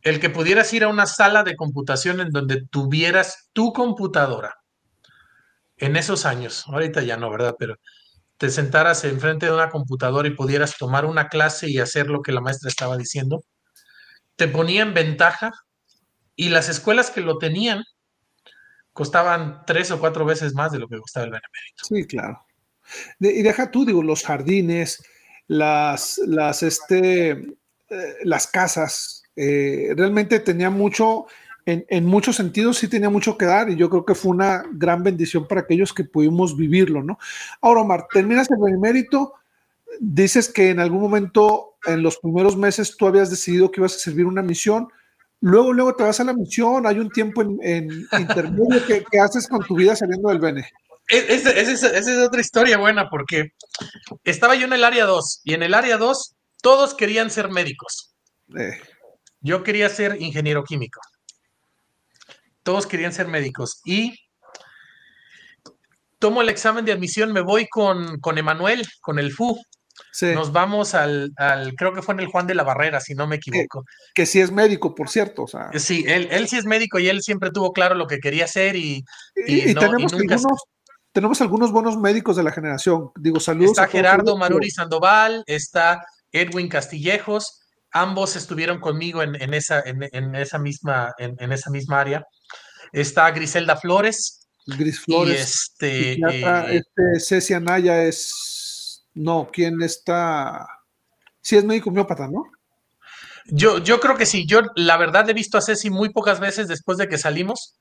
El 0.03 0.21
que 0.21 0.31
pudieras 0.31 0.73
ir 0.73 0.85
a 0.85 0.89
una 0.89 1.07
sala 1.07 1.43
de 1.43 1.57
computación 1.57 2.21
en 2.21 2.31
donde 2.31 2.67
tuvieras 2.71 3.49
tu 3.53 3.73
computadora 3.73 4.55
en 5.77 5.97
esos 5.97 6.25
años, 6.25 6.65
ahorita 6.69 7.03
ya 7.03 7.17
no, 7.17 7.31
¿verdad? 7.31 7.57
Pero 7.59 7.77
te 8.39 8.51
sentaras 8.51 9.05
enfrente 9.05 9.47
de 9.47 9.53
una 9.53 9.71
computadora 9.71 10.29
y 10.29 10.35
pudieras 10.35 10.77
tomar 10.77 11.05
una 11.05 11.29
clase 11.29 11.69
y 11.71 11.79
hacer 11.79 12.09
lo 12.09 12.23
que 12.23 12.33
la 12.33 12.41
maestra 12.41 12.69
estaba 12.69 12.97
diciendo, 12.97 13.45
te 14.37 14.49
ponía 14.49 14.83
en 14.83 14.95
ventaja 14.95 15.53
y 16.37 16.49
las 16.49 16.69
escuelas 16.69 17.11
que 17.11 17.21
lo 17.21 17.39
tenían 17.39 17.85
costaban 18.93 19.63
tres 19.67 19.91
o 19.91 20.01
cuatro 20.01 20.25
veces 20.25 20.55
más 20.55 20.73
de 20.73 20.79
lo 20.79 20.89
que 20.89 20.99
costaba 20.99 21.27
el 21.27 21.33
benemérito. 21.33 21.85
Sí, 21.85 22.07
claro. 22.07 22.47
y 23.19 23.43
deja 23.43 23.71
tú, 23.71 23.85
digo, 23.85 24.03
los 24.03 24.25
jardines, 24.25 25.03
las, 25.47 26.19
las, 26.27 26.63
este, 26.63 27.31
eh, 27.31 28.17
las 28.23 28.47
casas, 28.47 29.25
eh, 29.37 29.93
realmente 29.97 30.41
tenía 30.41 30.71
mucho, 30.71 31.27
en, 31.67 31.87
en, 31.89 32.05
muchos 32.05 32.37
sentidos 32.37 32.79
sí 32.79 32.89
tenía 32.89 33.11
mucho 33.11 33.39
que 33.39 33.47
dar 33.47 33.71
y 33.71 33.77
yo 33.77 33.89
creo 33.89 34.05
que 34.05 34.15
fue 34.15 34.33
una 34.33 34.65
gran 34.73 35.03
bendición 35.03 35.47
para 35.47 35.63
aquellos 35.63 35.93
que 35.93 36.05
pudimos 36.05 36.57
vivirlo, 36.57 37.03
¿no? 37.03 37.19
Ahora, 37.61 37.81
Omar, 37.81 38.07
terminas 38.13 38.51
el 38.51 38.59
benemérito, 38.61 39.35
dices 40.01 40.53
que 40.53 40.71
en 40.71 40.81
algún 40.81 41.01
momento, 41.01 41.77
en 41.87 42.03
los 42.03 42.19
primeros 42.19 42.57
meses, 42.57 42.97
tú 42.97 43.07
habías 43.07 43.31
decidido 43.31 43.71
que 43.71 43.81
ibas 43.81 43.95
a 43.97 43.99
servir 43.99 44.27
una 44.27 44.43
misión, 44.43 44.89
Luego, 45.45 45.75
luego 45.75 45.95
te 45.95 46.03
vas 46.03 46.19
a 46.21 46.25
la 46.25 46.33
misión, 46.33 46.87
hay 46.87 46.99
un 46.99 47.11
tiempo 47.11 47.43
en, 47.43 47.53
intermedio 48.19 48.83
que, 48.87 49.21
haces 49.21 49.47
con 49.47 49.63
tu 49.67 49.77
vida 49.77 49.95
saliendo 49.95 50.31
del 50.31 50.39
Bene. 50.39 50.67
Esa 51.07 51.51
es, 51.51 52.09
otra 52.27 52.41
historia 52.41 52.79
buena 52.79 53.11
porque 53.11 53.53
estaba 54.25 54.55
yo 54.55 54.65
en 54.65 54.73
el 54.73 54.85
área 54.85 55.05
2 55.05 55.43
y 55.45 55.53
en 55.53 55.63
el 55.63 55.75
área 55.75 55.99
2 55.99 56.35
todos 56.63 56.95
querían 56.95 57.31
ser 57.31 57.51
médicos. 57.51 58.15
Eh. 58.59 58.81
Yo 59.41 59.63
quería 59.63 59.91
ser 59.91 60.17
ingeniero 60.19 60.65
químico. 60.65 61.03
Todos 62.65 62.89
querían 62.89 63.13
ser 63.13 63.29
médicos 63.29 63.81
y 63.85 64.19
tomo 66.19 66.43
el 66.43 66.49
examen 66.49 66.85
de 66.85 66.93
admisión, 66.93 67.33
me 67.33 67.43
voy 67.43 67.69
con, 67.69 68.19
con 68.19 68.39
Emanuel, 68.39 68.85
con 69.01 69.21
el 69.21 69.31
FU, 69.31 69.57
nos 70.35 70.53
vamos 70.53 70.95
al, 70.95 71.33
creo 71.77 71.93
que 71.93 72.03
fue 72.03 72.15
en 72.15 72.21
el 72.21 72.27
Juan 72.27 72.47
de 72.47 72.55
la 72.55 72.63
Barrera, 72.63 73.01
si 73.01 73.15
no 73.15 73.27
me 73.27 73.37
equivoco. 73.37 73.85
Que, 74.15 74.27
sí 74.27 74.41
es 74.41 74.51
médico, 74.51 74.95
por 74.95 75.09
cierto. 75.09 75.45
Sí, 75.75 76.05
él, 76.07 76.29
él 76.31 76.49
sí 76.49 76.57
es 76.57 76.65
médico 76.65 76.99
y 76.99 77.09
él 77.09 77.23
siempre 77.23 77.51
tuvo 77.51 77.73
claro 77.73 77.95
lo 77.95 78.07
que 78.07 78.19
quería 78.19 78.45
hacer 78.45 78.77
y, 78.77 79.05
tenemos, 81.13 81.41
algunos 81.41 81.71
buenos 81.71 81.97
médicos 81.97 82.35
de 82.37 82.43
la 82.43 82.51
generación. 82.51 83.11
Digo, 83.17 83.39
saludos. 83.39 83.73
Está 83.73 83.87
Gerardo 83.87 84.37
Maruri 84.37 84.71
Sandoval, 84.71 85.45
está 85.47 86.05
Edwin 86.33 86.69
Castillejos, 86.69 87.61
ambos 87.93 88.35
estuvieron 88.35 88.81
conmigo 88.81 89.23
en, 89.23 89.55
esa, 89.55 89.81
en, 89.87 90.35
esa 90.35 90.59
misma, 90.59 91.15
en, 91.19 91.53
esa 91.53 91.71
misma 91.71 92.01
área. 92.01 92.27
Está 92.95 93.31
Griselda 93.33 93.77
Flores. 93.77 94.49
Gris 94.67 95.01
Flores. 95.01 95.37
Y 95.81 95.83
este, 95.83 96.13
eh, 96.13 96.67
este 96.71 97.21
Cecia 97.21 97.61
Naya 97.61 98.05
es 98.05 98.55
no, 99.15 99.49
¿quién 99.53 99.81
está? 99.83 100.67
Sí 101.41 101.57
es 101.57 101.65
médico 101.65 101.91
homeópata, 101.91 102.29
¿no? 102.29 102.51
Yo, 103.47 103.79
yo 103.79 104.01
creo 104.01 104.17
que 104.17 104.27
sí. 104.27 104.47
Yo, 104.47 104.63
la 104.75 104.97
verdad, 104.97 105.29
he 105.29 105.35
visto 105.35 105.57
a 105.57 105.63
Ceci 105.63 105.91
muy 105.91 106.11
pocas 106.11 106.41
veces 106.41 106.69
después 106.69 106.99
de 106.99 107.09
que 107.09 107.19
salimos. 107.19 107.77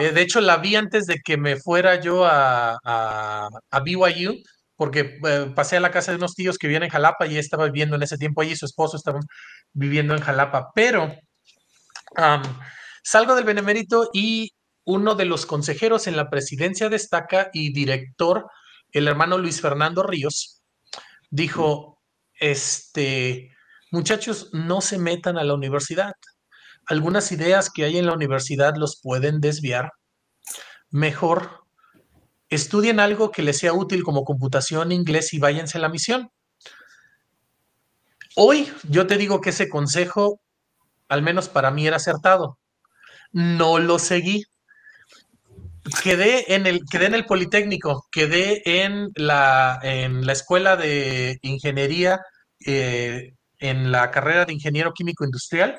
Eh, 0.00 0.10
de 0.10 0.22
hecho, 0.22 0.40
la 0.40 0.56
vi 0.56 0.74
antes 0.74 1.06
de 1.06 1.20
que 1.24 1.36
me 1.36 1.56
fuera 1.56 2.00
yo 2.00 2.24
a, 2.24 2.78
a, 2.82 3.80
BYU, 3.80 4.34
porque 4.74 5.18
eh, 5.24 5.52
pasé 5.54 5.76
a 5.76 5.80
la 5.80 5.90
casa 5.90 6.10
de 6.10 6.16
unos 6.16 6.34
tíos 6.34 6.58
que 6.58 6.66
vivían 6.66 6.82
en 6.82 6.90
Jalapa 6.90 7.26
y 7.26 7.36
estaba 7.36 7.66
viviendo 7.66 7.96
en 7.96 8.02
ese 8.02 8.16
tiempo 8.16 8.40
allí, 8.40 8.56
su 8.56 8.64
esposo 8.64 8.96
estaba 8.96 9.20
viviendo 9.72 10.14
en 10.14 10.22
Jalapa. 10.22 10.70
Pero 10.74 11.14
salgo 13.06 13.36
del 13.36 13.44
Benemérito 13.44 14.10
y 14.12 14.50
uno 14.84 15.14
de 15.14 15.26
los 15.26 15.46
consejeros 15.46 16.08
en 16.08 16.16
la 16.16 16.28
presidencia 16.28 16.88
destaca 16.88 17.50
y 17.52 17.72
director, 17.72 18.50
el 18.90 19.06
hermano 19.06 19.38
Luis 19.38 19.60
Fernando 19.60 20.02
Ríos, 20.02 20.60
dijo, 21.30 22.02
este, 22.40 23.52
muchachos, 23.92 24.50
no 24.52 24.80
se 24.80 24.98
metan 24.98 25.38
a 25.38 25.44
la 25.44 25.54
universidad. 25.54 26.14
Algunas 26.86 27.30
ideas 27.30 27.70
que 27.70 27.84
hay 27.84 27.96
en 27.96 28.06
la 28.06 28.12
universidad 28.12 28.74
los 28.74 29.00
pueden 29.00 29.40
desviar. 29.40 29.92
Mejor 30.90 31.64
estudien 32.48 32.98
algo 32.98 33.30
que 33.30 33.42
les 33.42 33.58
sea 33.58 33.72
útil 33.72 34.02
como 34.02 34.24
computación, 34.24 34.90
inglés 34.90 35.32
y 35.32 35.38
váyanse 35.38 35.78
a 35.78 35.82
la 35.82 35.88
misión. 35.90 36.28
Hoy 38.34 38.68
yo 38.88 39.06
te 39.06 39.16
digo 39.16 39.40
que 39.40 39.50
ese 39.50 39.68
consejo, 39.68 40.40
al 41.08 41.22
menos 41.22 41.48
para 41.48 41.70
mí, 41.70 41.86
era 41.86 41.98
acertado. 41.98 42.58
No 43.36 43.78
lo 43.78 43.98
seguí 43.98 44.42
quedé 46.02 46.54
en 46.54 46.66
el, 46.66 46.80
quedé 46.90 47.06
en 47.06 47.14
el 47.14 47.26
Politécnico, 47.26 48.06
quedé 48.10 48.84
en 48.84 49.10
la, 49.14 49.78
en 49.82 50.26
la 50.26 50.32
escuela 50.32 50.76
de 50.76 51.38
ingeniería, 51.42 52.20
eh, 52.64 53.34
en 53.58 53.92
la 53.92 54.10
carrera 54.10 54.44
de 54.44 54.52
ingeniero 54.52 54.92
químico 54.92 55.24
industrial. 55.24 55.78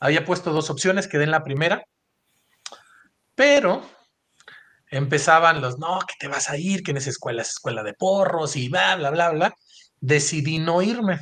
Había 0.00 0.24
puesto 0.24 0.52
dos 0.52 0.70
opciones, 0.70 1.08
quedé 1.08 1.24
en 1.24 1.30
la 1.30 1.44
primera, 1.44 1.84
pero 3.34 3.82
empezaban 4.90 5.60
los, 5.60 5.78
no, 5.78 6.00
que 6.00 6.14
te 6.18 6.28
vas 6.28 6.50
a 6.50 6.56
ir, 6.56 6.82
que 6.82 6.90
en 6.90 6.98
esa 6.98 7.10
escuela 7.10 7.42
es 7.42 7.50
escuela 7.50 7.82
de 7.82 7.94
porros 7.94 8.56
y 8.56 8.68
bla, 8.68 8.96
bla, 8.96 9.10
bla, 9.10 9.30
bla. 9.30 9.54
Decidí 10.00 10.58
no 10.58 10.82
irme. 10.82 11.20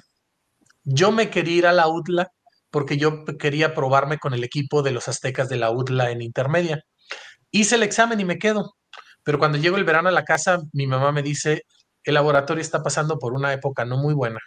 Yo 0.83 1.13
me 1.13 1.31
quería 1.31 1.57
ir 1.57 1.67
a 1.67 1.73
la 1.73 1.87
UTLA 1.87 2.31
porque 2.71 2.97
yo 2.97 3.25
quería 3.39 3.75
probarme 3.75 4.19
con 4.19 4.35
el 4.35 4.45
equipo 4.45 4.83
de 4.83 4.93
los 4.93 5.09
aztecas 5.09 5.49
de 5.49 5.57
la 5.57 5.71
UTLA 5.71 6.11
en 6.11 6.23
intermedia. 6.23 6.83
Hice 7.51 7.77
el 7.77 7.83
examen 7.83 8.21
y 8.21 8.25
me 8.25 8.39
quedo. 8.39 8.75
Pero 9.23 9.39
cuando 9.39 9.59
llego 9.59 9.77
el 9.77 9.85
verano 9.85 10.09
a 10.09 10.13
la 10.13 10.25
casa, 10.25 10.61
mi 10.73 10.87
mamá 10.87 11.13
me 11.13 11.23
dice, 11.23 11.63
el 12.05 12.15
laboratorio 12.15 12.63
está 12.63 12.83
pasando 12.83 13.19
por 13.19 13.35
una 13.35 13.53
época 13.53 13.85
no 13.85 13.97
muy 13.99 14.15
buena 14.15 14.39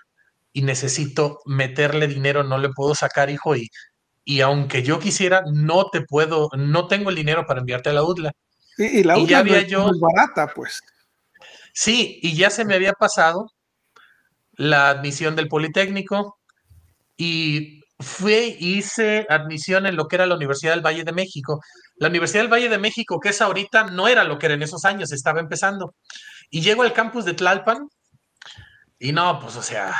y 0.53 0.61
necesito 0.61 1.39
meterle 1.45 2.07
dinero, 2.07 2.43
no 2.43 2.57
le 2.57 2.69
puedo 2.69 2.95
sacar, 2.95 3.29
hijo, 3.29 3.55
y, 3.55 3.69
y 4.23 4.41
aunque 4.41 4.83
yo 4.83 4.99
quisiera, 4.99 5.43
no 5.51 5.89
te 5.89 6.01
puedo, 6.01 6.49
no 6.55 6.87
tengo 6.87 7.09
el 7.09 7.15
dinero 7.15 7.45
para 7.45 7.59
enviarte 7.59 7.89
a 7.89 7.93
la 7.93 8.03
UDLA. 8.03 8.31
Y, 8.77 9.03
la 9.03 9.17
UDLA 9.17 9.27
ya 9.27 9.39
había 9.39 9.61
yo, 9.61 9.91
barata, 9.99 10.53
pues. 10.53 10.79
Sí, 11.73 12.19
y 12.21 12.35
ya 12.35 12.51
se 12.51 12.65
me 12.65 12.75
había 12.75 12.93
pasado 12.93 13.51
la 14.53 14.89
admisión 14.89 15.35
del 15.35 15.47
Politécnico 15.47 16.37
y 17.17 17.82
fui, 18.03 18.55
hice 18.59 19.25
admisión 19.29 19.85
en 19.85 19.95
lo 19.95 20.07
que 20.07 20.17
era 20.17 20.25
la 20.25 20.35
Universidad 20.35 20.73
del 20.73 20.85
Valle 20.85 21.03
de 21.03 21.11
México. 21.11 21.61
La 21.95 22.09
Universidad 22.09 22.43
del 22.43 22.53
Valle 22.53 22.69
de 22.69 22.77
México, 22.77 23.19
que 23.19 23.29
es 23.29 23.41
ahorita, 23.41 23.85
no 23.85 24.07
era 24.07 24.23
lo 24.23 24.37
que 24.37 24.47
era 24.47 24.55
en 24.55 24.63
esos 24.63 24.85
años, 24.85 25.11
estaba 25.11 25.39
empezando. 25.39 25.95
Y 26.49 26.61
llego 26.61 26.83
al 26.83 26.93
campus 26.93 27.25
de 27.25 27.33
Tlalpan 27.33 27.87
y 28.99 29.11
no, 29.11 29.39
pues 29.39 29.55
o 29.57 29.63
sea, 29.63 29.93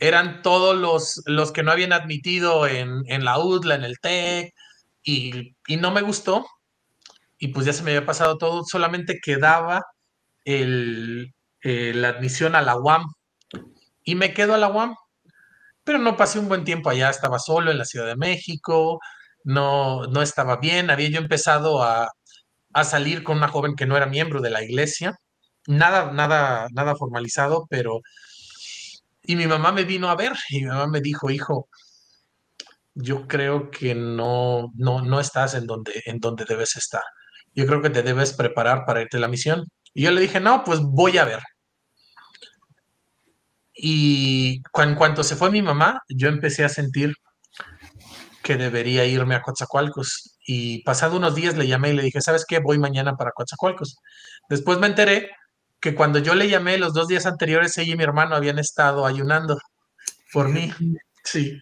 eran 0.00 0.42
todos 0.42 0.76
los, 0.76 1.22
los 1.26 1.52
que 1.52 1.62
no 1.62 1.72
habían 1.72 1.92
admitido 1.92 2.66
en, 2.66 3.04
la 3.24 3.38
UDLA, 3.38 3.74
en 3.74 3.84
el 3.84 3.98
TEC, 4.00 4.54
y, 5.02 5.54
no 5.76 5.90
me 5.90 6.02
gustó. 6.02 6.46
Y 7.38 7.48
pues 7.48 7.66
ya 7.66 7.72
se 7.72 7.82
me 7.82 7.90
había 7.92 8.06
pasado 8.06 8.38
todo, 8.38 8.64
solamente 8.64 9.18
quedaba 9.22 9.82
el, 10.44 11.34
eh, 11.62 11.92
la 11.94 12.10
admisión 12.10 12.54
a 12.54 12.62
la 12.62 12.76
UAM 12.76 13.04
y 14.04 14.14
me 14.14 14.32
quedo 14.34 14.54
a 14.54 14.58
la 14.58 14.68
UAM. 14.68 14.94
Pero 15.84 15.98
no 15.98 16.16
pasé 16.16 16.38
un 16.38 16.48
buen 16.48 16.64
tiempo 16.64 16.90
allá, 16.90 17.10
estaba 17.10 17.38
solo 17.38 17.70
en 17.70 17.78
la 17.78 17.84
Ciudad 17.84 18.06
de 18.06 18.16
México, 18.16 19.00
no, 19.44 20.06
no 20.06 20.22
estaba 20.22 20.56
bien, 20.58 20.90
había 20.90 21.08
yo 21.10 21.18
empezado 21.18 21.82
a, 21.82 22.08
a 22.72 22.84
salir 22.84 23.24
con 23.24 23.38
una 23.38 23.48
joven 23.48 23.74
que 23.76 23.86
no 23.86 23.96
era 23.96 24.06
miembro 24.06 24.40
de 24.40 24.50
la 24.50 24.62
iglesia, 24.62 25.14
nada, 25.66 26.12
nada, 26.12 26.68
nada 26.72 26.96
formalizado, 26.96 27.66
pero... 27.70 28.00
Y 29.22 29.36
mi 29.36 29.46
mamá 29.46 29.72
me 29.72 29.84
vino 29.84 30.10
a 30.10 30.16
ver 30.16 30.32
y 30.50 30.60
mi 30.62 30.66
mamá 30.66 30.86
me 30.88 31.00
dijo, 31.00 31.30
hijo, 31.30 31.68
yo 32.94 33.26
creo 33.28 33.70
que 33.70 33.94
no, 33.94 34.70
no, 34.74 35.02
no 35.02 35.20
estás 35.20 35.54
en 35.54 35.66
donde, 35.66 36.02
en 36.06 36.18
donde 36.18 36.44
debes 36.44 36.76
estar. 36.76 37.02
Yo 37.54 37.66
creo 37.66 37.82
que 37.82 37.90
te 37.90 38.02
debes 38.02 38.32
preparar 38.32 38.84
para 38.86 39.02
irte 39.02 39.16
a 39.18 39.20
la 39.20 39.28
misión. 39.28 39.64
Y 39.94 40.04
yo 40.04 40.10
le 40.10 40.20
dije, 40.20 40.40
no, 40.40 40.64
pues 40.64 40.80
voy 40.80 41.18
a 41.18 41.24
ver. 41.24 41.40
Y 43.74 44.62
en 44.74 44.94
cuanto 44.94 45.22
se 45.22 45.36
fue 45.36 45.50
mi 45.50 45.62
mamá, 45.62 46.00
yo 46.08 46.28
empecé 46.28 46.64
a 46.64 46.68
sentir 46.68 47.14
que 48.42 48.56
debería 48.56 49.04
irme 49.04 49.34
a 49.34 49.42
Coatzacoalcos. 49.42 50.38
Y 50.46 50.82
pasado 50.82 51.16
unos 51.16 51.34
días 51.34 51.56
le 51.56 51.66
llamé 51.66 51.90
y 51.90 51.94
le 51.94 52.02
dije, 52.02 52.20
¿sabes 52.20 52.44
qué? 52.46 52.58
Voy 52.58 52.78
mañana 52.78 53.16
para 53.16 53.32
Coatzacoalcos. 53.32 53.96
Después 54.48 54.78
me 54.78 54.86
enteré 54.86 55.30
que 55.80 55.94
cuando 55.94 56.18
yo 56.18 56.34
le 56.34 56.48
llamé 56.48 56.78
los 56.78 56.92
dos 56.94 57.08
días 57.08 57.26
anteriores, 57.26 57.76
ella 57.78 57.94
y 57.94 57.96
mi 57.96 58.04
hermano 58.04 58.34
habían 58.34 58.58
estado 58.58 59.06
ayunando 59.06 59.58
por 60.32 60.48
mí. 60.48 60.72
Sí. 61.24 61.60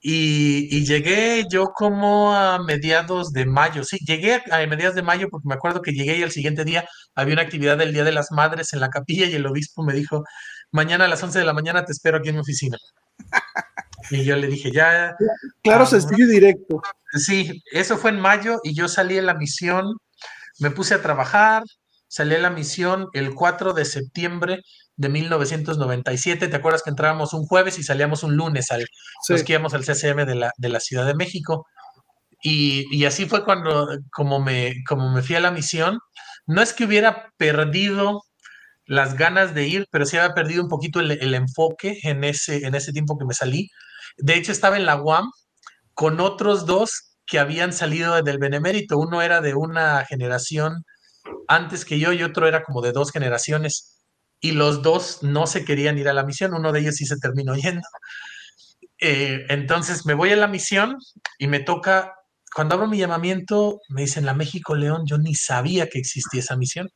Y, 0.00 0.84
llegué 0.84 1.44
yo 1.50 1.66
como 1.74 2.34
a 2.34 2.58
mediados 2.62 3.32
de 3.32 3.46
mayo, 3.46 3.84
sí, 3.84 3.98
llegué 4.04 4.42
a 4.50 4.66
mediados 4.66 4.96
de 4.96 5.02
mayo 5.02 5.28
porque 5.30 5.48
me 5.48 5.54
acuerdo 5.54 5.82
que 5.82 5.92
llegué 5.92 6.18
y 6.18 6.22
el 6.22 6.32
siguiente 6.32 6.64
día 6.64 6.88
había 7.14 7.34
una 7.34 7.42
actividad 7.42 7.78
del 7.78 7.92
Día 7.92 8.04
de 8.04 8.12
las 8.12 8.32
Madres 8.32 8.72
en 8.72 8.80
la 8.80 8.90
capilla 8.90 9.26
y 9.26 9.34
el 9.34 9.46
obispo 9.46 9.84
me 9.84 9.94
dijo, 9.94 10.24
mañana 10.76 11.06
a 11.06 11.08
las 11.08 11.22
11 11.22 11.40
de 11.40 11.44
la 11.44 11.52
mañana 11.52 11.84
te 11.84 11.92
espero 11.92 12.18
aquí 12.18 12.28
en 12.28 12.36
mi 12.36 12.40
oficina. 12.42 12.78
Y 14.10 14.24
yo 14.24 14.36
le 14.36 14.46
dije, 14.46 14.70
ya. 14.70 15.16
Claro, 15.64 15.84
se 15.84 16.00
sencillo 16.00 16.28
directo. 16.28 16.80
Sí, 17.12 17.60
eso 17.72 17.96
fue 17.96 18.10
en 18.10 18.20
mayo 18.20 18.60
y 18.62 18.72
yo 18.72 18.86
salí 18.86 19.18
en 19.18 19.26
la 19.26 19.34
misión, 19.34 19.96
me 20.60 20.70
puse 20.70 20.94
a 20.94 21.02
trabajar, 21.02 21.64
salí 22.06 22.36
en 22.36 22.42
la 22.42 22.50
misión 22.50 23.08
el 23.14 23.34
4 23.34 23.72
de 23.72 23.84
septiembre 23.84 24.62
de 24.96 25.08
1997. 25.08 26.46
¿Te 26.46 26.56
acuerdas 26.56 26.84
que 26.84 26.90
entrábamos 26.90 27.32
un 27.34 27.46
jueves 27.46 27.80
y 27.80 27.82
salíamos 27.82 28.22
un 28.22 28.36
lunes 28.36 28.70
al, 28.70 28.86
los 29.28 29.42
que 29.42 29.54
íbamos 29.54 29.74
al 29.74 29.84
CCM 29.84 30.24
de 30.24 30.36
la, 30.36 30.52
de 30.56 30.68
la 30.68 30.78
Ciudad 30.78 31.06
de 31.06 31.14
México? 31.14 31.66
Y, 32.42 32.86
y, 32.96 33.06
así 33.06 33.26
fue 33.26 33.44
cuando, 33.44 33.88
como 34.12 34.38
me, 34.38 34.74
como 34.86 35.10
me 35.10 35.22
fui 35.22 35.34
a 35.34 35.40
la 35.40 35.50
misión. 35.50 35.98
No 36.46 36.62
es 36.62 36.72
que 36.72 36.84
hubiera 36.84 37.32
perdido 37.38 38.22
las 38.86 39.16
ganas 39.16 39.54
de 39.54 39.66
ir, 39.66 39.86
pero 39.90 40.06
sí 40.06 40.16
había 40.16 40.34
perdido 40.34 40.62
un 40.62 40.68
poquito 40.68 41.00
el, 41.00 41.34
enfoque 41.34 41.98
en 42.02 42.24
ese, 42.24 42.66
en 42.66 42.74
ese 42.74 42.92
tiempo 42.92 43.18
que 43.18 43.24
me 43.24 43.34
salí. 43.34 43.68
De 44.16 44.34
hecho, 44.34 44.52
estaba 44.52 44.76
en 44.76 44.86
la 44.86 45.00
UAM 45.00 45.30
con 45.94 46.20
otros 46.20 46.66
dos 46.66 47.16
que 47.26 47.38
habían 47.38 47.72
salido 47.72 48.22
del 48.22 48.38
Benemérito. 48.38 48.98
Uno 48.98 49.22
era 49.22 49.40
de 49.40 49.54
una 49.54 50.04
generación 50.04 50.84
antes 51.48 51.84
que 51.84 51.98
yo 51.98 52.12
y 52.12 52.22
otro 52.22 52.46
era 52.46 52.62
como 52.62 52.80
de 52.80 52.92
dos 52.92 53.10
generaciones. 53.10 54.04
Y 54.40 54.52
los 54.52 54.82
dos 54.82 55.22
no 55.22 55.46
se 55.46 55.64
querían 55.64 55.98
ir 55.98 56.08
a 56.08 56.12
la 56.12 56.24
misión. 56.24 56.54
Uno 56.54 56.72
de 56.72 56.80
ellos 56.80 56.96
sí 56.96 57.06
se 57.06 57.18
terminó 57.18 57.54
yendo. 57.56 57.88
Eh, 58.98 59.44
entonces 59.48 60.06
me 60.06 60.14
voy 60.14 60.30
a 60.32 60.36
la 60.36 60.46
misión 60.46 60.96
y 61.38 61.48
me 61.48 61.60
toca, 61.60 62.14
cuando 62.54 62.76
abro 62.76 62.86
mi 62.86 62.98
llamamiento, 62.98 63.80
me 63.88 64.02
dicen 64.02 64.24
la 64.24 64.32
México 64.32 64.74
León, 64.74 65.02
yo 65.06 65.18
ni 65.18 65.34
sabía 65.34 65.88
que 65.88 65.98
existía 65.98 66.40
esa 66.40 66.56
misión. 66.56 66.88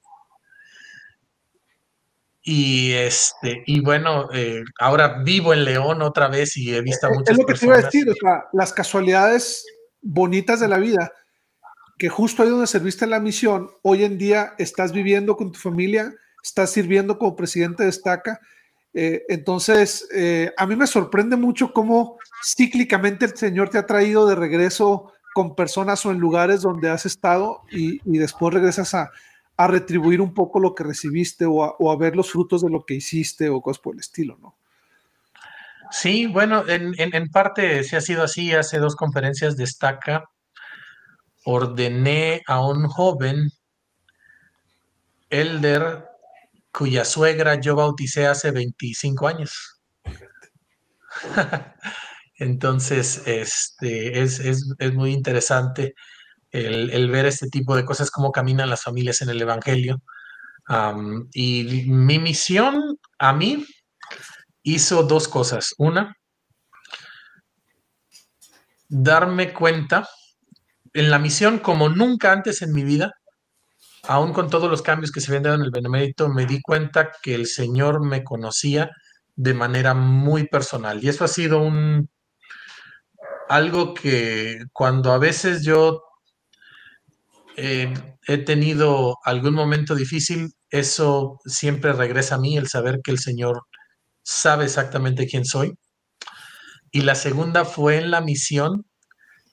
Y 2.42 2.92
este, 2.92 3.62
y 3.66 3.80
bueno, 3.80 4.28
eh, 4.32 4.62
ahora 4.78 5.22
vivo 5.22 5.52
en 5.52 5.64
León 5.64 6.00
otra 6.00 6.28
vez 6.28 6.56
y 6.56 6.74
he 6.74 6.80
visto 6.80 7.06
a 7.06 7.10
muchas 7.10 7.30
Es 7.30 7.38
lo 7.38 7.44
que 7.44 7.54
te 7.54 7.66
iba 7.66 7.74
a 7.74 7.82
decir, 7.82 8.08
o 8.08 8.14
sea, 8.14 8.44
las 8.52 8.72
casualidades 8.72 9.66
bonitas 10.00 10.60
de 10.60 10.68
la 10.68 10.78
vida, 10.78 11.12
que 11.98 12.08
justo 12.08 12.42
ahí 12.42 12.48
donde 12.48 12.66
serviste 12.66 13.04
en 13.04 13.10
la 13.10 13.20
misión, 13.20 13.70
hoy 13.82 14.04
en 14.04 14.16
día 14.16 14.54
estás 14.56 14.92
viviendo 14.92 15.36
con 15.36 15.52
tu 15.52 15.58
familia, 15.58 16.14
estás 16.42 16.70
sirviendo 16.70 17.18
como 17.18 17.36
presidente 17.36 17.82
de 17.82 17.90
Estaca. 17.90 18.40
Eh, 18.94 19.22
entonces, 19.28 20.08
eh, 20.14 20.50
a 20.56 20.66
mí 20.66 20.76
me 20.76 20.86
sorprende 20.86 21.36
mucho 21.36 21.74
cómo 21.74 22.18
cíclicamente 22.42 23.26
el 23.26 23.36
Señor 23.36 23.68
te 23.68 23.76
ha 23.76 23.84
traído 23.84 24.26
de 24.26 24.34
regreso 24.34 25.12
con 25.34 25.54
personas 25.54 26.04
o 26.06 26.10
en 26.10 26.18
lugares 26.18 26.62
donde 26.62 26.88
has 26.88 27.04
estado 27.04 27.60
y, 27.70 28.00
y 28.10 28.18
después 28.18 28.54
regresas 28.54 28.94
a, 28.94 29.12
a 29.60 29.66
retribuir 29.66 30.22
un 30.22 30.32
poco 30.32 30.58
lo 30.58 30.74
que 30.74 30.84
recibiste 30.84 31.44
o 31.44 31.90
a, 31.90 31.96
ver 31.98 32.16
los 32.16 32.30
frutos 32.30 32.62
de 32.62 32.70
lo 32.70 32.86
que 32.86 32.94
hiciste 32.94 33.50
o 33.50 33.60
cosas 33.60 33.82
por 33.82 33.92
el 33.92 34.00
estilo, 34.00 34.38
¿no? 34.40 34.56
Sí, 35.90 36.26
bueno, 36.26 36.64
en, 36.66 37.30
parte 37.30 37.84
sí 37.84 37.94
ha 37.94 38.00
sido 38.00 38.22
así. 38.22 38.54
Hace 38.54 38.78
dos 38.78 38.96
conferencias 38.96 39.58
destaca, 39.58 40.30
ordené 41.44 42.42
a 42.46 42.66
un 42.66 42.86
joven, 42.86 43.50
Elder, 45.28 46.06
cuya 46.72 47.04
suegra 47.04 47.60
yo 47.60 47.76
bauticé 47.76 48.26
hace 48.26 48.52
25 48.52 49.28
años. 49.28 49.82
Entonces, 52.36 53.24
este, 53.26 54.22
es, 54.22 54.40
es, 54.40 54.74
es 54.78 54.94
muy 54.94 55.12
interesante 55.12 55.94
el, 56.50 57.10
ver 57.10 57.26
este 57.26 57.48
tipo 57.48 57.76
de 57.76 57.84
cosas, 57.84 58.10
cómo 58.10 58.32
caminan 58.32 58.70
las 58.70 58.82
familias 58.82 59.22
en 59.22 59.30
el 59.30 59.40
Evangelio. 59.40 60.02
y 61.32 61.84
mi 61.86 62.18
misión 62.18 62.98
a 63.18 63.32
mí 63.32 63.66
hizo 64.62 65.02
dos 65.02 65.28
cosas. 65.28 65.74
Una, 65.78 66.16
darme 68.88 69.52
cuenta 69.52 70.08
en 70.92 71.10
la 71.10 71.18
misión 71.18 71.58
como 71.58 71.88
nunca 71.88 72.32
antes 72.32 72.62
en 72.62 72.72
mi 72.72 72.82
vida, 72.84 73.12
aún 74.04 74.32
con 74.32 74.50
todos 74.50 74.70
los 74.70 74.82
cambios 74.82 75.12
que 75.12 75.20
se 75.20 75.30
habían 75.30 75.44
dado 75.44 75.56
en 75.56 75.62
el 75.62 75.70
Benemérito, 75.70 76.28
me 76.28 76.46
di 76.46 76.60
cuenta 76.60 77.12
que 77.22 77.34
el 77.34 77.46
Señor 77.46 78.04
me 78.04 78.24
conocía 78.24 78.90
de 79.36 79.54
manera 79.54 79.94
muy 79.94 80.48
personal. 80.48 81.02
Y 81.02 81.08
eso 81.08 81.24
ha 81.24 81.28
sido 81.28 81.62
un 81.62 82.08
algo 83.48 83.94
que 83.94 84.60
cuando 84.72 85.12
a 85.12 85.18
veces 85.18 85.64
yo 85.64 86.04
eh, 87.62 87.92
he 88.26 88.38
tenido 88.38 89.18
algún 89.24 89.54
momento 89.54 89.94
difícil, 89.94 90.52
eso 90.70 91.38
siempre 91.44 91.92
regresa 91.92 92.36
a 92.36 92.38
mí, 92.38 92.56
el 92.56 92.68
saber 92.68 93.00
que 93.04 93.10
el 93.10 93.18
Señor 93.18 93.62
sabe 94.22 94.64
exactamente 94.64 95.26
quién 95.26 95.44
soy. 95.44 95.74
Y 96.90 97.02
la 97.02 97.14
segunda 97.14 97.64
fue 97.64 97.98
en 97.98 98.10
la 98.10 98.20
misión 98.20 98.86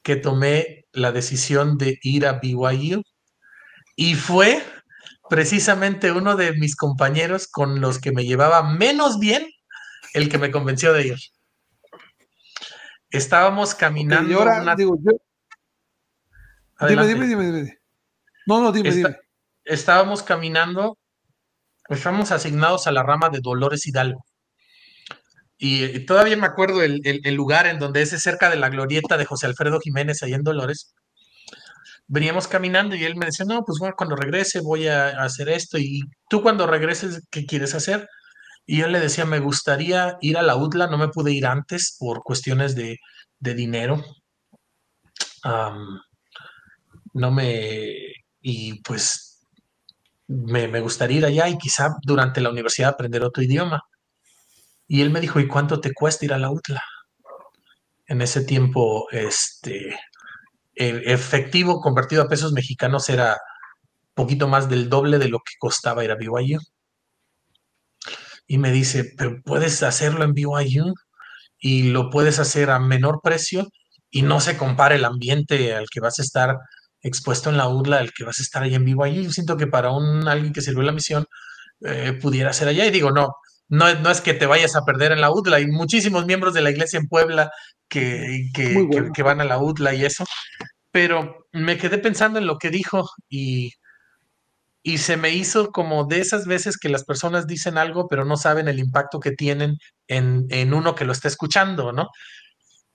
que 0.04 0.16
tomé 0.16 0.86
la 0.94 1.12
decisión 1.12 1.78
de 1.78 2.00
ir 2.02 2.26
a 2.26 2.40
BYU. 2.40 3.04
Y 3.96 4.16
fue 4.16 4.64
precisamente 5.30 6.12
uno 6.12 6.36
de 6.36 6.54
mis 6.54 6.76
compañeros 6.76 7.48
con 7.48 7.82
los 7.82 8.00
que 8.00 8.12
me 8.14 8.26
llevaba 8.26 8.64
menos 8.64 9.20
bien 9.20 9.46
el 10.14 10.30
que 10.30 10.38
me 10.38 10.52
convenció 10.52 10.94
de 10.94 11.08
ir. 11.08 11.18
Estábamos 13.10 13.76
caminando. 13.76 14.30
dime, 16.88 17.08
dime, 17.08 17.28
dime, 17.28 17.52
dime. 17.52 17.77
No, 18.48 18.62
no, 18.62 18.72
dime, 18.72 18.92
dime. 18.92 19.18
Estábamos 19.66 20.24
caminando, 20.24 20.98
estábamos 21.90 22.32
asignados 22.32 22.88
a 22.88 22.92
la 22.94 23.04
rama 23.04 23.30
de 23.30 23.42
Dolores 23.42 23.86
Hidalgo. 23.86 24.26
Y, 25.58 26.06
todavía 26.06 26.38
me 26.38 26.48
acuerdo 26.48 26.82
el, 26.82 27.02
lugar 27.36 27.68
en 27.68 27.78
donde 27.78 28.02
es 28.02 28.10
cerca 28.22 28.50
de 28.50 28.56
la 28.56 28.70
glorieta 28.70 29.18
de 29.18 29.26
José 29.26 29.48
Alfredo 29.48 29.80
Jiménez, 29.82 30.24
ahí 30.24 30.34
en 30.34 30.44
Dolores. 30.44 30.94
Veníamos 32.08 32.48
caminando 32.48 32.96
y 32.96 33.04
él 33.04 33.18
me 33.18 33.26
decía, 33.26 33.46
no, 33.46 33.64
pues 33.66 33.80
bueno, 33.80 33.96
cuando 33.98 34.16
regrese 34.16 34.62
voy 34.62 34.88
a, 34.88 35.10
hacer 35.22 35.50
esto. 35.50 35.78
Y 35.78 36.02
tú 36.30 36.42
cuando 36.42 36.68
regreses, 36.68 37.24
¿qué 37.30 37.46
quieres 37.46 37.76
hacer? 37.76 38.08
Y 38.66 38.78
yo 38.80 38.88
le 38.88 39.02
decía, 39.02 39.26
me 39.26 39.40
gustaría 39.40 40.18
ir 40.22 40.38
a 40.38 40.42
la 40.42 40.56
UTLA, 40.56 40.88
no 40.88 40.98
me 40.98 41.10
pude 41.10 41.34
ir 41.34 41.46
antes 41.48 41.98
por 42.00 42.24
cuestiones 42.24 42.76
de, 42.76 42.98
dinero. 43.40 44.04
no 47.14 47.32
me 47.32 48.07
y 48.50 48.82
pues 48.82 49.46
me, 50.28 50.80
gustaría 50.80 51.18
ir 51.18 51.26
allá 51.26 51.50
y 51.50 51.58
quizá 51.58 51.98
durante 52.02 52.40
la 52.40 52.50
universidad 52.50 52.92
aprender 52.92 53.22
otro 53.26 53.44
idioma. 53.44 53.84
Y 54.88 55.02
él 55.02 55.10
me 55.10 55.20
dijo, 55.20 55.42
¿y 55.42 55.50
cuánto 55.50 55.82
te 55.82 55.94
cuesta 55.94 56.24
ir 56.24 56.32
a 56.32 56.38
la 56.38 56.50
UTLA? 56.50 56.82
En 58.06 58.22
ese 58.22 58.46
tiempo, 58.46 59.10
este, 59.12 60.00
el 60.76 61.10
efectivo 61.10 61.82
convertido 61.82 62.24
a 62.24 62.30
pesos 62.30 62.54
mexicanos 62.54 63.10
era 63.10 63.38
poquito 64.14 64.48
más 64.48 64.70
del 64.70 64.88
doble 64.88 65.18
de 65.18 65.28
lo 65.28 65.40
que 65.40 65.56
costaba 65.60 66.06
ir 66.06 66.12
a 66.12 66.16
BYU. 66.16 66.62
Y 68.48 68.60
me 68.60 68.72
dice, 68.72 69.12
pero 69.18 69.42
puedes 69.44 69.84
hacerlo 69.84 70.24
en 70.24 70.34
BYU 70.34 70.94
y 71.60 71.90
lo 71.90 72.10
puedes 72.10 72.40
hacer 72.40 72.70
a 72.70 72.80
menor 72.80 73.20
precio 73.22 73.68
y 74.10 74.22
no 74.22 74.40
se 74.40 74.56
compara 74.56 74.96
el 74.96 75.04
ambiente 75.04 75.76
al 75.76 75.90
que 75.90 76.00
vas 76.00 76.20
a 76.20 76.22
estar 76.22 76.56
expuesto 77.02 77.50
en 77.50 77.58
la 77.58 77.70
UDLA, 77.70 78.02
el 78.02 78.14
que 78.14 78.24
vas 78.24 78.40
a 78.40 78.44
estar 78.44 78.64
ahí 78.64 78.76
en 78.76 78.86
vivo 78.86 79.04
ahí. 79.04 79.24
Yo 79.24 79.32
siento 79.32 79.58
que 79.58 79.68
para 79.68 79.92
un 79.92 80.28
alguien 80.28 80.54
que 80.54 80.62
sirvió 80.62 80.84
la 80.84 80.92
misión 80.92 81.26
eh, 81.82 82.14
pudiera 82.22 82.54
ser 82.54 82.68
allá. 82.68 82.86
Y 82.86 82.92
digo, 82.92 83.12
no, 83.12 83.36
no, 83.70 83.94
no 83.96 84.10
es 84.10 84.22
que 84.22 84.34
te 84.34 84.46
vayas 84.46 84.76
a 84.76 84.84
perder 84.86 85.12
en 85.12 85.22
la 85.22 85.32
UDLA. 85.32 85.58
Hay 85.58 85.68
muchísimos 85.68 86.26
miembros 86.26 86.54
de 86.54 86.62
la 86.62 86.72
iglesia 86.72 87.00
en 87.00 87.08
Puebla 87.08 87.52
que, 87.88 88.50
que, 88.54 89.24
van 89.24 89.42
a 89.42 89.46
la 89.46 89.60
UDLA 89.60 89.94
y 89.94 90.06
eso. 90.06 90.26
Pero 90.92 91.48
me 91.52 91.78
quedé 91.78 91.98
pensando 91.98 92.40
en 92.40 92.48
lo 92.48 92.58
que 92.58 92.70
dijo 92.70 93.10
y, 93.30 93.74
y 94.82 94.98
se 95.00 95.18
me 95.18 95.32
hizo 95.32 95.72
como 95.72 96.06
de 96.06 96.22
esas 96.22 96.46
veces 96.46 96.78
que 96.78 96.90
las 96.90 97.04
personas 97.04 97.46
dicen 97.46 97.78
algo, 97.78 98.08
pero 98.08 98.26
no 98.26 98.38
saben 98.38 98.68
el 98.68 98.80
impacto 98.80 99.20
que 99.20 99.32
tienen 99.32 99.78
en, 100.08 100.46
en 100.50 100.74
uno 100.74 100.96
que 100.96 101.06
lo 101.06 101.12
está 101.12 101.28
escuchando, 101.28 101.92
¿no? 101.92 102.08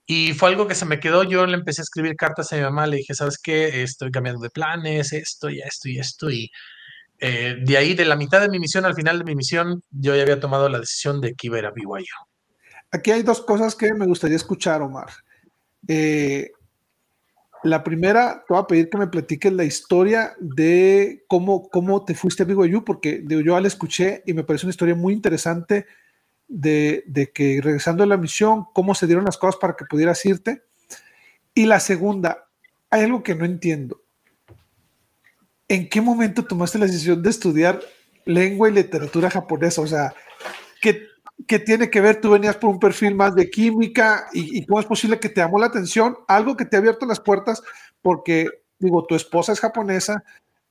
Y 0.07 0.35
fue 0.35 0.49
algo 0.49 0.67
que 0.67 0.75
se 0.75 0.85
me 0.85 1.01
quedó. 1.01 1.23
Yo 1.23 1.47
le 1.47 1.55
empecé 1.55 1.83
a 1.83 1.85
escribir 1.85 2.17
cartas 2.17 2.53
a 2.53 2.57
mi 2.57 2.63
mamá, 2.63 2.87
le 2.87 2.99
dije, 2.99 3.15
¿sabes 3.15 3.39
qué? 3.39 3.83
Estoy 3.83 4.11
cambiando 4.11 4.43
de 4.43 4.51
planes, 4.51 5.13
esto 5.13 5.49
y 5.49 5.61
esto 5.61 5.89
y 5.89 5.99
esto. 5.99 6.31
Y 6.31 6.51
eh, 7.19 7.57
de 7.61 7.77
ahí, 7.77 7.95
de 7.95 8.05
la 8.05 8.17
mitad 8.17 8.41
de 8.41 8.49
mi 8.49 8.59
misión 8.59 8.85
al 8.85 8.95
final 8.95 9.19
de 9.19 9.25
mi 9.25 9.37
misión, 9.37 9.83
yo 9.91 10.17
ya 10.17 10.23
había 10.23 10.41
tomado 10.41 10.69
la 10.69 10.81
decisión 10.81 11.21
de 11.21 11.35
que 11.35 11.47
iba 11.47 11.57
a 11.57 11.61
ir 11.61 11.67
a 11.67 11.71
BYU. 11.71 12.05
Aquí 12.91 13.11
hay 13.11 13.23
dos 13.23 13.41
cosas 13.41 13.75
que 13.75 13.95
me 13.95 14.07
gustaría 14.07 14.37
escuchar, 14.37 14.83
Omar. 14.83 15.09
Eh, 15.87 16.51
la 17.63 17.85
primera, 17.85 18.45
te 18.47 18.53
voy 18.53 18.63
a 18.63 18.67
pedir 18.67 18.91
que 18.91 18.99
me 18.99 19.07
platiques 19.07 19.53
la 19.53 19.63
historia 19.63 20.35
de 20.41 21.25
cómo, 21.29 21.69
cómo 21.69 22.05
te 22.05 22.15
fuiste 22.15 22.43
a 22.43 22.47
BYU, 22.47 22.85
porque 22.85 23.23
yo 23.27 23.41
ya 23.41 23.61
la 23.61 23.69
escuché 23.69 24.25
y 24.27 24.35
me 24.35 24.43
parece 24.43 24.67
una 24.67 24.73
historia 24.73 24.97
muy 24.97 25.13
interesante 25.13 25.87
de, 26.53 27.31
que 27.35 27.61
regresando 27.63 28.05
a 28.05 28.07
la 28.07 28.17
misión, 28.17 28.67
cómo 28.73 28.95
se 28.95 29.07
dieron 29.07 29.25
las 29.25 29.39
cosas 29.39 29.59
para 29.61 29.75
que 29.75 29.85
pudieras 29.85 30.25
irte. 30.25 30.63
Y 31.55 31.67
la 31.67 31.81
segunda, 31.81 32.49
hay 32.91 33.05
algo 33.05 33.23
que 33.23 33.35
no 33.35 33.45
entiendo. 33.45 34.03
¿en 35.73 35.89
qué 35.89 36.03
momento 36.03 36.45
tomaste 36.45 36.79
la 36.79 36.85
decisión 36.85 37.23
de 37.23 37.31
estudiar 37.31 37.81
lengua 38.27 38.69
y 38.69 38.73
literatura 38.73 39.31
japonesa? 39.31 39.81
O 39.81 39.87
sea, 39.87 40.13
¿qué, 40.83 41.07
qué 41.47 41.59
tiene 41.59 41.89
que 41.89 42.03
ver? 42.03 42.21
Tú 42.21 42.31
venías 42.31 42.57
por 42.57 42.69
un 42.69 42.79
perfil 42.79 43.15
más 43.15 43.35
de 43.35 43.49
química 43.49 44.27
y, 44.35 44.67
cómo 44.67 44.81
es 44.81 44.87
posible 44.87 45.19
que 45.19 45.31
te 45.31 45.41
llamó 45.41 45.59
la 45.59 45.67
atención 45.67 46.19
algo 46.29 46.59
que 46.59 46.67
te 46.67 46.77
ha 46.77 46.79
abierto 46.79 47.07
las 47.07 47.21
puertas 47.21 47.63
porque, 48.03 48.49
digo, 48.79 49.07
tu 49.07 49.15
esposa 49.15 49.53
es 49.53 49.61
japonesa, 49.61 50.23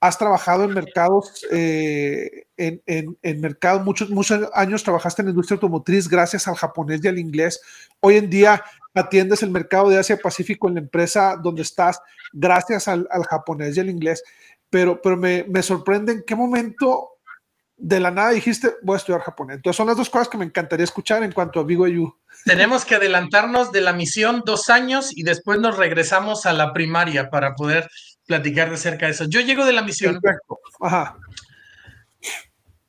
has 0.01 0.17
trabajado 0.17 0.65
en 0.65 0.73
mercados, 0.73 1.45
eh, 1.51 2.45
en, 2.57 2.81
en, 2.85 3.17
en, 3.21 3.39
mercados, 3.39 3.85
muchos, 3.85 4.09
muchos 4.09 4.49
años 4.53 4.83
trabajaste 4.83 5.21
en 5.21 5.27
la 5.27 5.31
industria 5.31 5.55
automotriz 5.55 6.09
gracias 6.09 6.47
al 6.47 6.55
japonés 6.55 7.01
y 7.03 7.07
al 7.07 7.19
inglés. 7.19 7.61
Hoy 8.01 8.17
en 8.17 8.29
día 8.29 8.63
atiendes 8.93 9.43
el 9.43 9.51
mercado 9.51 9.89
de 9.89 9.99
Asia 9.99 10.17
Pacífico 10.17 10.67
en 10.67 10.73
la 10.73 10.81
empresa 10.81 11.37
donde 11.41 11.61
estás 11.61 12.01
gracias 12.33 12.89
al, 12.89 13.07
al 13.09 13.23
japonés 13.23 13.77
y 13.77 13.79
al 13.79 13.89
inglés 13.89 14.23
pero, 14.71 14.99
pero 15.01 15.17
me, 15.17 15.43
me 15.47 15.61
sorprende 15.61 16.13
en 16.13 16.23
qué 16.25 16.33
momento 16.33 17.09
de 17.77 17.99
la 17.99 18.09
nada 18.09 18.29
dijiste, 18.29 18.75
voy 18.83 18.93
a 18.93 18.97
estudiar 18.97 19.21
japonés. 19.21 19.57
Entonces 19.57 19.75
son 19.75 19.87
las 19.87 19.97
dos 19.97 20.09
cosas 20.09 20.29
que 20.29 20.37
me 20.37 20.45
encantaría 20.45 20.83
escuchar 20.83 21.23
en 21.23 21.31
cuanto 21.31 21.59
a 21.59 21.63
BYU. 21.63 22.15
Tenemos 22.45 22.85
que 22.85 22.95
adelantarnos 22.95 23.71
de 23.71 23.81
la 23.81 23.91
misión 23.91 24.43
dos 24.45 24.69
años 24.69 25.09
y 25.15 25.23
después 25.23 25.59
nos 25.59 25.77
regresamos 25.77 26.45
a 26.45 26.53
la 26.53 26.73
primaria 26.73 27.29
para 27.29 27.53
poder 27.55 27.89
platicar 28.25 28.69
de 28.69 28.77
cerca 28.77 29.05
de 29.05 29.13
eso. 29.13 29.25
Yo 29.25 29.41
llego 29.41 29.65
de 29.65 29.73
la 29.73 29.81
misión. 29.81 30.19
Ajá. 30.79 31.17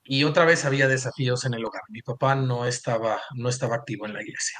Y 0.04 0.24
otra 0.24 0.44
vez 0.44 0.64
había 0.64 0.88
desafíos 0.88 1.44
en 1.44 1.54
el 1.54 1.64
hogar. 1.64 1.82
Mi 1.88 2.02
papá 2.02 2.34
no 2.34 2.66
estaba, 2.66 3.20
no 3.34 3.48
estaba 3.48 3.76
activo 3.76 4.06
en 4.06 4.14
la 4.14 4.22
iglesia. 4.22 4.58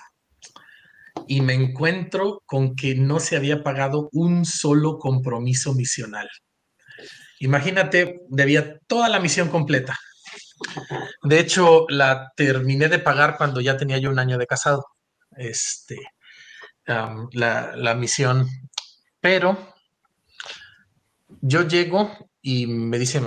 Y 1.27 1.41
me 1.41 1.55
encuentro 1.55 2.43
con 2.47 2.75
que 2.75 2.95
no 2.95 3.21
se 3.21 3.37
había 3.37 3.63
pagado 3.63 4.09
un 4.13 4.45
solo 4.45 4.99
compromiso 4.99 5.75
misional. 5.75 6.29
Imagínate, 7.41 8.21
debía 8.29 8.79
toda 8.87 9.09
la 9.09 9.21
misión 9.21 9.49
completa. 9.49 9.99
De 11.23 11.41
hecho, 11.41 11.87
la 11.89 12.33
terminé 12.37 12.89
de 12.89 12.99
pagar 12.99 13.37
cuando 13.37 13.61
ya 13.61 13.77
tenía 13.77 13.99
yo 13.99 14.11
un 14.11 14.19
año 14.19 14.39
de 14.39 14.47
casado. 14.47 14.87
Este, 15.37 15.99
la, 16.87 17.95
misión. 17.97 18.49
Pero 19.21 19.72
yo 21.43 21.67
llego 21.67 22.11
y 22.41 22.67
me 22.67 22.99
dicen, 22.99 23.25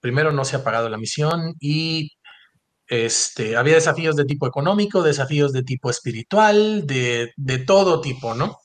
primero 0.00 0.32
no 0.32 0.44
se 0.44 0.56
ha 0.56 0.64
pagado 0.64 0.88
la 0.88 0.98
misión 0.98 1.54
y 1.60 2.12
este, 2.86 3.56
había 3.56 3.74
desafíos 3.74 4.16
de 4.16 4.24
tipo 4.24 4.46
económico, 4.46 5.02
desafíos 5.02 5.52
de 5.52 5.64
tipo 5.64 5.90
espiritual, 5.90 6.86
de, 6.86 7.32
de 7.36 7.58
todo 7.58 8.00
tipo, 8.00 8.34
¿no? 8.34 8.58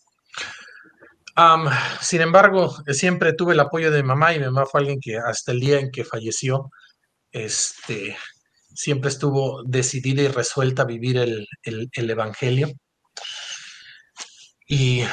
sin 2.02 2.22
embargo, 2.22 2.76
siempre 2.90 3.34
tuve 3.34 3.54
el 3.54 3.60
apoyo 3.60 3.90
de 3.90 4.04
mamá 4.04 4.34
y 4.34 4.38
mi 4.38 4.46
mamá 4.46 4.66
fue 4.68 4.82
alguien 4.82 5.00
que 5.02 5.18
hasta 5.18 5.52
el 5.52 5.60
día 5.60 5.80
en 5.80 5.90
que 5.90 6.04
falleció, 6.06 6.70
este, 7.32 8.16
siempre 8.76 9.10
estuvo 9.10 9.64
decidida 9.64 10.22
y 10.22 10.28
resuelta 10.28 10.84
a 10.84 10.86
vivir 10.86 11.18
el, 11.18 11.48
el 11.64 12.10
Evangelio. 12.10 12.70
Y 14.68 15.04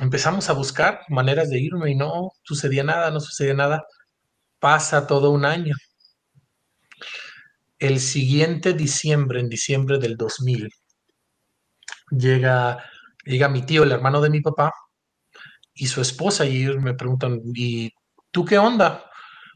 empezamos 0.00 0.48
a 0.50 0.54
buscar 0.54 1.00
maneras 1.08 1.50
de 1.50 1.60
irme 1.60 1.90
y 1.90 1.94
no 1.96 2.30
sucedía 2.42 2.84
nada, 2.84 3.10
no 3.10 3.20
sucedía 3.20 3.54
nada. 3.54 3.84
Pasa 4.60 5.06
todo 5.06 5.30
un 5.30 5.44
año. 5.44 5.74
El 7.78 8.00
siguiente 8.00 8.72
diciembre, 8.72 9.40
en 9.40 9.48
diciembre 9.48 9.98
del 9.98 10.16
2000, 10.16 10.68
llega, 12.10 12.84
llega 13.24 13.48
mi 13.48 13.62
tío, 13.62 13.82
el 13.84 13.92
hermano 13.92 14.20
de 14.20 14.30
mi 14.30 14.40
papá, 14.40 14.72
y 15.74 15.86
su 15.86 16.00
esposa 16.00 16.44
y 16.46 16.66
me 16.78 16.94
preguntan, 16.94 17.40
¿y 17.54 17.92
tú 18.32 18.44
qué 18.44 18.58
onda? 18.58 19.04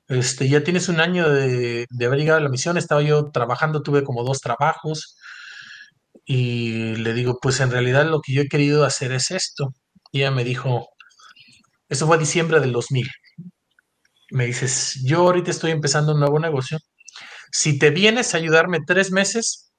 Este, 0.09 0.49
ya 0.49 0.63
tienes 0.63 0.89
un 0.89 1.01
año 1.01 1.29
de, 1.31 1.87
haber 2.05 2.19
llegado 2.19 2.39
a 2.39 2.43
la 2.43 2.49
misión, 2.49 2.77
estaba 2.77 3.03
yo 3.03 3.31
trabajando, 3.33 3.83
tuve 3.83 4.05
como 4.05 4.25
dos 4.25 4.41
trabajos 4.41 5.17
y 6.25 6.97
le 6.97 7.15
digo, 7.15 7.39
pues 7.41 7.61
en 7.61 7.71
realidad 7.71 8.07
lo 8.07 8.21
que 8.21 8.33
yo 8.35 8.43
he 8.43 8.49
querido 8.49 8.85
hacer 8.85 9.13
es 9.13 9.31
esto. 9.31 9.75
Y 10.13 10.21
ella 10.21 10.31
me 10.31 10.45
dijo, 10.45 10.91
eso 11.89 12.07
fue 12.07 12.19
diciembre 12.19 12.61
del 12.61 12.73
2000. 12.73 13.09
Me 14.31 14.47
dices, 14.47 15.01
yo 15.05 15.21
ahorita 15.21 15.51
estoy 15.51 15.71
empezando 15.71 16.13
un 16.13 16.21
nuevo 16.21 16.39
negocio. 16.39 16.79
Si 17.51 17.79
te 17.79 17.91
vienes 17.91 18.35
a 18.35 18.39
ayudarme 18.39 18.81
tres 18.87 19.11
meses, 19.11 19.73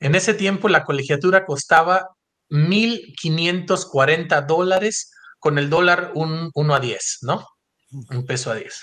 en 0.00 0.14
ese 0.16 0.34
tiempo 0.34 0.68
la 0.68 0.84
colegiatura 0.84 1.46
costaba 1.46 2.08
1.540 2.50 4.46
dólares 4.46 5.12
con 5.38 5.58
el 5.58 5.70
dólar 5.70 6.12
un 6.14 6.50
1 6.54 6.74
a 6.74 6.80
10, 6.80 7.18
¿no? 7.22 7.46
Un 8.10 8.26
peso 8.26 8.50
a 8.50 8.56
10. 8.56 8.80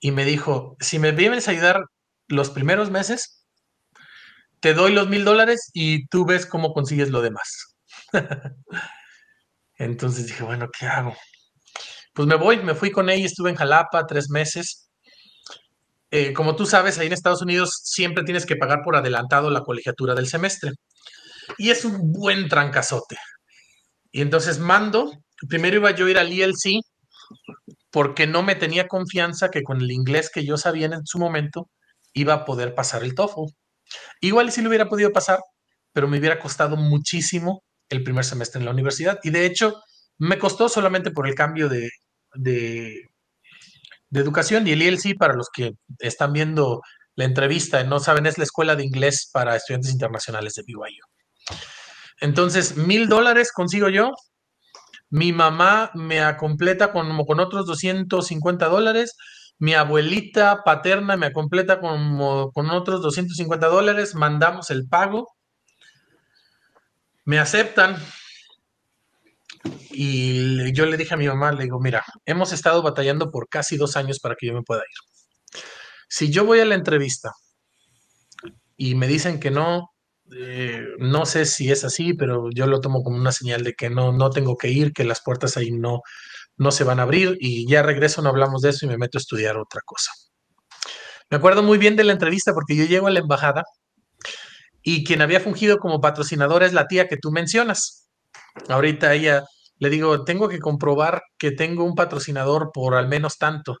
Y 0.00 0.10
me 0.10 0.24
dijo, 0.24 0.76
si 0.80 0.98
me 0.98 1.12
vienes 1.12 1.46
a 1.46 1.52
ayudar 1.52 1.84
los 2.28 2.50
primeros 2.50 2.90
meses, 2.90 3.44
te 4.60 4.74
doy 4.74 4.92
los 4.92 5.08
mil 5.08 5.24
dólares 5.24 5.70
y 5.72 6.06
tú 6.08 6.24
ves 6.24 6.46
cómo 6.46 6.72
consigues 6.72 7.10
lo 7.10 7.22
demás. 7.22 7.76
Entonces 9.84 10.28
dije, 10.28 10.44
bueno, 10.44 10.68
¿qué 10.78 10.86
hago? 10.86 11.16
Pues 12.14 12.28
me 12.28 12.36
voy, 12.36 12.62
me 12.62 12.74
fui 12.74 12.92
con 12.92 13.10
ella, 13.10 13.26
estuve 13.26 13.50
en 13.50 13.56
Jalapa 13.56 14.06
tres 14.06 14.30
meses. 14.30 14.88
Eh, 16.10 16.32
como 16.32 16.54
tú 16.54 16.66
sabes, 16.66 16.98
ahí 16.98 17.08
en 17.08 17.12
Estados 17.12 17.42
Unidos 17.42 17.80
siempre 17.82 18.22
tienes 18.22 18.46
que 18.46 18.56
pagar 18.56 18.82
por 18.84 18.96
adelantado 18.96 19.50
la 19.50 19.62
colegiatura 19.62 20.14
del 20.14 20.28
semestre. 20.28 20.72
Y 21.58 21.70
es 21.70 21.84
un 21.84 22.12
buen 22.12 22.48
trancazote. 22.48 23.16
Y 24.12 24.20
entonces 24.20 24.58
mando 24.58 25.10
primero 25.48 25.76
iba 25.76 25.90
yo 25.90 26.06
a 26.06 26.10
ir 26.10 26.18
al 26.18 26.32
ELC 26.32 26.80
porque 27.90 28.26
no 28.26 28.42
me 28.42 28.54
tenía 28.54 28.86
confianza 28.86 29.50
que 29.50 29.62
con 29.62 29.80
el 29.80 29.90
inglés 29.90 30.30
que 30.32 30.44
yo 30.44 30.56
sabía 30.56 30.86
en 30.86 31.04
su 31.04 31.18
momento 31.18 31.68
iba 32.12 32.34
a 32.34 32.44
poder 32.44 32.74
pasar 32.74 33.02
el 33.02 33.14
TOEFL. 33.14 33.52
Igual 34.20 34.52
si 34.52 34.62
lo 34.62 34.68
hubiera 34.68 34.88
podido 34.88 35.12
pasar, 35.12 35.40
pero 35.92 36.06
me 36.06 36.18
hubiera 36.18 36.38
costado 36.38 36.76
muchísimo 36.76 37.64
el 37.92 38.02
primer 38.02 38.24
semestre 38.24 38.58
en 38.58 38.64
la 38.64 38.72
universidad. 38.72 39.18
Y 39.22 39.30
de 39.30 39.46
hecho, 39.46 39.82
me 40.18 40.38
costó 40.38 40.68
solamente 40.68 41.10
por 41.10 41.28
el 41.28 41.34
cambio 41.34 41.68
de, 41.68 41.90
de, 42.34 43.08
educación. 44.12 44.66
Y 44.66 44.72
el 44.72 44.82
ELC, 44.82 45.16
para 45.18 45.34
los 45.34 45.48
que 45.50 45.72
están 45.98 46.32
viendo 46.32 46.82
la 47.14 47.24
entrevista 47.24 47.80
y 47.80 47.86
no 47.86 48.00
saben, 48.00 48.26
es 48.26 48.38
la 48.38 48.44
escuela 48.44 48.76
de 48.76 48.84
inglés 48.84 49.30
para 49.32 49.56
estudiantes 49.56 49.92
internacionales 49.92 50.54
de 50.54 50.62
BYU. 50.66 51.04
Entonces, 52.20 52.76
mil 52.76 53.08
dólares 53.08 53.52
consigo 53.52 53.88
yo 53.88 54.12
mi 55.12 55.30
mamá 55.30 55.90
me 55.92 56.20
completa 56.38 56.90
con, 56.90 57.22
con 57.26 57.38
otros 57.38 57.66
250 57.66 58.66
dólares. 58.68 59.14
Mi 59.58 59.74
abuelita 59.74 60.62
paterna 60.64 61.18
me 61.18 61.34
completa 61.34 61.80
con, 61.80 62.50
con 62.52 62.70
otros 62.70 63.02
250 63.02 63.66
dólares. 63.66 64.14
Mandamos 64.14 64.70
el 64.70 64.88
pago. 64.88 65.28
Me 67.24 67.38
aceptan. 67.38 67.96
Y 69.90 70.72
yo 70.72 70.86
le 70.86 70.96
dije 70.96 71.14
a 71.14 71.16
mi 71.16 71.28
mamá, 71.28 71.52
le 71.52 71.64
digo, 71.64 71.78
mira, 71.80 72.04
hemos 72.24 72.52
estado 72.52 72.82
batallando 72.82 73.30
por 73.30 73.48
casi 73.48 73.76
dos 73.76 73.96
años 73.96 74.18
para 74.18 74.34
que 74.34 74.46
yo 74.46 74.54
me 74.54 74.62
pueda 74.62 74.80
ir. 74.80 75.62
Si 76.08 76.30
yo 76.30 76.44
voy 76.44 76.60
a 76.60 76.64
la 76.64 76.74
entrevista 76.74 77.32
y 78.76 78.94
me 78.94 79.06
dicen 79.06 79.38
que 79.38 79.50
no, 79.50 79.90
eh, 80.34 80.84
no 80.98 81.26
sé 81.26 81.46
si 81.46 81.70
es 81.70 81.84
así, 81.84 82.14
pero 82.14 82.50
yo 82.50 82.66
lo 82.66 82.80
tomo 82.80 83.02
como 83.02 83.16
una 83.16 83.32
señal 83.32 83.62
de 83.62 83.74
que 83.74 83.90
no, 83.90 84.12
no 84.12 84.30
tengo 84.30 84.56
que 84.56 84.68
ir, 84.68 84.92
que 84.92 85.04
las 85.04 85.22
puertas 85.22 85.56
ahí 85.56 85.70
no, 85.70 86.00
no 86.56 86.70
se 86.70 86.84
van 86.84 87.00
a 87.00 87.04
abrir 87.04 87.36
y 87.40 87.68
ya 87.68 87.82
regreso, 87.82 88.22
no 88.22 88.30
hablamos 88.30 88.62
de 88.62 88.70
eso 88.70 88.86
y 88.86 88.88
me 88.88 88.98
meto 88.98 89.18
a 89.18 89.20
estudiar 89.20 89.56
otra 89.56 89.80
cosa. 89.84 90.10
Me 91.30 91.36
acuerdo 91.36 91.62
muy 91.62 91.78
bien 91.78 91.96
de 91.96 92.04
la 92.04 92.12
entrevista 92.12 92.52
porque 92.52 92.76
yo 92.76 92.84
llego 92.84 93.06
a 93.06 93.10
la 93.10 93.20
embajada 93.20 93.64
y 94.82 95.04
quien 95.04 95.22
había 95.22 95.40
fungido 95.40 95.78
como 95.78 96.00
patrocinadora 96.00 96.66
es 96.66 96.72
la 96.72 96.86
tía 96.86 97.08
que 97.08 97.16
tú 97.16 97.30
mencionas. 97.30 98.08
Ahorita 98.68 99.14
ella 99.14 99.44
le 99.78 99.90
digo, 99.90 100.24
tengo 100.24 100.48
que 100.48 100.58
comprobar 100.58 101.22
que 101.38 101.52
tengo 101.52 101.84
un 101.84 101.94
patrocinador 101.94 102.70
por 102.72 102.94
al 102.94 103.08
menos 103.08 103.38
tanto. 103.38 103.78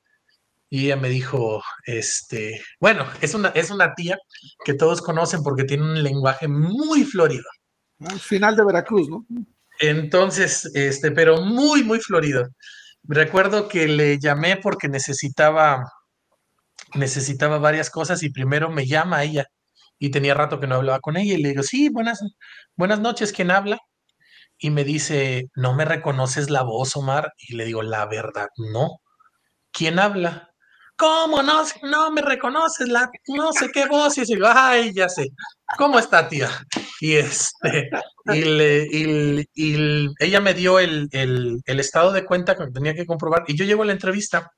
Y 0.68 0.86
ella 0.86 0.96
me 0.96 1.08
dijo, 1.08 1.62
este, 1.84 2.62
bueno, 2.80 3.06
es 3.20 3.34
una, 3.34 3.50
es 3.50 3.70
una 3.70 3.94
tía 3.94 4.16
que 4.64 4.74
todos 4.74 5.02
conocen 5.02 5.42
porque 5.42 5.64
tiene 5.64 5.84
un 5.84 6.02
lenguaje 6.02 6.48
muy 6.48 7.04
florido. 7.04 7.44
Al 8.00 8.18
final 8.18 8.56
de 8.56 8.64
Veracruz, 8.64 9.08
¿no? 9.08 9.26
Entonces, 9.80 10.70
este, 10.74 11.10
pero 11.10 11.42
muy, 11.42 11.84
muy 11.84 12.00
florido. 12.00 12.48
Recuerdo 13.04 13.68
que 13.68 13.86
le 13.86 14.18
llamé 14.18 14.56
porque 14.56 14.88
necesitaba, 14.88 15.84
necesitaba 16.94 17.58
varias 17.58 17.90
cosas 17.90 18.22
y 18.22 18.30
primero 18.30 18.70
me 18.70 18.86
llama 18.86 19.24
ella 19.24 19.46
y 20.02 20.10
tenía 20.10 20.34
rato 20.34 20.58
que 20.58 20.66
no 20.66 20.74
hablaba 20.74 20.98
con 20.98 21.16
ella 21.16 21.34
y 21.34 21.40
le 21.40 21.50
digo, 21.50 21.62
sí, 21.62 21.88
buenas, 21.88 22.20
buenas 22.74 22.98
noches, 22.98 23.32
¿quién 23.32 23.52
habla? 23.52 23.78
Y 24.58 24.70
me 24.70 24.82
dice, 24.82 25.48
¿no 25.54 25.74
me 25.74 25.84
reconoces 25.84 26.50
la 26.50 26.62
voz, 26.62 26.96
Omar? 26.96 27.32
Y 27.38 27.54
le 27.54 27.66
digo, 27.66 27.82
la 27.82 28.04
verdad, 28.06 28.48
no. 28.56 28.98
¿Quién 29.70 30.00
habla? 30.00 30.50
¿Cómo 30.96 31.44
no? 31.44 31.62
No 31.84 32.10
me 32.10 32.20
reconoces 32.20 32.88
la 32.88 33.12
no 33.28 33.52
sé 33.52 33.70
qué 33.72 33.86
voz. 33.86 34.18
Y 34.18 34.24
digo, 34.24 34.48
ay, 34.48 34.92
ya 34.92 35.08
sé. 35.08 35.28
¿Cómo 35.78 36.00
está, 36.00 36.28
tía? 36.28 36.50
Y 37.00 37.14
este, 37.14 37.88
y, 38.24 38.40
le, 38.42 38.88
y, 39.54 40.08
ella 40.18 40.40
me 40.40 40.54
dio 40.54 40.80
el, 40.80 41.08
el, 41.12 41.60
el, 41.64 41.80
estado 41.80 42.10
de 42.10 42.24
cuenta 42.24 42.56
que 42.56 42.66
tenía 42.72 42.94
que 42.94 43.06
comprobar. 43.06 43.44
Y 43.46 43.56
yo 43.56 43.64
llego 43.64 43.84
a 43.84 43.86
la 43.86 43.92
entrevista 43.92 44.50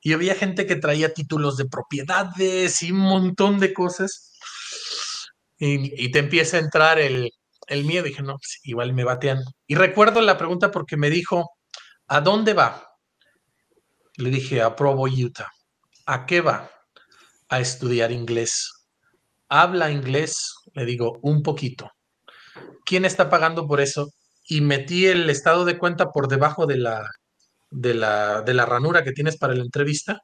y 0.00 0.14
había 0.14 0.34
gente 0.34 0.66
que 0.66 0.76
traía 0.76 1.12
títulos 1.12 1.58
de 1.58 1.66
propiedades 1.66 2.82
y 2.82 2.92
un 2.92 3.00
montón 3.00 3.58
de 3.58 3.74
cosas. 3.74 4.29
Y, 5.62 6.10
te 6.10 6.20
empieza 6.20 6.56
a 6.56 6.60
entrar 6.60 6.98
el, 6.98 7.30
el 7.68 7.84
miedo. 7.84 8.04
dije, 8.04 8.22
no, 8.22 8.36
pues, 8.38 8.60
igual 8.64 8.94
me 8.94 9.04
batean. 9.04 9.40
Y 9.66 9.74
recuerdo 9.74 10.22
la 10.22 10.38
pregunta 10.38 10.70
porque 10.70 10.96
me 10.96 11.10
dijo, 11.10 11.50
¿a 12.08 12.20
dónde 12.22 12.54
va? 12.54 12.86
Le 14.16 14.30
dije, 14.30 14.62
a 14.62 14.74
Provo, 14.74 15.04
Utah. 15.04 15.50
¿A 16.06 16.24
qué 16.24 16.40
va? 16.40 16.70
A 17.50 17.60
estudiar 17.60 18.10
inglés. 18.10 18.72
¿Habla 19.50 19.90
inglés? 19.90 20.54
Le 20.72 20.86
digo, 20.86 21.18
un 21.22 21.42
poquito. 21.42 21.90
¿Quién 22.86 23.04
está 23.04 23.28
pagando 23.28 23.66
por 23.66 23.82
eso? 23.82 24.08
Y 24.48 24.62
metí 24.62 25.06
el 25.06 25.28
estado 25.28 25.66
de 25.66 25.76
cuenta 25.78 26.06
por 26.10 26.28
debajo 26.28 26.66
de 26.66 26.78
la, 26.78 27.06
de 27.70 27.94
la, 27.94 28.40
de 28.42 28.54
la 28.54 28.64
ranura 28.64 29.04
que 29.04 29.12
tienes 29.12 29.36
para 29.36 29.54
la 29.54 29.62
entrevista. 29.62 30.20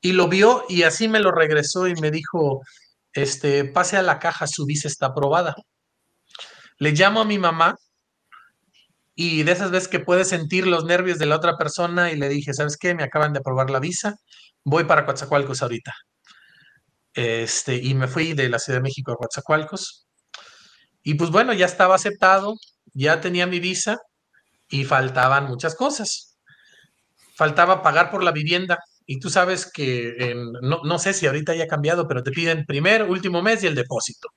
Y 0.00 0.12
lo 0.12 0.28
vio 0.28 0.64
y 0.68 0.82
así 0.82 1.08
me 1.08 1.20
lo 1.20 1.32
regresó 1.32 1.88
y 1.88 1.94
me 1.94 2.10
dijo, 2.10 2.60
este, 3.22 3.64
pase 3.64 3.96
a 3.96 4.02
la 4.02 4.18
caja, 4.18 4.46
su 4.46 4.66
visa 4.66 4.88
está 4.88 5.06
aprobada. 5.06 5.54
Le 6.78 6.92
llamo 6.92 7.20
a 7.20 7.24
mi 7.24 7.38
mamá 7.38 7.76
y 9.14 9.42
de 9.42 9.52
esas 9.52 9.70
veces 9.70 9.88
que 9.88 10.00
puedes 10.00 10.28
sentir 10.28 10.66
los 10.66 10.84
nervios 10.84 11.18
de 11.18 11.26
la 11.26 11.36
otra 11.36 11.56
persona 11.56 12.12
y 12.12 12.16
le 12.16 12.28
dije, 12.28 12.54
¿sabes 12.54 12.76
qué? 12.76 12.94
Me 12.94 13.02
acaban 13.02 13.32
de 13.32 13.40
aprobar 13.40 13.70
la 13.70 13.80
visa, 13.80 14.14
voy 14.64 14.84
para 14.84 15.04
Coatzacoalcos 15.04 15.62
ahorita. 15.62 15.92
Este, 17.14 17.74
y 17.76 17.94
me 17.94 18.06
fui 18.06 18.34
de 18.34 18.48
la 18.48 18.60
Ciudad 18.60 18.78
de 18.78 18.84
México 18.84 19.12
a 19.12 19.16
Coatzacoalcos. 19.16 20.06
Y 21.02 21.14
pues 21.14 21.30
bueno, 21.30 21.52
ya 21.52 21.66
estaba 21.66 21.96
aceptado, 21.96 22.54
ya 22.94 23.20
tenía 23.20 23.46
mi 23.46 23.58
visa 23.60 23.98
y 24.68 24.84
faltaban 24.84 25.46
muchas 25.46 25.74
cosas. 25.74 26.38
Faltaba 27.36 27.82
pagar 27.82 28.10
por 28.10 28.22
la 28.22 28.32
vivienda. 28.32 28.78
Y 29.10 29.20
tú 29.20 29.30
sabes 29.30 29.72
que 29.72 30.34
no, 30.60 30.82
no 30.84 30.98
sé 30.98 31.14
si 31.14 31.26
ahorita 31.26 31.52
haya 31.52 31.66
cambiado, 31.66 32.06
pero 32.06 32.22
te 32.22 32.30
piden 32.30 32.66
primer, 32.66 33.04
último 33.04 33.40
mes 33.40 33.64
y 33.64 33.66
el 33.66 33.74
depósito. 33.74 34.28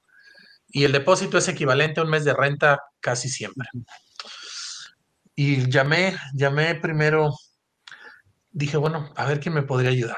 Y 0.69 0.85
el 0.85 0.93
depósito 0.93 1.37
es 1.37 1.49
equivalente 1.49 1.99
a 1.99 2.03
un 2.03 2.09
mes 2.09 2.23
de 2.23 2.33
renta 2.33 2.79
casi 3.01 3.27
siempre. 3.27 3.67
Y 5.35 5.69
llamé, 5.69 6.17
llamé 6.33 6.75
primero, 6.75 7.35
dije, 8.49 8.77
bueno, 8.77 9.11
a 9.17 9.25
ver 9.25 9.41
quién 9.41 9.55
me 9.55 9.63
podría 9.63 9.89
ayudar. 9.89 10.15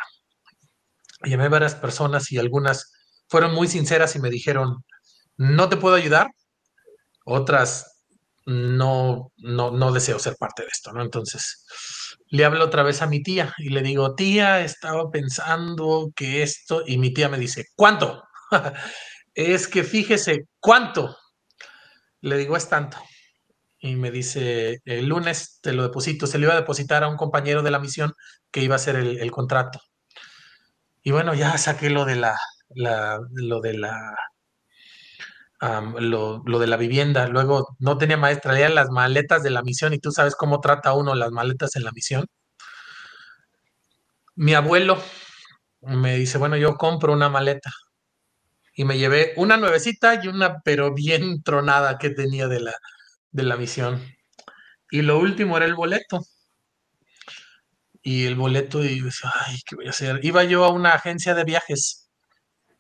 Llamé 1.23 1.45
a 1.45 1.49
varias 1.49 1.73
personas 1.73 2.31
y 2.31 2.37
algunas 2.37 2.93
fueron 3.29 3.55
muy 3.55 3.67
sinceras 3.67 4.15
y 4.15 4.19
me 4.19 4.29
dijeron, 4.29 4.85
no 5.35 5.67
te 5.67 5.77
puedo 5.77 5.95
ayudar. 5.95 6.27
Otras, 7.25 8.03
no, 8.45 9.31
no, 9.37 9.71
no 9.71 9.91
deseo 9.91 10.19
ser 10.19 10.35
parte 10.37 10.61
de 10.61 10.69
esto, 10.71 10.93
¿no? 10.93 11.01
Entonces, 11.01 11.65
le 12.33 12.45
hablo 12.45 12.65
otra 12.65 12.81
vez 12.81 13.03
a 13.03 13.07
mi 13.07 13.21
tía 13.21 13.53
y 13.59 13.69
le 13.69 13.83
digo, 13.83 14.15
tía, 14.15 14.61
estaba 14.61 15.11
pensando 15.11 16.11
que 16.15 16.41
esto, 16.41 16.81
y 16.83 16.97
mi 16.97 17.13
tía 17.13 17.29
me 17.29 17.37
dice, 17.37 17.65
¿cuánto? 17.75 18.23
es 19.35 19.67
que 19.67 19.83
fíjese, 19.83 20.47
¿cuánto? 20.59 21.15
Le 22.21 22.37
digo, 22.37 22.57
es 22.57 22.67
tanto 22.67 22.97
y 23.79 23.97
me 23.97 24.09
dice, 24.09 24.79
el 24.85 25.07
lunes 25.07 25.59
te 25.61 25.73
lo 25.73 25.83
deposito, 25.83 26.25
se 26.25 26.39
le 26.39 26.45
iba 26.45 26.53
a 26.53 26.59
depositar 26.61 27.03
a 27.03 27.07
un 27.07 27.17
compañero 27.17 27.61
de 27.61 27.69
la 27.69 27.77
misión 27.77 28.13
que 28.49 28.63
iba 28.63 28.73
a 28.73 28.77
hacer 28.77 28.95
el, 28.95 29.29
contrato. 29.29 29.79
Y 31.03 31.11
bueno, 31.11 31.35
ya 31.35 31.55
saqué 31.59 31.91
lo 31.91 32.05
de 32.05 32.15
la, 32.15 32.35
lo 32.73 33.61
de 33.61 33.73
la, 33.73 34.15
lo, 35.99 36.41
de 36.59 36.67
la 36.67 36.77
vivienda. 36.77 37.27
Luego 37.27 37.75
no 37.79 37.97
tenía 37.97 38.17
maestra, 38.17 38.53
leía 38.53 38.69
las 38.69 38.89
maletas 38.89 39.43
de 39.43 39.49
la 39.49 39.63
misión 39.63 39.93
y 39.93 39.99
tú 39.99 40.11
sabes 40.11 40.35
cómo 40.35 40.59
trata 40.59 40.93
uno 40.93 41.15
las 41.15 41.31
maletas 41.31 41.75
en 41.75 41.83
la 41.83 41.91
misión. 41.91 42.25
Mi 44.35 44.53
abuelo 44.53 45.01
me 45.81 46.15
dice, 46.17 46.37
bueno, 46.37 46.57
yo 46.57 46.75
compro 46.75 47.13
una 47.13 47.29
maleta. 47.29 47.71
Y 48.75 48.85
me 48.85 48.97
llevé 48.97 49.33
una 49.37 49.57
nuevecita 49.57 50.19
y 50.23 50.27
una, 50.27 50.61
pero 50.63 50.93
bien 50.93 51.43
tronada 51.43 51.97
que 51.97 52.09
tenía 52.09 52.47
de 52.47 52.59
la, 52.61 52.73
de 53.31 53.43
la 53.43 53.57
misión. 53.57 54.01
Y 54.91 55.03
lo 55.03 55.19
último 55.19 55.57
era 55.57 55.65
el 55.65 55.75
boleto. 55.75 56.21
Y 58.01 58.25
el 58.25 58.35
boleto, 58.35 58.83
y 58.83 59.01
ay, 59.47 59.57
¿qué 59.65 59.75
voy 59.75 59.87
a 59.87 59.91
hacer? 59.91 60.19
Iba 60.23 60.43
yo 60.43 60.65
a 60.65 60.69
una 60.69 60.93
agencia 60.93 61.33
de 61.35 61.43
viajes 61.45 62.02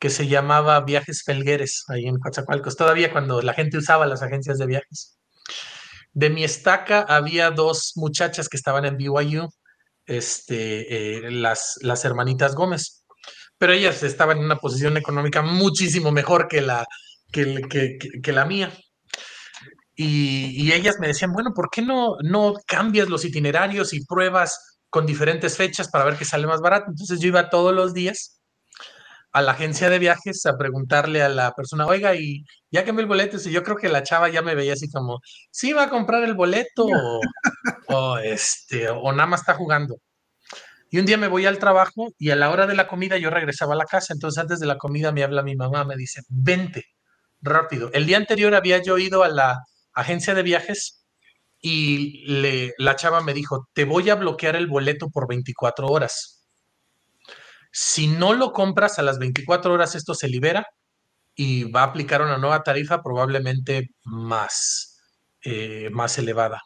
que 0.03 0.09
se 0.09 0.27
llamaba 0.27 0.81
Viajes 0.81 1.23
Felgueres, 1.23 1.85
ahí 1.87 2.07
en 2.07 2.19
Coatzacoalcos, 2.19 2.75
todavía 2.75 3.09
cuando 3.09 3.41
la 3.41 3.53
gente 3.53 3.77
usaba 3.77 4.05
las 4.05 4.21
agencias 4.21 4.57
de 4.57 4.65
viajes. 4.65 5.17
De 6.11 6.29
mi 6.29 6.43
estaca 6.43 7.05
había 7.07 7.51
dos 7.51 7.93
muchachas 7.95 8.49
que 8.49 8.57
estaban 8.57 8.83
en 8.83 8.97
BYU, 8.97 9.47
este, 10.05 11.27
eh, 11.27 11.31
las, 11.31 11.79
las 11.83 12.03
hermanitas 12.03 12.53
Gómez, 12.53 13.05
pero 13.57 13.71
ellas 13.71 14.03
estaban 14.03 14.39
en 14.39 14.43
una 14.43 14.57
posición 14.57 14.97
económica 14.97 15.41
muchísimo 15.41 16.11
mejor 16.11 16.49
que 16.49 16.59
la, 16.59 16.85
que, 17.31 18.21
la 18.33 18.43
mía. 18.43 18.73
Y, 19.95 20.69
ellas 20.73 20.97
me 20.99 21.07
decían, 21.07 21.31
bueno, 21.31 21.53
¿por 21.55 21.69
qué 21.69 21.81
no, 21.81 22.17
no 22.21 22.55
cambias 22.67 23.07
los 23.07 23.23
itinerarios 23.23 23.93
y 23.93 24.03
pruebas 24.03 24.81
con 24.89 25.05
diferentes 25.05 25.55
fechas 25.55 25.87
para 25.87 26.03
ver 26.03 26.17
qué 26.17 26.25
sale 26.25 26.45
más 26.45 26.59
barato? 26.59 26.87
Entonces 26.89 27.21
yo 27.21 27.29
iba 27.29 27.49
todos 27.49 27.73
los 27.73 27.93
días 27.93 28.41
a 29.33 29.41
la 29.41 29.53
agencia 29.53 29.89
de 29.89 29.99
viajes 29.99 30.45
a 30.45 30.57
preguntarle 30.57 31.23
a 31.23 31.29
la 31.29 31.51
persona, 31.53 31.87
oiga, 31.87 32.15
y 32.15 32.45
ya 32.71 32.85
que 32.85 32.93
me 32.93 33.01
el 33.01 33.07
boleto, 33.07 33.37
y 33.43 33.51
yo 33.51 33.63
creo 33.63 33.75
que 33.77 33.89
la 33.89 34.03
chava 34.03 34.29
ya 34.29 34.43
me 34.43 34.55
veía 34.55 34.73
así 34.73 34.89
como, 34.89 35.19
¿sí 35.51 35.73
va 35.73 35.83
a 35.83 35.89
comprar 35.89 36.23
el 36.23 36.35
boleto 36.35 36.85
o, 37.87 38.17
este, 38.19 38.89
o 38.89 39.11
nada 39.11 39.25
más 39.25 39.41
está 39.41 39.55
jugando? 39.55 39.97
Y 40.91 40.99
un 40.99 41.07
día 41.07 41.17
me 41.17 41.27
voy 41.27 41.47
al 41.47 41.57
trabajo 41.57 42.13
y 42.19 42.29
a 42.29 42.35
la 42.35 42.51
hora 42.51 42.67
de 42.67 42.75
la 42.75 42.87
comida 42.87 43.17
yo 43.17 43.31
regresaba 43.31 43.73
a 43.73 43.77
la 43.77 43.85
casa, 43.85 44.13
entonces 44.13 44.39
antes 44.39 44.59
de 44.59 44.67
la 44.67 44.77
comida 44.77 45.11
me 45.11 45.23
habla 45.23 45.41
mi 45.41 45.55
mamá, 45.55 45.83
me 45.83 45.95
dice, 45.95 46.21
vente, 46.29 46.85
rápido. 47.41 47.89
El 47.93 48.05
día 48.05 48.17
anterior 48.17 48.53
había 48.53 48.81
yo 48.83 48.99
ido 48.99 49.23
a 49.23 49.29
la 49.29 49.63
agencia 49.93 50.35
de 50.35 50.43
viajes 50.43 51.05
y 51.59 52.23
le, 52.27 52.73
la 52.77 52.95
chava 52.95 53.21
me 53.21 53.33
dijo, 53.33 53.67
te 53.73 53.85
voy 53.85 54.11
a 54.11 54.15
bloquear 54.15 54.55
el 54.55 54.67
boleto 54.67 55.09
por 55.09 55.27
24 55.27 55.87
horas. 55.87 56.42
Si 57.73 58.07
no 58.07 58.33
lo 58.33 58.53
compras 58.53 58.99
a 58.99 59.01
las 59.01 59.17
24 59.19 59.73
horas, 59.73 59.95
esto 59.95 60.13
se 60.13 60.29
libera 60.29 60.65
y 61.35 61.65
va 61.71 61.81
a 61.81 61.85
aplicar 61.87 62.21
una 62.21 62.37
nueva 62.37 62.63
tarifa 62.63 63.01
probablemente 63.01 63.89
más, 64.05 65.01
eh, 65.43 65.89
más 65.91 66.17
elevada. 66.17 66.61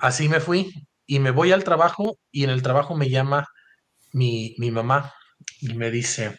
Así 0.00 0.28
me 0.28 0.40
fui 0.40 0.72
y 1.06 1.18
me 1.18 1.32
voy 1.32 1.52
al 1.52 1.64
trabajo 1.64 2.18
y 2.30 2.44
en 2.44 2.50
el 2.50 2.62
trabajo 2.62 2.96
me 2.96 3.10
llama 3.10 3.46
mi, 4.12 4.54
mamá 4.58 5.12
y 5.60 5.74
me 5.74 5.90
dice, 5.90 6.38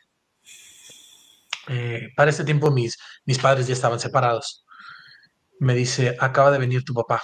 eh, 1.67 2.07
para 2.15 2.31
este 2.31 2.45
tiempo 2.45 2.71
mis, 2.71 2.97
mis 3.25 3.37
padres 3.37 3.67
ya 3.67 3.73
estaban 3.73 3.99
separados 3.99 4.65
me 5.61 5.75
dice, 5.75 6.17
acaba 6.19 6.49
de 6.49 6.57
venir 6.57 6.83
tu 6.83 6.95
papá 6.95 7.21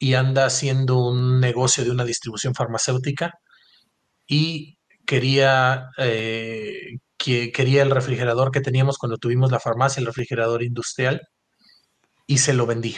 y 0.00 0.14
anda 0.14 0.46
haciendo 0.46 0.98
un 0.98 1.38
negocio 1.38 1.84
de 1.84 1.92
una 1.92 2.04
distribución 2.04 2.56
farmacéutica 2.56 3.34
y 4.26 4.76
quería, 5.06 5.90
eh, 5.98 6.98
que, 7.16 7.52
quería 7.52 7.82
el 7.82 7.90
refrigerador 7.90 8.50
que 8.50 8.60
teníamos 8.60 8.98
cuando 8.98 9.18
tuvimos 9.18 9.50
la 9.50 9.60
farmacia, 9.60 10.00
el 10.00 10.06
refrigerador 10.06 10.62
industrial, 10.62 11.22
y 12.26 12.38
se 12.38 12.54
lo 12.54 12.66
vendí. 12.66 12.96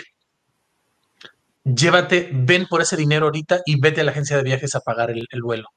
Llévate, 1.65 2.31
ven 2.33 2.67
por 2.69 2.81
ese 2.83 2.97
dinero 2.97 3.27
ahorita 3.27 3.61
y 3.67 3.81
vete 3.81 4.01
a 4.01 4.05
la 4.05 4.13
agencia 4.13 4.37
de 4.37 4.45
viajes 4.45 4.75
a 4.77 4.81
pagar 4.81 5.11
el, 5.11 5.27
vuelo. 5.43 5.69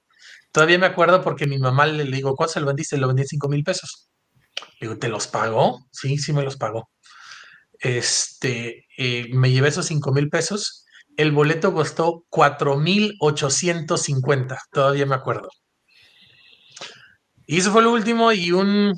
Todavía 0.52 0.78
me 0.78 0.86
acuerdo 0.86 1.24
porque 1.24 1.48
mi 1.48 1.58
mamá 1.58 1.88
le, 1.88 2.04
digo, 2.06 2.36
¿cuánto 2.36 2.54
se 2.54 2.60
lo 2.60 2.68
vendiste? 2.68 2.98
Lo 2.98 3.08
vendí 3.08 3.24
en 3.24 3.28
5 3.28 3.50
mil 3.50 3.64
pesos. 3.64 4.10
Le 4.80 4.88
digo, 4.88 5.00
¿te 5.00 5.10
los 5.10 5.28
pagó? 5.28 5.88
Sí, 5.92 6.18
sí 6.18 6.34
me 6.34 6.44
los 6.44 6.58
pagó. 6.58 6.90
Este, 7.80 8.86
eh, 8.98 9.28
me 9.34 9.52
llevé 9.52 9.70
esos 9.70 9.88
5 9.88 10.12
mil 10.12 10.30
pesos. 10.30 10.86
El 11.18 11.32
boleto 11.32 11.74
costó 11.74 12.26
4 12.30 12.78
mil 12.78 13.16
850, 13.20 14.60
todavía 14.72 15.06
me 15.06 15.16
acuerdo. 15.16 15.50
Y 17.52 17.58
eso 17.58 17.72
fue 17.72 17.82
lo 17.82 17.92
último 17.92 18.32
y 18.32 18.52
un, 18.52 18.94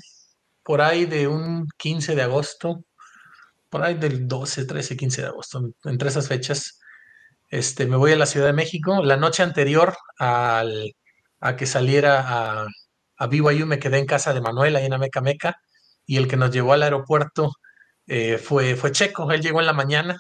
por 0.64 0.82
ahí 0.82 1.06
de 1.06 1.26
un 1.26 1.70
15 1.78 2.16
de 2.16 2.22
agosto, 2.22 2.84
por 3.70 3.82
ahí 3.82 3.94
del 3.94 4.28
12, 4.28 4.66
13, 4.66 4.98
15 4.98 5.22
de 5.22 5.28
agosto, 5.30 5.70
entre 5.86 6.10
esas 6.10 6.28
fechas, 6.28 6.82
este, 7.50 7.86
me 7.86 7.96
voy 7.96 8.12
a 8.12 8.18
la 8.18 8.26
Ciudad 8.26 8.48
de 8.48 8.54
México. 8.54 9.02
La 9.06 9.16
noche 9.16 9.42
anterior 9.42 9.96
al, 10.20 10.94
a 11.40 11.56
que 11.56 11.66
saliera 11.66 12.26
a, 12.28 12.68
a 13.20 13.28
BYU 13.28 13.66
me 13.66 13.80
quedé 13.80 14.00
en 14.00 14.06
casa 14.06 14.34
de 14.34 14.42
Manuel, 14.42 14.76
ahí 14.76 14.86
en 14.86 14.96
Ameca 14.96 15.22
Meca, 15.22 15.56
y 16.06 16.18
el 16.18 16.28
que 16.28 16.36
nos 16.36 16.52
llevó 16.52 16.74
al 16.74 16.84
aeropuerto 16.84 17.54
eh, 18.06 18.38
fue, 18.38 18.76
fue 18.76 18.92
Checo. 18.92 19.32
Él 19.32 19.42
llegó 19.42 19.62
en 19.62 19.68
la 19.68 19.74
mañana 19.74 20.20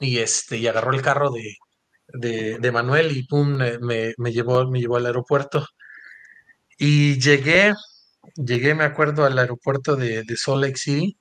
y, 0.00 0.18
este, 0.18 0.56
y 0.56 0.66
agarró 0.66 0.94
el 0.94 1.02
carro 1.02 1.30
de, 1.30 1.56
de, 2.08 2.58
de 2.58 2.72
Manuel 2.72 3.14
y 3.14 3.24
pum, 3.26 3.48
me, 3.50 3.78
me, 4.16 4.32
llevó, 4.32 4.66
me 4.70 4.80
llevó 4.80 4.96
al 4.96 5.04
aeropuerto. 5.06 5.66
Y 6.82 7.20
llegué, 7.20 7.74
llegué, 8.36 8.74
me 8.74 8.84
acuerdo, 8.84 9.26
al 9.26 9.38
aeropuerto 9.38 9.96
de, 9.96 10.22
de 10.24 10.36
Salt 10.38 10.62
Lake 10.62 10.78
City. 10.78 11.14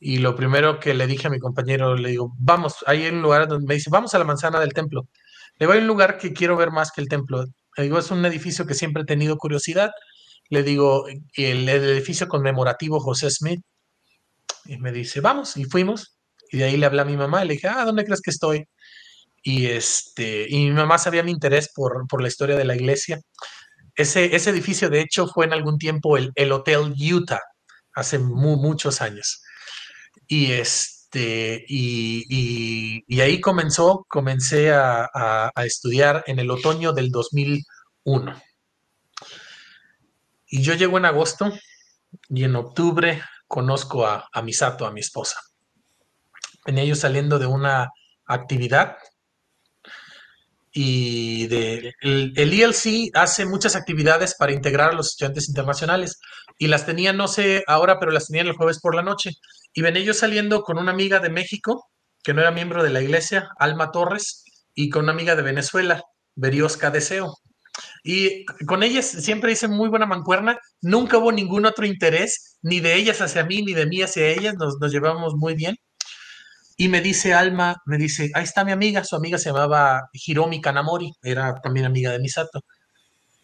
Y 0.00 0.18
lo 0.18 0.34
primero 0.34 0.80
que 0.80 0.92
le 0.92 1.06
dije 1.06 1.28
a 1.28 1.30
mi 1.30 1.38
compañero, 1.38 1.94
le 1.94 2.10
digo, 2.10 2.34
vamos, 2.36 2.78
hay 2.88 3.06
un 3.06 3.22
lugar 3.22 3.46
donde 3.46 3.64
me 3.64 3.74
dice, 3.74 3.90
vamos 3.90 4.12
a 4.12 4.18
la 4.18 4.24
manzana 4.24 4.58
del 4.58 4.72
templo. 4.72 5.06
Le 5.60 5.68
voy 5.68 5.76
a 5.78 5.80
un 5.80 5.86
lugar 5.86 6.18
que 6.18 6.32
quiero 6.32 6.56
ver 6.56 6.72
más 6.72 6.90
que 6.90 7.00
el 7.00 7.08
templo. 7.08 7.44
Le 7.76 7.84
digo, 7.84 7.96
es 7.96 8.10
un 8.10 8.24
edificio 8.26 8.66
que 8.66 8.74
siempre 8.74 9.04
he 9.04 9.06
tenido 9.06 9.36
curiosidad. 9.36 9.92
Le 10.50 10.64
digo, 10.64 11.06
el, 11.36 11.68
edificio 11.68 12.26
conmemorativo 12.26 12.98
José 12.98 13.30
Smith. 13.30 13.60
Y 14.64 14.78
me 14.78 14.90
dice, 14.90 15.20
vamos, 15.20 15.56
y 15.56 15.64
fuimos. 15.64 16.18
Y 16.50 16.58
de 16.58 16.64
ahí 16.64 16.76
le 16.76 16.86
hablé 16.86 17.02
a 17.02 17.04
mi 17.04 17.16
mamá 17.16 17.44
le 17.44 17.54
dije, 17.54 17.68
ah, 17.68 17.84
¿dónde 17.84 18.04
crees 18.04 18.20
que 18.20 18.32
estoy? 18.32 18.66
Y, 19.44 19.66
este, 19.66 20.46
y 20.48 20.64
mi 20.64 20.72
mamá 20.72 20.98
sabía 20.98 21.22
mi 21.22 21.30
interés 21.30 21.70
por, 21.72 22.08
por 22.08 22.20
la 22.20 22.26
historia 22.26 22.56
de 22.56 22.64
la 22.64 22.74
iglesia. 22.74 23.20
Ese, 23.94 24.34
ese 24.34 24.50
edificio, 24.50 24.88
de 24.88 25.00
hecho, 25.00 25.26
fue 25.26 25.44
en 25.44 25.52
algún 25.52 25.78
tiempo 25.78 26.16
el, 26.16 26.32
el 26.34 26.52
Hotel 26.52 26.94
Utah, 27.12 27.40
hace 27.94 28.18
mu 28.18 28.56
muchos 28.56 29.02
años. 29.02 29.42
Y, 30.26 30.52
este, 30.52 31.64
y, 31.68 33.04
y 33.06 33.20
ahí 33.20 33.40
comenzó, 33.40 34.06
comencé 34.08 34.72
a, 34.72 35.08
a, 35.12 35.52
a, 35.54 35.64
estudiar 35.66 36.24
en 36.26 36.38
el 36.38 36.50
otoño 36.50 36.92
del 36.92 37.10
2001. 37.10 38.42
Y 40.46 40.62
yo 40.62 40.74
llego 40.74 40.98
en 40.98 41.04
agosto 41.04 41.52
y 42.28 42.44
en 42.44 42.56
octubre 42.56 43.22
conozco 43.46 44.06
a, 44.06 44.28
a 44.32 44.42
Misato, 44.42 44.86
a 44.86 44.90
mi 44.90 45.00
esposa. 45.00 45.38
Venía 46.64 46.84
yo 46.84 46.94
saliendo 46.94 47.38
de 47.38 47.46
una 47.46 47.90
actividad 48.24 48.96
y 50.74 51.44
el, 51.54 51.94
el, 52.34 52.60
ELC 52.60 53.10
hace 53.14 53.44
muchas 53.44 53.76
actividades 53.76 54.34
para 54.34 54.52
integrar 54.52 54.90
a 54.90 54.94
los 54.94 55.08
estudiantes 55.08 55.48
internacionales 55.48 56.18
y 56.58 56.68
las 56.68 56.86
tenía, 56.86 57.12
no 57.12 57.28
sé 57.28 57.62
ahora, 57.66 57.98
pero 58.00 58.10
las 58.10 58.28
tenía 58.28 58.42
el 58.42 58.56
jueves 58.56 58.80
por 58.80 58.94
la 58.94 59.02
noche. 59.02 59.32
Y 59.74 59.82
venía 59.82 60.02
yo 60.02 60.14
saliendo 60.14 60.62
con 60.62 60.78
una 60.78 60.92
amiga 60.92 61.20
de 61.20 61.28
México, 61.28 61.90
que 62.24 62.32
no 62.32 62.40
era 62.40 62.50
miembro 62.50 62.82
de 62.82 62.90
la 62.90 63.02
iglesia, 63.02 63.50
Alma 63.58 63.90
Torres, 63.90 64.44
y 64.74 64.88
con 64.88 65.04
una 65.04 65.12
amiga 65.12 65.36
de 65.36 65.42
Venezuela, 65.42 66.02
Beriosca 66.34 66.90
Deseo. 66.90 67.34
Y 68.02 68.44
con 68.66 68.82
ellas 68.82 69.06
siempre 69.06 69.52
hice 69.52 69.68
muy 69.68 69.88
buena 69.90 70.06
mancuerna, 70.06 70.58
nunca 70.80 71.18
hubo 71.18 71.32
ningún 71.32 71.66
otro 71.66 71.84
interés, 71.86 72.58
ni 72.62 72.80
de 72.80 72.96
ellas 72.96 73.20
hacia 73.20 73.44
mí, 73.44 73.62
ni 73.62 73.74
de 73.74 73.86
mí 73.86 74.02
hacia 74.02 74.28
ellas, 74.28 74.54
nos, 74.58 74.78
nos 74.80 74.90
llevamos 74.90 75.34
muy 75.36 75.54
bien. 75.54 75.76
Y 76.82 76.88
me 76.88 77.00
dice 77.00 77.32
Alma, 77.32 77.80
me 77.86 77.96
dice, 77.96 78.32
ahí 78.34 78.42
está 78.42 78.64
mi 78.64 78.72
amiga, 78.72 79.04
su 79.04 79.14
amiga 79.14 79.38
se 79.38 79.50
llamaba 79.50 80.08
Hiromi 80.12 80.60
Kanamori, 80.60 81.12
era 81.22 81.60
también 81.60 81.86
amiga 81.86 82.10
de 82.10 82.18
Misato. 82.18 82.64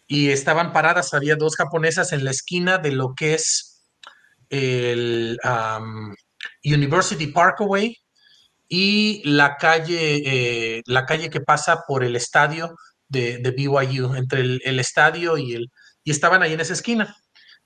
Y 0.07 0.31
estaban 0.31 0.73
paradas, 0.73 1.13
había 1.13 1.37
dos 1.37 1.55
japonesas 1.55 2.11
en 2.11 2.25
la 2.25 2.31
esquina 2.31 2.79
de 2.79 2.91
lo 2.91 3.13
que 3.15 3.35
es 3.35 3.85
el 4.49 5.39
University 6.65 7.27
Parkway 7.27 7.95
y 8.67 9.21
la 9.23 9.55
calle, 9.55 10.17
eh, 10.77 10.81
la 10.85 11.05
calle 11.05 11.29
que 11.29 11.39
pasa 11.39 11.83
por 11.87 12.03
el 12.03 12.17
estadio 12.17 12.75
de, 13.07 13.37
de 13.37 13.51
BYU, 13.51 14.15
entre 14.15 14.41
el, 14.41 14.61
el, 14.65 14.81
estadio 14.81 15.37
y 15.37 15.53
el... 15.53 15.71
Y 16.03 16.11
estaban 16.11 16.43
ahí 16.43 16.51
en 16.51 16.59
esa 16.59 16.73
esquina. 16.73 17.15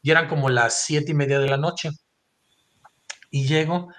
Y 0.04 0.12
eran 0.12 0.28
como 0.28 0.52
las 0.52 0.84
siete 0.84 1.14
y 1.14 1.16
media 1.16 1.40
de 1.40 1.50
la 1.50 1.58
noche. 1.58 1.90
Y 3.32 3.48
llego 3.48 3.90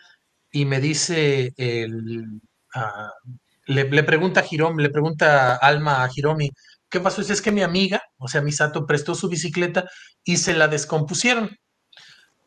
y 0.55 0.65
me 0.65 0.81
dice 0.81 1.53
el... 1.57 2.41
Uh, 2.77 3.31
le, 3.67 4.03
pregunta 4.05 4.41
a 4.41 4.45
Hiromi, 4.49 4.83
le 4.83 4.91
pregunta 4.91 5.57
Alma 5.57 6.05
a 6.05 6.11
Hiromi, 6.15 6.51
¿qué 6.89 7.01
pasó? 7.01 7.23
Es 7.23 7.43
que 7.43 7.51
mi 7.51 7.63
amiga, 7.63 8.03
o 8.19 8.29
sea, 8.29 8.41
Misato, 8.41 8.87
prestó 8.87 9.17
su 9.17 9.29
bicicleta 9.29 9.85
y 10.23 10.37
se 10.37 10.55
la 10.55 10.69
descompusieron. 10.69 11.57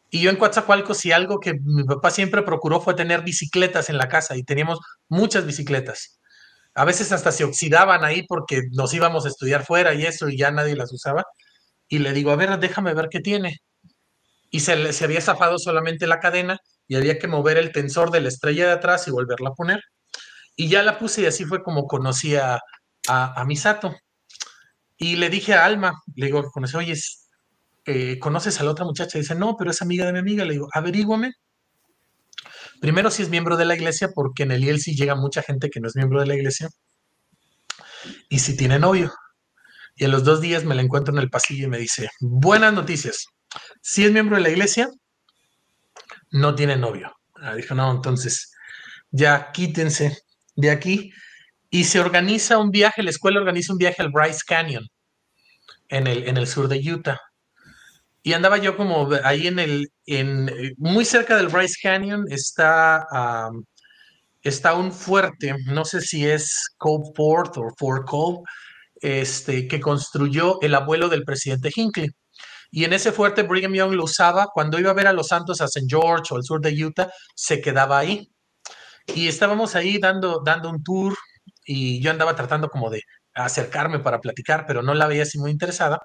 Y 0.09 0.21
yo 0.21 0.29
en 0.29 0.37
Coatzacoalcos, 0.37 0.99
si 0.99 1.11
algo 1.11 1.39
que 1.39 1.55
mi 1.61 1.83
papá 1.83 2.09
siempre 2.11 2.43
procuró 2.43 2.79
fue 2.79 2.93
tener 2.93 3.23
bicicletas 3.23 3.89
en 3.89 3.97
la 3.97 4.07
casa 4.07 4.37
y 4.37 4.43
teníamos 4.43 4.79
muchas 5.09 5.45
bicicletas. 5.45 6.21
A 6.75 6.85
veces 6.85 7.11
hasta 7.11 7.33
se 7.33 7.43
oxidaban 7.43 8.05
ahí 8.05 8.25
porque 8.25 8.61
nos 8.71 8.93
íbamos 8.93 9.25
a 9.25 9.29
estudiar 9.29 9.65
fuera 9.65 9.93
y 9.95 10.05
eso 10.05 10.29
y 10.29 10.37
ya 10.37 10.51
nadie 10.51 10.77
las 10.77 10.93
usaba. 10.93 11.25
Y 11.89 11.99
le 11.99 12.13
digo, 12.13 12.31
a 12.31 12.37
ver, 12.37 12.57
déjame 12.59 12.93
ver 12.93 13.09
qué 13.11 13.19
tiene. 13.19 13.57
Y 14.49 14.61
se, 14.61 14.93
se 14.93 15.03
había 15.03 15.19
zafado 15.19 15.59
solamente 15.59 16.07
la 16.07 16.19
cadena 16.21 16.57
y 16.87 16.95
había 16.95 17.19
que 17.19 17.27
mover 17.27 17.57
el 17.57 17.71
tensor 17.71 18.11
de 18.11 18.21
la 18.21 18.29
estrella 18.29 18.67
de 18.67 18.73
atrás 18.73 19.07
y 19.07 19.11
volverla 19.11 19.49
a 19.49 19.53
poner. 19.53 19.81
Y 20.55 20.69
ya 20.69 20.83
la 20.83 20.97
puse 20.97 21.21
y 21.21 21.25
así 21.25 21.45
fue 21.45 21.63
como 21.63 21.87
conocí 21.87 22.35
a, 22.35 22.59
a, 23.07 23.41
a 23.41 23.45
Misato. 23.45 23.95
Y 24.97 25.17
le 25.17 25.29
dije 25.29 25.53
a 25.53 25.65
Alma, 25.65 26.01
le 26.15 26.25
digo, 26.27 26.43
oye, 26.75 26.95
eh, 27.85 28.19
¿conoces 28.19 28.59
a 28.59 28.63
la 28.63 28.71
otra 28.71 28.85
muchacha? 28.85 29.19
Dice, 29.19 29.35
no, 29.35 29.55
pero 29.57 29.71
es 29.71 29.81
amiga 29.81 30.05
de 30.05 30.13
mi 30.13 30.19
amiga. 30.19 30.43
Le 30.43 30.53
digo, 30.53 30.67
averíguame. 30.73 31.33
Primero, 32.81 33.11
si 33.11 33.23
es 33.23 33.29
miembro 33.29 33.57
de 33.57 33.65
la 33.65 33.75
iglesia, 33.75 34.09
porque 34.13 34.43
en 34.43 34.51
el 34.51 34.63
IELSI 34.63 34.95
llega 34.95 35.15
mucha 35.15 35.41
gente 35.41 35.69
que 35.69 35.79
no 35.79 35.87
es 35.87 35.95
miembro 35.95 36.19
de 36.19 36.27
la 36.27 36.35
iglesia. 36.35 36.69
Y 38.29 38.39
si 38.39 38.57
tiene 38.57 38.79
novio. 38.79 39.13
Y 39.95 40.05
en 40.05 40.11
los 40.11 40.23
dos 40.23 40.41
días 40.41 40.63
me 40.63 40.75
la 40.75 40.81
encuentro 40.81 41.13
en 41.13 41.19
el 41.19 41.29
pasillo 41.29 41.65
y 41.65 41.69
me 41.69 41.79
dice, 41.79 42.09
buenas 42.19 42.73
noticias. 42.73 43.25
Si 43.81 44.05
es 44.05 44.11
miembro 44.11 44.35
de 44.35 44.43
la 44.43 44.49
iglesia, 44.49 44.89
no 46.31 46.55
tiene 46.55 46.77
novio. 46.77 47.15
Ah, 47.35 47.55
dijo, 47.55 47.75
no, 47.75 47.91
entonces 47.91 48.51
ya 49.11 49.51
quítense 49.51 50.17
de 50.55 50.71
aquí. 50.71 51.11
Y 51.69 51.83
se 51.83 51.99
organiza 51.99 52.57
un 52.57 52.71
viaje, 52.71 53.03
la 53.03 53.09
escuela 53.09 53.39
organiza 53.39 53.73
un 53.73 53.79
viaje 53.79 54.01
al 54.01 54.11
Bryce 54.11 54.41
Canyon 54.47 54.87
en 55.89 56.07
el, 56.07 56.27
en 56.27 56.37
el 56.37 56.47
sur 56.47 56.67
de 56.67 56.79
Utah. 56.79 57.19
Y 58.23 58.33
andaba 58.33 58.57
yo 58.57 58.75
como 58.75 59.09
ahí 59.23 59.47
en 59.47 59.59
el, 59.59 59.89
en, 60.05 60.51
muy 60.77 61.05
cerca 61.05 61.37
del 61.37 61.47
Bryce 61.47 61.77
Canyon 61.81 62.25
está, 62.29 63.05
um, 63.11 63.63
está 64.41 64.73
un 64.73 64.91
fuerte, 64.91 65.55
no 65.67 65.85
sé 65.85 66.01
si 66.01 66.25
es 66.27 66.73
Cove 66.77 67.11
Fort 67.15 67.57
o 67.57 67.69
Fort 67.77 68.05
Cove, 68.05 68.39
este, 69.01 69.67
que 69.67 69.79
construyó 69.79 70.59
el 70.61 70.75
abuelo 70.75 71.09
del 71.09 71.23
presidente 71.23 71.71
Hinckley. 71.73 72.09
Y 72.71 72.83
en 72.83 72.93
ese 72.93 73.11
fuerte 73.11 73.43
Brigham 73.43 73.73
Young 73.73 73.93
lo 73.93 74.03
usaba 74.03 74.47
cuando 74.53 74.79
iba 74.79 74.91
a 74.91 74.95
ver 74.95 75.07
a 75.07 75.13
los 75.13 75.27
santos 75.27 75.61
a 75.61 75.65
St. 75.65 75.87
George 75.89 76.33
o 76.33 76.37
al 76.37 76.43
sur 76.43 76.61
de 76.61 76.85
Utah, 76.85 77.09
se 77.35 77.61
quedaba 77.61 77.97
ahí. 77.97 78.29
Y 79.07 79.27
estábamos 79.27 79.75
ahí 79.75 79.99
dando, 79.99 80.41
dando 80.43 80.69
un 80.69 80.83
tour 80.83 81.15
y 81.65 82.01
yo 82.01 82.11
andaba 82.11 82.35
tratando 82.35 82.69
como 82.69 82.89
de 82.89 83.03
acercarme 83.33 83.99
para 83.99 84.19
platicar, 84.19 84.65
pero 84.67 84.81
no 84.81 84.93
la 84.93 85.07
veía 85.07 85.23
así 85.23 85.39
muy 85.39 85.51
interesada. 85.51 86.01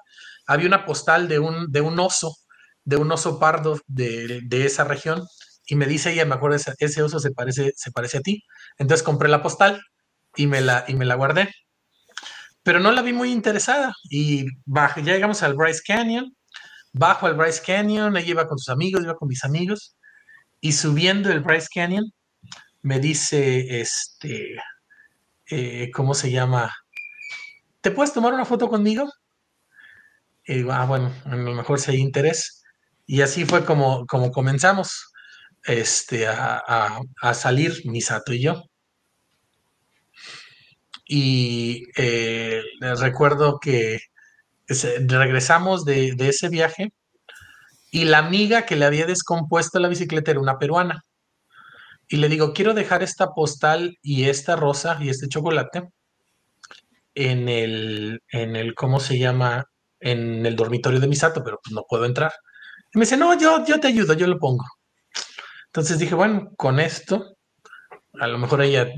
Había 0.46 0.66
una 0.66 0.84
postal 0.84 1.28
de 1.28 1.38
un, 1.38 1.70
de 1.70 1.80
un 1.80 1.98
oso, 1.98 2.36
de 2.84 2.96
un 2.96 3.10
oso 3.10 3.38
pardo 3.38 3.80
de, 3.86 4.40
de 4.44 4.66
esa 4.66 4.84
región, 4.84 5.24
y 5.66 5.76
me 5.76 5.86
dice 5.86 6.12
ella, 6.12 6.24
me 6.24 6.34
acuerdo, 6.34 6.56
ese, 6.56 6.74
ese 6.78 7.02
oso 7.02 7.18
se 7.20 7.30
parece, 7.30 7.72
se 7.76 7.92
parece 7.92 8.18
a 8.18 8.20
ti. 8.20 8.44
Entonces 8.78 9.02
compré 9.02 9.28
la 9.28 9.42
postal 9.42 9.80
y 10.36 10.46
me 10.46 10.60
la, 10.60 10.84
y 10.88 10.94
me 10.94 11.04
la 11.04 11.14
guardé. 11.14 11.48
Pero 12.62 12.80
no 12.80 12.92
la 12.92 13.02
vi 13.02 13.12
muy 13.12 13.32
interesada. 13.32 13.92
Y 14.10 14.46
ya 14.66 15.02
llegamos 15.02 15.42
al 15.42 15.54
Bryce 15.54 15.82
Canyon, 15.86 16.36
bajo 16.92 17.26
al 17.26 17.34
Bryce 17.34 17.62
Canyon, 17.64 18.16
ella 18.16 18.30
iba 18.30 18.48
con 18.48 18.58
sus 18.58 18.68
amigos, 18.68 19.02
iba 19.02 19.16
con 19.16 19.28
mis 19.28 19.44
amigos, 19.44 19.96
y 20.60 20.72
subiendo 20.72 21.30
el 21.30 21.40
Bryce 21.40 21.68
Canyon, 21.74 22.12
me 22.82 23.00
dice, 23.00 23.80
este, 23.80 24.56
eh, 25.50 25.90
¿cómo 25.92 26.14
se 26.14 26.30
llama? 26.30 26.72
¿Te 27.80 27.90
puedes 27.90 28.12
tomar 28.12 28.34
una 28.34 28.44
foto 28.44 28.68
conmigo? 28.68 29.10
Y 30.44 30.54
digo, 30.54 30.72
ah, 30.72 30.84
bueno, 30.86 31.12
a 31.24 31.36
lo 31.36 31.54
mejor 31.54 31.80
si 31.80 31.92
hay 31.92 31.98
interés. 31.98 32.64
Y 33.06 33.22
así 33.22 33.44
fue 33.44 33.64
como, 33.64 34.06
como 34.06 34.30
comenzamos 34.30 35.12
este, 35.64 36.26
a, 36.26 37.00
salir 37.34 37.82
Misato 37.84 38.32
y 38.32 38.42
yo. 38.42 38.62
Y 41.06 41.84
eh, 41.96 42.62
recuerdo 42.80 43.58
que 43.60 43.98
regresamos 44.68 45.84
de, 45.84 46.14
de, 46.14 46.28
ese 46.28 46.48
viaje 46.48 46.92
Y 47.90 48.04
la 48.04 48.18
amiga 48.18 48.66
que 48.66 48.76
le 48.76 48.84
había 48.84 49.06
descompuesto 49.06 49.78
la 49.78 49.88
bicicleta 49.88 50.30
era 50.30 50.40
una 50.40 50.58
peruana. 50.58 51.02
Y 52.08 52.16
le 52.16 52.28
digo, 52.28 52.52
quiero 52.52 52.74
dejar 52.74 53.02
esta 53.02 53.32
postal 53.34 53.96
y 54.02 54.28
esta 54.28 54.56
rosa 54.56 54.98
y 55.00 55.08
este 55.08 55.28
chocolate 55.28 55.90
en 57.14 57.48
el, 57.48 58.20
en 58.30 58.56
el, 58.56 58.74
¿cómo 58.74 59.00
se 59.00 59.18
llama? 59.18 59.64
En 60.00 60.44
el 60.46 60.56
dormitorio 60.56 61.00
de 61.00 61.08
Misato, 61.08 61.42
pero 61.44 61.58
pues 61.62 61.72
no 61.74 61.84
puedo 61.88 62.04
entrar. 62.04 62.32
Y 62.94 62.98
me 62.98 63.04
dice, 63.04 63.16
no, 63.16 63.38
yo, 63.38 63.64
yo 63.64 63.80
te 63.80 63.88
ayudo, 63.88 64.14
yo 64.14 64.26
lo 64.26 64.38
pongo. 64.38 64.64
Entonces 65.66 65.98
dije, 65.98 66.14
bueno, 66.14 66.50
con 66.56 66.80
esto, 66.80 67.36
a 68.20 68.26
lo 68.26 68.38
mejor 68.38 68.62
ella 68.62 68.88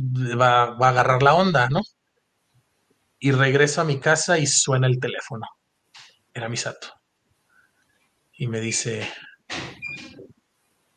va, 0.41 0.77
va 0.77 0.89
a 0.89 0.91
agarrar 0.91 1.23
la 1.23 1.35
onda, 1.35 1.69
¿no? 1.69 1.83
Y 3.25 3.33
regreso 3.33 3.81
a 3.81 3.85
mi 3.85 3.99
casa 4.01 4.39
y 4.39 4.47
suena 4.47 4.87
el 4.87 5.01
teléfono. 5.01 5.47
Era 6.35 6.51
Misato. 6.51 6.89
Y 8.35 8.49
me 8.49 8.61
dice, 8.61 9.11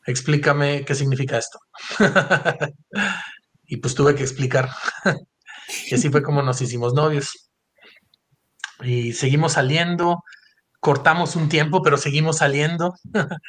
explícame 0.04 0.84
qué 0.84 0.94
significa 0.94 1.38
esto. 1.38 1.58
y 3.64 3.78
pues 3.78 3.94
tuve 3.94 4.14
que 4.14 4.24
explicar. 4.24 4.68
y 5.90 5.94
así 5.94 6.10
fue 6.10 6.22
como 6.22 6.42
nos 6.42 6.60
hicimos 6.60 6.92
novios. 6.92 7.48
Y 8.82 9.14
seguimos 9.14 9.54
saliendo, 9.54 10.22
cortamos 10.80 11.34
un 11.34 11.48
tiempo, 11.48 11.80
pero 11.80 11.96
seguimos 11.96 12.36
saliendo. 12.36 12.92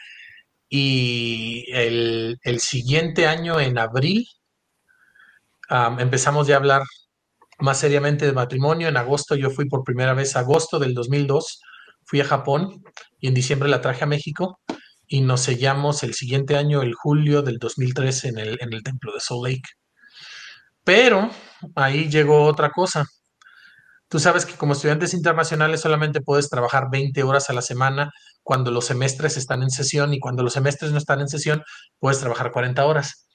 y 0.70 1.66
el, 1.74 2.40
siguiente 2.60 3.28
año, 3.28 3.60
en 3.60 3.78
abril, 3.78 4.26
empezamos 5.70 6.48
ya 6.48 6.56
a 6.56 6.60
hablar 6.60 6.84
más 7.60 7.80
seriamente 7.80 8.26
de 8.26 8.34
matrimonio. 8.34 8.88
En 8.88 8.98
agosto 8.98 9.36
yo 9.36 9.50
fui 9.50 9.66
por 9.66 9.84
primera 9.84 10.14
vez, 10.14 10.36
agosto 10.36 10.80
del 10.80 10.94
2002, 10.94 11.62
fui 12.06 12.22
a 12.22 12.26
Japón 12.26 12.84
y 13.20 13.28
en 13.28 13.34
diciembre 13.34 13.70
la 13.70 13.82
traje 13.82 14.04
a 14.04 14.08
México 14.08 14.60
y 15.08 15.22
nos 15.22 15.42
sellamos 15.42 16.04
el 16.04 16.14
siguiente 16.14 16.56
año, 16.56 16.82
el 16.82 16.94
julio 16.94 17.42
del 17.42 17.58
2003, 17.58 18.26
en 18.26 18.38
el, 18.38 18.58
en 18.62 18.74
el 18.74 18.84
templo 18.84 19.12
de 19.14 19.20
Salt 19.20 19.44
Lake. 19.44 19.70
Pero 20.84 21.30
ahí 21.76 22.10
llegó 22.10 22.46
otra 22.46 22.70
cosa. 22.70 23.06
Tú 24.08 24.20
sabes 24.20 24.46
que 24.46 24.56
como 24.56 24.74
estudiantes 24.74 25.14
internacionales 25.14 25.82
solamente 25.82 26.22
puedes 26.22 26.50
trabajar 26.50 26.90
20 26.92 27.22
horas 27.24 27.50
a 27.50 27.54
la 27.54 27.62
semana 27.62 28.12
cuando 28.42 28.72
los 28.72 28.86
semestres 28.86 29.38
están 29.38 29.62
en 29.62 29.70
sesión 29.70 30.14
y 30.14 30.20
cuando 30.20 30.42
los 30.42 30.54
semestres 30.54 30.92
no 30.92 30.98
están 30.98 31.22
en 31.22 31.28
sesión 31.28 31.64
puedes 32.00 32.20
trabajar 32.20 32.52
40 32.52 32.84
horas. 32.86 33.28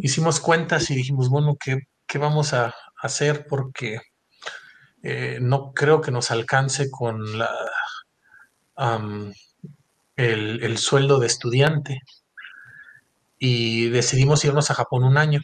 Hicimos 0.00 0.38
cuentas 0.38 0.90
y 0.90 0.94
dijimos, 0.94 1.28
bueno, 1.28 1.56
¿qué, 1.58 1.78
qué 2.06 2.18
vamos 2.18 2.52
a 2.52 2.74
hacer? 3.02 3.46
Porque 3.48 4.00
eh, 5.02 5.38
no 5.40 5.72
creo 5.72 6.00
que 6.00 6.10
nos 6.10 6.30
alcance 6.30 6.90
con 6.90 7.38
la, 7.38 7.50
el, 10.16 10.78
sueldo 10.78 11.18
de 11.18 11.26
estudiante 11.26 12.00
y 13.38 13.88
decidimos 13.88 14.44
irnos 14.44 14.70
a 14.70 14.74
Japón 14.74 15.04
un 15.04 15.18
año. 15.18 15.40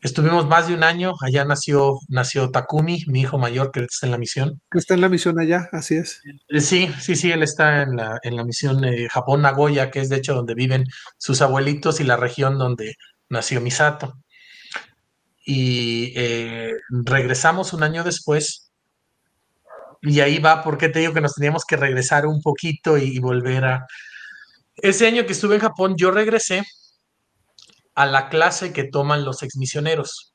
Estuvimos 0.00 0.46
más 0.46 0.68
de 0.68 0.74
un 0.74 0.84
año, 0.84 1.14
allá 1.22 1.46
nació, 1.46 1.98
nació 2.08 2.50
Takumi, 2.50 3.04
mi 3.06 3.22
hijo 3.22 3.38
mayor 3.38 3.72
que 3.72 3.80
está 3.80 4.06
en 4.06 4.12
la 4.12 4.18
misión. 4.18 4.60
Que 4.70 4.78
está 4.78 4.92
en 4.94 5.00
la 5.00 5.08
misión 5.08 5.40
allá, 5.40 5.68
así 5.72 5.96
es. 5.96 6.20
Eh, 6.48 6.60
sí, 6.60 6.90
sí, 7.00 7.16
sí, 7.16 7.32
él 7.32 7.42
está 7.42 7.82
en 7.82 7.96
la, 7.96 8.18
en 8.22 8.36
la 8.36 8.44
misión 8.44 8.82
de 8.82 9.08
Japón 9.08 9.40
Nagoya, 9.42 9.90
que 9.90 10.00
es 10.00 10.10
de 10.10 10.16
hecho 10.16 10.34
donde 10.34 10.54
viven 10.54 10.84
sus 11.16 11.40
abuelitos 11.40 12.00
y 12.00 12.04
la 12.04 12.18
región 12.18 12.58
donde 12.58 12.96
nació 13.30 13.62
Misato. 13.62 14.18
Y 15.44 16.12
eh, 16.16 16.72
regresamos 16.88 17.72
un 17.72 17.82
año 17.82 18.02
después 18.02 18.64
y 20.06 20.20
ahí 20.20 20.38
va, 20.38 20.62
porque 20.62 20.90
te 20.90 20.98
digo 20.98 21.14
que 21.14 21.22
nos 21.22 21.34
teníamos 21.34 21.64
que 21.64 21.76
regresar 21.76 22.26
un 22.26 22.42
poquito 22.42 22.98
y, 22.98 23.18
volver 23.20 23.64
a... 23.64 23.86
Ese 24.76 25.06
año 25.06 25.24
que 25.24 25.32
estuve 25.32 25.54
en 25.54 25.62
Japón, 25.62 25.94
yo 25.96 26.10
regresé 26.10 26.62
a 27.94 28.04
la 28.04 28.28
clase 28.28 28.72
que 28.72 28.84
toman 28.84 29.24
los 29.24 29.42
exmisioneros. 29.42 30.34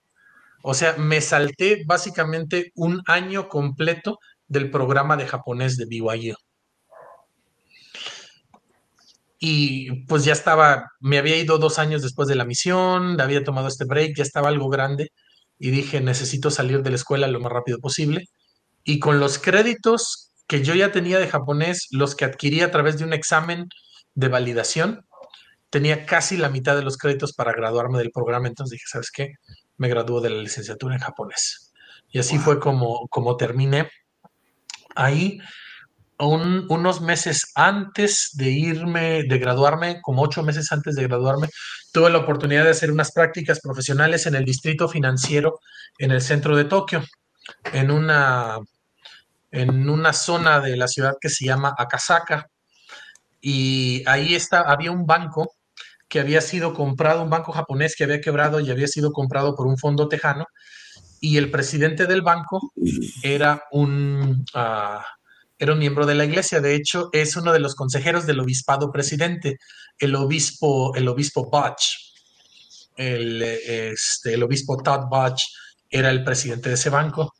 O 0.63 0.73
sea, 0.73 0.93
me 0.97 1.21
salté 1.21 1.83
básicamente 1.85 2.71
un 2.75 3.03
año 3.05 3.47
completo 3.47 4.17
del 4.47 4.71
programa 4.71 5.17
de 5.17 5.27
japonés 5.27 5.77
de 5.77 5.85
BYU. 5.85 6.35
Y 9.39 10.05
pues 10.05 10.25
ya 10.25 10.33
estaba, 10.33 10.91
me 10.99 11.17
había 11.17 11.37
ido 11.37 11.57
dos 11.57 11.79
años 11.79 12.01
después 12.01 12.27
de 12.27 12.35
la 12.35 12.45
misión, 12.45 13.19
había 13.21 13.43
tomado 13.43 13.67
este 13.67 13.85
break, 13.85 14.15
ya 14.17 14.23
estaba 14.23 14.49
algo 14.49 14.69
grande 14.69 15.11
y 15.57 15.71
dije, 15.71 16.01
necesito 16.01 16.51
salir 16.51 16.83
de 16.83 16.89
la 16.89 16.97
escuela 16.97 17.27
lo 17.27 17.39
más 17.39 17.51
rápido 17.51 17.79
posible 17.79 18.27
y 18.83 18.99
con 18.99 19.19
los 19.19 19.37
créditos 19.39 20.31
que 20.47 20.63
yo 20.63 20.73
ya 20.73 20.91
tenía 20.91 21.19
de 21.19 21.27
japonés, 21.27 21.87
los 21.91 22.15
que 22.15 22.25
adquirí 22.25 22.61
a 22.61 22.71
través 22.71 22.97
de 22.97 23.03
un 23.03 23.13
examen 23.13 23.69
de 24.15 24.27
validación, 24.29 25.05
tenía 25.69 26.05
casi 26.07 26.37
la 26.37 26.49
mitad 26.49 26.75
de 26.75 26.81
los 26.81 26.97
créditos 26.97 27.33
para 27.33 27.53
graduarme 27.53 27.99
del 27.99 28.11
programa, 28.11 28.47
entonces 28.47 28.71
dije, 28.71 28.85
¿sabes 28.87 29.11
qué? 29.11 29.33
Me 29.77 29.87
graduó 29.89 30.21
de 30.21 30.31
la 30.31 30.41
licenciatura 30.41 30.95
en 30.95 31.01
japonés. 31.01 31.71
Y 32.09 32.17
así 32.17 32.39
fue 32.39 32.59
como, 32.59 33.07
como 33.09 33.37
terminé. 33.37 33.89
Ahí, 34.95 35.39
unos 36.19 37.01
meses 37.01 37.51
antes 37.55 38.31
de 38.33 38.49
irme, 38.49 39.23
de 39.23 39.37
graduarme, 39.37 40.01
como 40.01 40.21
ocho 40.21 40.43
meses 40.43 40.71
antes 40.71 40.95
de 40.95 41.03
graduarme, 41.03 41.47
tuve 41.93 42.09
la 42.09 42.17
oportunidad 42.19 42.65
de 42.65 42.71
hacer 42.71 42.91
unas 42.91 43.11
prácticas 43.11 43.61
profesionales 43.61 44.25
en 44.25 44.35
el 44.35 44.45
distrito 44.45 44.89
financiero 44.89 45.59
en 45.97 46.11
el 46.11 46.21
centro 46.21 46.55
de 46.55 46.65
Tokio 46.65 47.03
en 47.73 47.91
una, 47.91 48.59
en 49.51 49.89
una 49.89 50.13
zona 50.13 50.59
de 50.59 50.77
la 50.77 50.87
ciudad 50.87 51.15
que 51.19 51.29
se 51.29 51.45
llama 51.45 51.73
Akasaka. 51.77 52.47
Y 53.41 54.03
ahí 54.05 54.35
está, 54.35 54.61
había 54.61 54.91
un 54.91 55.05
banco 55.05 55.53
que 56.09 56.19
había 56.19 56.41
sido 56.41 56.73
comprado, 56.73 57.23
un 57.23 57.29
banco 57.29 57.51
japonés 57.51 57.95
que 57.95 58.03
había 58.03 58.19
quebrado 58.19 58.59
y 58.59 58.71
había 58.71 58.87
sido 58.87 59.11
comprado 59.11 59.55
por 59.55 59.67
un 59.67 59.77
fondo 59.77 60.07
tejano. 60.07 60.45
Y 61.21 61.37
el 61.37 61.51
presidente 61.51 62.07
del 62.07 62.21
banco 62.21 62.71
era 63.23 63.63
un, 63.71 64.45
ah, 64.53 65.05
era 65.59 65.73
un 65.73 65.79
miembro 65.79 66.05
de 66.05 66.15
la 66.15 66.25
iglesia. 66.25 66.61
De 66.61 66.73
hecho, 66.73 67.09
es 67.11 67.35
uno 67.35 67.51
de 67.51 67.59
los 67.59 67.75
consejeros 67.75 68.25
del 68.25 68.39
obispado 68.39 68.91
presidente, 68.91 69.57
el 69.99 70.15
obispo, 70.15 70.95
el 70.95 71.07
obispo 71.07 71.49
Butch. 71.49 72.13
El, 72.95 73.41
este, 73.41 74.41
obispo 74.41 74.77
Todd 74.81 75.07
Butch 75.09 75.43
era 75.89 76.09
el 76.09 76.23
presidente 76.23 76.69
de 76.69 76.75
ese 76.75 76.89
banco. 76.89 77.35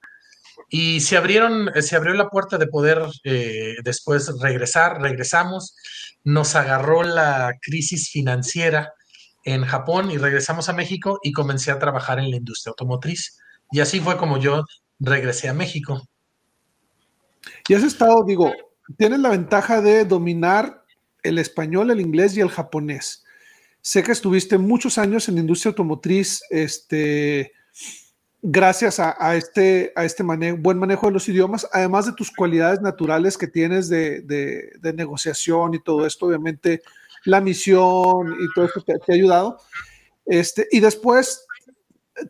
Y 0.70 1.00
se 1.00 1.18
abrieron, 1.18 1.72
se 1.82 1.96
abrió 1.96 2.14
la 2.14 2.30
puerta 2.30 2.58
de 2.58 2.68
poder 2.68 3.02
eh, 3.24 3.76
después 3.84 4.30
regresar, 4.40 5.02
regresamos, 5.02 5.76
nos 6.24 6.56
agarró 6.56 7.04
la 7.04 7.54
crisis 7.62 8.10
financiera 8.10 8.94
en 9.46 9.66
Japón 9.66 10.12
y 10.12 10.18
regresamos 10.18 10.70
a 10.70 10.74
México 10.74 11.20
y 11.24 11.32
comencé 11.32 11.72
a 11.72 11.80
trabajar 11.80 12.20
en 12.20 12.30
la 12.30 12.38
industria 12.38 12.72
automotriz. 12.72 13.38
Y 13.72 13.80
así 13.80 14.00
fue 14.00 14.18
como 14.18 14.38
yo 14.38 14.64
regresé 15.00 15.50
a 15.50 15.54
México. 15.54 16.08
Y 17.68 17.74
has 17.74 17.84
estado, 17.84 18.24
digo, 18.26 18.52
tienes 18.98 19.20
la 19.20 19.30
ventaja 19.30 19.82
de 19.82 20.06
dominar 20.06 20.84
el 21.24 21.38
español, 21.38 21.92
el 21.92 22.02
inglés 22.02 22.36
y 22.36 22.42
el 22.42 22.50
japonés. 22.50 23.24
Sé 23.82 24.04
que 24.04 24.12
estuviste 24.12 24.58
muchos 24.58 24.98
años 24.98 25.28
en 25.30 25.36
la 25.36 25.42
industria 25.42 25.70
automotriz, 25.70 26.42
este, 26.50 27.54
gracias 28.42 29.00
a, 29.00 29.36
este, 29.36 29.92
a 29.96 30.06
este 30.06 30.24
buen 30.24 30.78
manejo 30.78 31.08
de 31.08 31.14
los 31.14 31.28
idiomas, 31.28 31.68
además 31.72 32.06
de 32.06 32.14
tus 32.14 32.32
cualidades 32.32 32.82
naturales 32.82 33.38
que 33.38 33.48
tienes 33.48 33.90
de, 33.90 34.72
negociación 34.96 35.74
y 35.74 35.84
todo 35.84 36.06
esto, 36.06 36.28
obviamente 36.28 36.82
la 37.26 37.42
misión 37.42 38.34
y 38.40 38.54
todo 38.54 38.66
esto 38.66 38.82
te, 38.82 38.94
ha 38.94 39.16
ayudado. 39.16 39.60
Este, 40.26 40.68
y 40.72 40.80
después 40.80 41.46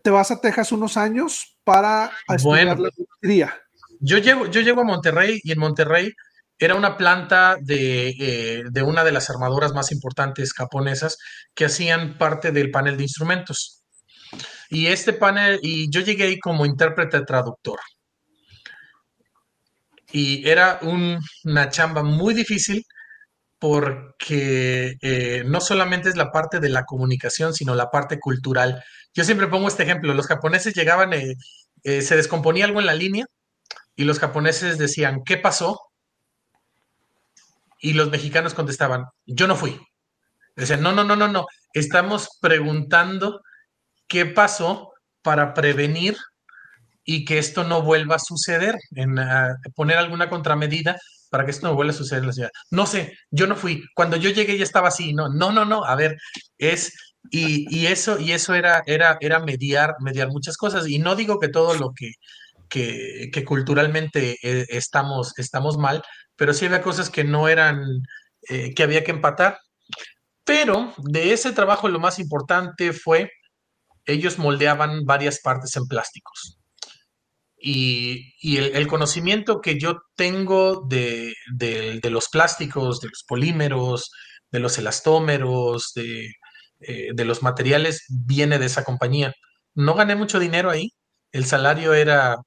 te 0.01 0.09
vas 0.09 0.31
a 0.31 0.41
Texas 0.41 0.71
unos 0.71 0.97
años 0.97 1.57
para 1.63 2.11
estudiar 2.27 2.79
la 2.79 2.89
industria. 2.89 3.55
Yo 3.99 4.17
llego, 4.17 4.47
yo 4.47 4.61
llego 4.61 4.81
a 4.81 4.85
Monterrey 4.85 5.39
y 5.43 5.51
en 5.51 5.59
Monterrey 5.59 6.13
era 6.57 6.75
una 6.75 6.97
planta 6.97 7.57
de, 7.61 8.09
eh, 8.09 8.63
de 8.69 8.83
una 8.83 9.03
de 9.03 9.11
las 9.11 9.29
armadoras 9.29 9.73
más 9.73 9.91
importantes 9.91 10.53
japonesas 10.53 11.17
que 11.53 11.65
hacían 11.65 12.17
parte 12.17 12.51
del 12.51 12.71
panel 12.71 12.97
de 12.97 13.03
instrumentos. 13.03 13.83
Y 14.69 14.87
este 14.87 15.13
panel, 15.13 15.59
y 15.63 15.89
yo 15.89 16.01
llegué 16.01 16.25
ahí 16.25 16.39
como 16.39 16.65
intérprete 16.65 17.21
traductor. 17.25 17.79
Y 20.11 20.47
era 20.47 20.79
una 20.81 21.69
chamba 21.69 22.03
muy 22.03 22.33
difícil 22.33 22.83
porque 23.59 24.97
eh, 25.01 25.43
no 25.45 25.61
solamente 25.61 26.09
es 26.09 26.15
la 26.15 26.31
parte 26.31 26.59
de 26.59 26.69
la 26.69 26.85
comunicación, 26.85 27.53
sino 27.53 27.75
la 27.75 27.91
parte 27.91 28.19
cultural. 28.19 28.83
Yo 29.13 29.23
siempre 29.23 29.47
pongo 29.47 29.67
este 29.67 29.83
ejemplo, 29.83 30.13
los 30.13 30.27
japoneses 30.27 30.73
llegaban, 30.73 31.13
eh, 31.13 31.35
eh, 31.83 32.01
se 32.01 32.15
descomponía 32.15 32.65
algo 32.65 32.79
en 32.79 32.85
la 32.85 32.93
línea 32.95 33.25
y 33.99 34.05
los 34.05 34.17
japoneses 34.17 34.77
decían, 34.77 35.23
¿qué 35.25 35.35
pasó? 35.35 35.77
Y 37.81 37.91
los 37.91 38.09
mexicanos 38.09 38.53
contestaban, 38.53 39.07
yo 39.25 39.45
no 39.45 39.57
fui. 39.57 39.77
Decían, 40.55 40.81
no, 40.81 40.93
no, 40.93 41.03
no, 41.03 41.17
no, 41.17 41.27
no, 41.27 41.45
estamos 41.73 42.29
preguntando 42.39 43.41
qué 44.07 44.25
pasó 44.25 44.93
para 45.21 45.53
prevenir 45.53 46.15
y 47.03 47.25
que 47.25 47.39
esto 47.39 47.65
no 47.65 47.81
vuelva 47.81 48.15
a 48.15 48.19
suceder, 48.19 48.77
en 48.95 49.17
poner 49.75 49.97
alguna 49.97 50.29
contramedida 50.29 50.97
para 51.29 51.43
que 51.43 51.51
esto 51.51 51.67
no 51.67 51.75
vuelva 51.75 51.91
a 51.91 51.97
suceder 51.97 52.23
en 52.23 52.27
la 52.27 52.33
ciudad. 52.33 52.51
No 52.71 52.85
sé, 52.85 53.17
yo 53.31 53.47
no 53.47 53.57
fui. 53.57 53.83
Cuando 53.95 54.15
yo 54.15 54.29
llegué 54.29 54.57
ya 54.57 54.63
estaba 54.63 54.87
así, 54.87 55.11
no, 55.11 55.27
no, 55.27 55.51
no, 55.51 55.65
no. 55.65 55.83
A 55.83 55.95
ver, 55.95 56.15
es 56.57 56.93
y, 57.31 57.85
eso 57.85 58.17
y 58.17 58.31
eso 58.31 58.53
era 58.55 58.81
era 58.85 59.17
era 59.19 59.39
mediar 59.39 59.95
mediar 59.99 60.29
muchas 60.29 60.55
cosas 60.55 60.87
y 60.87 60.99
no 60.99 61.17
digo 61.17 61.37
que 61.37 61.49
todo 61.49 61.73
lo 61.73 61.91
que 61.93 62.13
que, 62.69 63.43
culturalmente 63.45 64.37
eh, 64.43 64.65
estamos 64.69 65.33
estamos 65.37 65.77
mal, 65.77 66.03
pero 66.35 66.53
sí 66.53 66.65
había 66.65 66.81
cosas 66.81 67.09
que 67.09 67.23
no 67.23 67.47
eran 67.47 67.81
eh, 68.49 68.73
que 68.73 68.83
había 68.83 69.03
que 69.03 69.11
empatar. 69.11 69.59
Pero 70.43 70.93
de 70.97 71.33
ese 71.33 71.51
trabajo 71.53 71.89
lo 71.89 71.99
más 71.99 72.19
importante 72.19 72.93
fue 72.93 73.31
ellos 74.05 74.39
moldeaban 74.39 75.05
varias 75.05 75.39
partes 75.41 75.75
en 75.77 75.87
plásticos. 75.87 76.59
Y, 77.61 78.57
el, 78.57 78.87
conocimiento 78.87 79.61
que 79.61 79.77
yo 79.77 79.99
tengo 80.15 80.85
de, 80.87 81.33
los 82.09 82.29
plásticos, 82.29 83.01
de 83.01 83.09
los 83.09 83.23
polímeros, 83.27 84.11
de 84.51 84.59
los 84.59 84.77
elastómeros, 84.77 85.91
de, 85.95 86.31
eh, 86.79 87.09
de, 87.13 87.25
los 87.25 87.43
materiales, 87.43 88.05
viene 88.25 88.59
de 88.59 88.65
esa 88.67 88.83
compañía. 88.83 89.33
No 89.75 89.95
gané 89.95 90.15
mucho 90.15 90.39
dinero 90.39 90.69
ahí. 90.69 90.91
El 91.31 91.45
salario 91.45 91.93
era, 91.93 92.37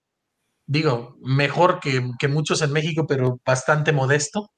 digo, 0.67 1.17
mejor 1.23 1.81
que, 1.81 2.01
muchos 2.29 2.63
en 2.63 2.73
México, 2.73 3.07
pero 3.09 3.41
bastante 3.45 3.93
modesto. 3.93 4.51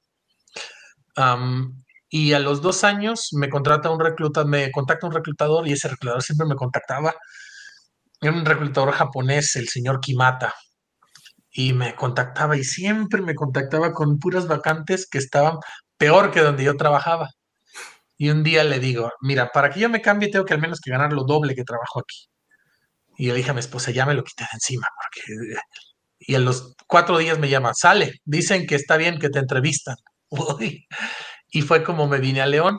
y 2.08 2.32
a 2.32 2.38
los 2.38 2.62
dos 2.62 2.84
años 2.84 3.30
me 3.32 3.48
contrata 3.48 3.90
un 3.90 4.00
recluta, 4.00 4.44
me 4.44 4.70
contacta 4.70 5.06
un 5.06 5.12
reclutador 5.12 5.66
y 5.68 5.72
ese 5.72 5.88
reclutador 5.88 6.22
siempre 6.22 6.46
me 6.46 6.54
contactaba 6.54 7.14
era 8.20 8.32
un 8.32 8.44
reclutador 8.44 8.92
japonés, 8.92 9.56
el 9.56 9.68
señor 9.68 10.00
Kimata, 10.00 10.54
y 11.50 11.72
me 11.74 11.94
contactaba 11.94 12.56
y 12.56 12.64
siempre 12.64 13.22
me 13.22 13.34
contactaba 13.34 13.92
con 13.92 14.18
puras 14.18 14.48
vacantes 14.48 15.08
que 15.08 15.18
estaban 15.18 15.58
peor 15.98 16.30
que 16.32 16.40
donde 16.40 16.64
yo 16.64 16.76
trabajaba. 16.76 17.28
Y 18.16 18.30
un 18.30 18.42
día 18.44 18.64
le 18.64 18.80
digo, 18.80 19.12
mira, 19.20 19.50
para 19.52 19.70
que 19.70 19.80
yo 19.80 19.88
me 19.90 20.00
cambie 20.02 20.30
tengo 20.30 20.44
que 20.44 20.54
al 20.54 20.60
menos 20.60 20.80
que 20.80 20.90
ganar 20.90 21.12
lo 21.12 21.24
doble 21.24 21.54
que 21.54 21.64
trabajo 21.64 22.00
aquí. 22.00 22.28
Y 23.18 23.28
le 23.28 23.34
dije 23.34 23.50
a 23.50 23.54
mi 23.54 23.60
esposa, 23.60 23.90
ya 23.90 24.06
me 24.06 24.14
lo 24.14 24.24
quité 24.24 24.44
de 24.44 24.50
encima, 24.54 24.88
porque... 24.96 25.60
Y 26.18 26.34
a 26.34 26.38
los 26.38 26.74
cuatro 26.86 27.18
días 27.18 27.38
me 27.38 27.48
llama, 27.48 27.72
sale, 27.74 28.14
dicen 28.24 28.66
que 28.66 28.76
está 28.76 28.96
bien 28.96 29.18
que 29.18 29.30
te 29.30 29.40
entrevistan. 29.40 29.96
y 31.48 31.62
fue 31.62 31.84
como 31.84 32.06
me 32.06 32.18
vine 32.18 32.40
a 32.40 32.46
León. 32.46 32.78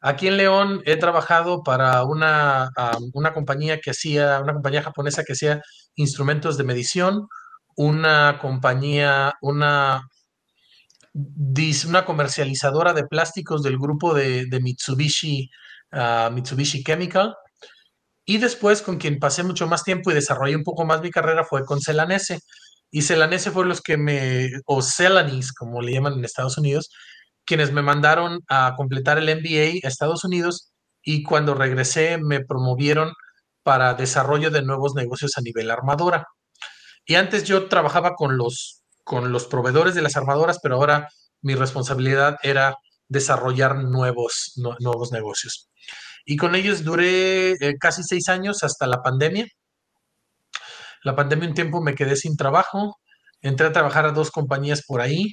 Aquí 0.00 0.28
en 0.28 0.36
León 0.36 0.80
he 0.86 0.96
trabajado 0.96 1.62
para 1.64 2.04
una, 2.04 2.70
una 3.14 3.34
compañía 3.34 3.80
que 3.80 3.90
hacía, 3.90 4.40
una 4.40 4.52
compañía 4.52 4.82
japonesa 4.82 5.24
que 5.24 5.32
hacía 5.32 5.60
instrumentos 5.96 6.56
de 6.56 6.64
medición, 6.64 7.26
una 7.76 8.38
compañía, 8.40 9.34
una, 9.40 10.02
una 11.14 12.04
comercializadora 12.04 12.92
de 12.92 13.06
plásticos 13.06 13.62
del 13.62 13.78
grupo 13.78 14.14
de, 14.14 14.46
Mitsubishi, 14.62 15.50
ah, 15.92 16.30
Mitsubishi 16.32 16.84
Chemical. 16.84 17.34
Y 18.28 18.36
después 18.36 18.82
con 18.82 18.98
quien 18.98 19.18
pasé 19.18 19.42
mucho 19.42 19.66
más 19.66 19.84
tiempo 19.84 20.10
y 20.10 20.14
desarrollé 20.14 20.54
un 20.54 20.62
poco 20.62 20.84
más 20.84 21.00
mi 21.00 21.10
carrera 21.10 21.44
fue 21.44 21.64
con 21.64 21.80
Celanese. 21.80 22.40
Y 22.90 23.00
Celanese 23.00 23.50
fue 23.50 23.64
los 23.64 23.80
que 23.80 23.96
me, 23.96 24.50
o 24.66 24.82
Celanis, 24.82 25.50
como 25.54 25.80
le 25.80 25.94
llaman 25.94 26.12
en 26.12 26.26
Estados 26.26 26.58
Unidos, 26.58 26.90
quienes 27.46 27.72
me 27.72 27.80
mandaron 27.80 28.40
a 28.50 28.74
completar 28.76 29.16
el 29.16 29.34
MBA 29.34 29.80
a 29.82 29.88
Estados 29.88 30.24
Unidos 30.24 30.74
y 31.02 31.22
cuando 31.22 31.54
regresé 31.54 32.18
me 32.18 32.44
promovieron 32.44 33.14
para 33.62 33.94
desarrollo 33.94 34.50
de 34.50 34.60
nuevos 34.60 34.94
negocios 34.94 35.38
a 35.38 35.40
nivel 35.40 35.70
armadora. 35.70 36.26
Y 37.06 37.14
antes 37.14 37.44
yo 37.44 37.66
trabajaba 37.68 38.14
con 38.14 38.36
los, 38.36 38.82
con 39.04 39.32
los 39.32 39.46
proveedores 39.46 39.94
de 39.94 40.02
las 40.02 40.18
armadoras, 40.18 40.58
pero 40.62 40.74
ahora 40.74 41.08
mi 41.40 41.54
responsabilidad 41.54 42.36
era 42.42 42.76
desarrollar 43.08 43.76
nuevos, 43.76 44.52
nuevos 44.80 45.12
negocios. 45.12 45.70
Y 46.30 46.36
con 46.36 46.54
ellos 46.54 46.84
duré 46.84 47.52
eh, 47.52 47.78
casi 47.80 48.02
seis 48.02 48.28
años 48.28 48.62
hasta 48.62 48.86
la 48.86 49.02
pandemia. 49.02 49.46
La 51.02 51.16
pandemia 51.16 51.48
un 51.48 51.54
tiempo 51.54 51.80
me 51.80 51.94
quedé 51.94 52.16
sin 52.16 52.36
trabajo, 52.36 52.98
entré 53.40 53.66
a 53.66 53.72
trabajar 53.72 54.04
a 54.04 54.12
dos 54.12 54.30
compañías 54.30 54.82
por 54.86 55.00
ahí, 55.00 55.32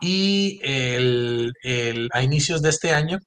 y 0.00 0.60
a 2.12 2.22
inicios 2.22 2.62
de 2.62 2.68
este 2.68 2.94
año 2.94 3.18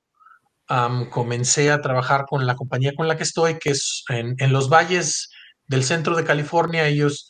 comencé 1.12 1.72
a 1.72 1.82
trabajar 1.82 2.24
con 2.26 2.48
la 2.48 2.56
compañía 2.56 2.94
con 2.96 3.10
la 3.10 3.18
que 3.18 3.24
estoy, 3.24 3.60
que 3.60 3.72
es 3.72 4.06
en, 4.08 4.54
los 4.54 4.70
valles 4.70 5.30
del 5.68 5.84
centro 5.84 6.16
de 6.16 6.24
California. 6.24 6.88
Ellos 6.88 7.28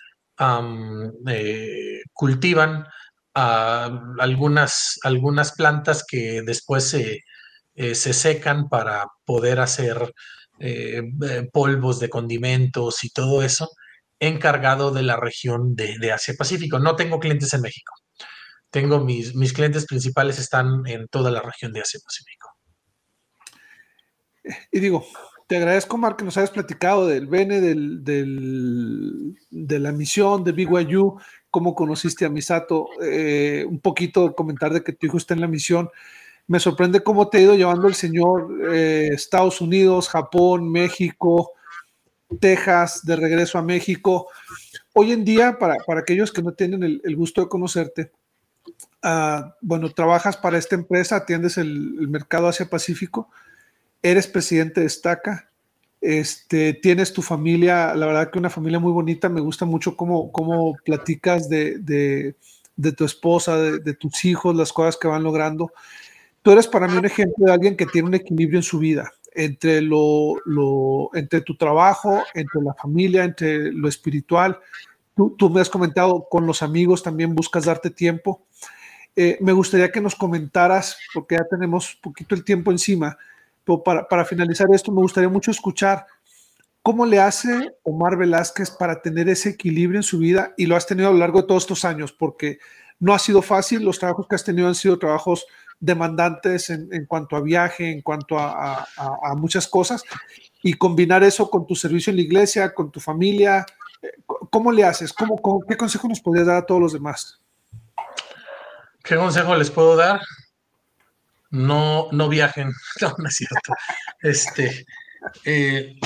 eh, 1.30 2.01
cultivan 2.13 2.86
algunas, 3.34 4.99
algunas 5.03 5.53
plantas 5.53 6.05
que 6.07 6.43
después 6.45 6.89
se, 6.89 7.21
eh, 7.76 7.95
se 7.95 8.13
secan 8.13 8.69
para 8.69 9.07
poder 9.26 9.59
hacer 9.59 10.13
eh, 10.59 11.03
polvos 11.51 11.99
de 11.99 12.09
condimentos 12.09 13.03
y 13.03 13.09
todo 13.09 13.43
eso, 13.43 13.69
encargado 14.19 14.91
de 14.91 15.03
la 15.03 15.17
región 15.17 15.76
de, 15.76 15.97
de 15.99 16.11
Asia 16.11 16.34
Pacífico. 16.38 16.80
No 16.80 16.95
tengo 16.95 17.19
clientes 17.19 17.53
en 17.53 17.61
México 17.61 17.93
tengo 18.74 18.99
mis, 18.99 19.36
mis 19.36 19.53
clientes 19.53 19.86
principales 19.86 20.39
están 20.39 20.82
en 20.88 21.07
toda 21.07 21.30
la 21.30 21.43
región 21.43 21.71
de 21.71 21.82
Asia 21.82 21.99
Pacífico. 22.03 22.49
Y 24.71 24.80
digo, 24.80 25.05
te 25.47 25.57
agradezco, 25.57 25.95
Mark, 25.95 26.17
que 26.17 26.26
nos 26.26 26.38
hayas 26.38 26.49
platicado 26.49 27.05
del 27.05 27.28
Bene, 27.28 27.61
del, 27.61 28.03
de 29.51 29.80
la 29.80 29.91
misión 29.91 30.43
de 30.43 30.53
BYU, 30.53 31.19
cómo 31.51 31.76
conociste 31.76 32.26
a 32.26 32.30
Misato, 32.30 32.88
eh, 32.99 33.63
un 33.69 33.80
poquito 33.80 34.34
comentar 34.34 34.74
de 34.74 34.84
que 34.84 34.93
tu 34.93 35.05
hijo 35.05 35.17
está 35.17 35.36
en 35.36 35.41
la 35.41 35.47
misión. 35.47 35.91
Me 36.47 36.59
sorprende 36.59 37.01
cómo 37.01 37.29
te 37.29 37.37
ha 37.37 37.41
ido 37.41 37.55
llevando 37.55 37.87
el 37.87 37.95
señor 37.95 38.73
eh, 38.73 39.09
Estados 39.13 39.61
Unidos, 39.61 40.09
Japón, 40.09 40.71
México, 40.71 41.51
Texas, 42.39 43.05
de 43.05 43.15
regreso 43.15 43.57
a 43.57 43.61
México. 43.61 44.27
Hoy 44.93 45.11
en 45.11 45.23
día, 45.23 45.57
para, 45.57 45.77
aquellos 45.97 46.31
que 46.31 46.41
no 46.41 46.51
tienen 46.53 46.83
el 46.83 47.15
gusto 47.15 47.41
de 47.41 47.47
conocerte, 47.47 48.11
Ah, 49.05 49.55
bueno, 49.61 49.89
trabajas 49.89 50.37
para 50.37 50.57
esta 50.57 50.75
empresa, 50.75 51.17
atiendes 51.17 51.57
el, 51.57 52.07
mercado 52.07 52.47
Asia-Pacífico, 52.47 53.29
eres 54.01 54.27
presidente 54.27 54.79
de 54.79 54.87
Estaca, 54.87 55.49
este, 55.99 56.73
tienes 56.73 57.11
tu 57.11 57.21
familia, 57.21 57.93
la 57.95 58.05
verdad 58.05 58.31
que 58.31 58.39
una 58.39 58.49
familia 58.49 58.79
muy 58.79 58.93
bonita, 58.93 59.27
me 59.27 59.41
gusta 59.41 59.65
mucho 59.65 59.97
cómo, 59.97 60.31
cómo 60.31 60.77
platicas 60.85 61.49
de, 61.49 62.35
tu 62.95 63.03
esposa, 63.03 63.57
de, 63.57 63.93
tus 63.93 64.23
hijos, 64.23 64.55
las 64.55 64.71
cosas 64.71 64.95
que 64.95 65.09
van 65.09 65.23
logrando. 65.23 65.73
Tú 66.43 66.51
eres 66.51 66.67
para 66.67 66.87
mí 66.87 66.97
un 66.97 67.05
ejemplo 67.05 67.45
de 67.45 67.53
alguien 67.53 67.75
que 67.75 67.85
tiene 67.85 68.09
un 68.09 68.13
equilibrio 68.13 68.59
en 68.59 68.63
su 68.63 68.77
vida 68.77 69.11
entre, 69.33 69.81
lo, 69.81 71.09
entre 71.15 71.41
tu 71.41 71.55
trabajo, 71.57 72.21
entre 72.35 72.61
la 72.61 72.73
familia, 72.75 73.23
entre 73.23 73.71
lo 73.71 73.87
espiritual. 73.87 74.59
Tú, 75.15 75.35
tú 75.37 75.49
me 75.49 75.61
has 75.61 75.69
comentado 75.69 76.27
con 76.29 76.45
los 76.45 76.61
amigos, 76.61 77.01
también 77.01 77.33
buscas 77.33 77.65
darte 77.65 77.89
tiempo. 77.89 78.45
Eh, 79.15 79.37
me 79.41 79.51
gustaría 79.53 79.91
que 79.91 80.01
nos 80.01 80.15
comentaras, 80.15 80.97
porque 81.13 81.35
ya 81.35 81.45
tenemos 81.49 81.97
poquito 82.01 82.33
el 82.35 82.43
tiempo 82.43 82.71
encima, 82.71 83.17
pero 83.63 83.83
para, 83.83 84.25
finalizar 84.25 84.67
esto, 84.73 84.91
me 84.91 85.01
gustaría 85.01 85.29
mucho 85.29 85.51
escuchar 85.51 86.05
cómo 86.81 87.05
le 87.05 87.19
hace 87.19 87.75
Omar 87.83 88.17
Velázquez 88.17 88.71
para 88.71 89.01
tener 89.01 89.29
ese 89.29 89.49
equilibrio 89.49 89.99
en 89.99 90.03
su 90.03 90.17
vida 90.17 90.53
y 90.57 90.65
lo 90.65 90.75
has 90.75 90.85
tenido 90.85 91.09
a 91.09 91.13
lo 91.13 91.19
largo 91.19 91.41
de 91.41 91.47
todos 91.47 91.63
estos 91.63 91.85
años, 91.85 92.11
porque 92.11 92.57
no 92.99 93.13
ha 93.13 93.19
sido 93.19 93.41
fácil, 93.41 93.83
los 93.83 93.99
trabajos 93.99 94.27
que 94.27 94.35
has 94.35 94.43
tenido 94.43 94.67
han 94.67 94.75
sido 94.75 94.99
trabajos 94.99 95.45
demandantes 95.84 96.69
en, 96.69 97.05
cuanto 97.07 97.36
a 97.36 97.41
viaje, 97.41 97.91
en 97.91 98.01
cuanto 98.01 98.39
a, 98.39 98.88
muchas 99.36 99.67
cosas, 99.67 100.03
y 100.61 100.75
combinar 100.75 101.23
eso 101.23 101.49
con 101.49 101.67
tu 101.67 101.75
servicio 101.75 102.11
en 102.11 102.15
la 102.15 102.21
iglesia, 102.21 102.73
con 102.73 102.89
tu 102.89 103.01
familia, 103.01 103.65
eh, 104.01 104.07
¿cómo 104.25 104.71
le 104.71 104.86
haces? 104.86 105.11
¿Cómo, 105.11 105.38
qué 105.67 105.75
consejo 105.75 106.07
nos 106.07 106.21
podrías 106.21 106.47
dar 106.47 106.55
a 106.55 106.65
todos 106.65 106.79
los 106.79 106.93
demás? 106.93 107.38
¿Qué 109.03 109.17
consejo 109.17 109.55
les 109.57 109.69
puedo 109.69 109.97
dar? 109.97 110.21
No, 111.49 112.07
no 112.11 112.29
viajen. 112.29 112.71
No, 113.01 113.13
no 113.17 113.27
es 113.27 113.36
cierto. 113.36 113.73
Este, 114.21 114.86
eh, 115.43 115.99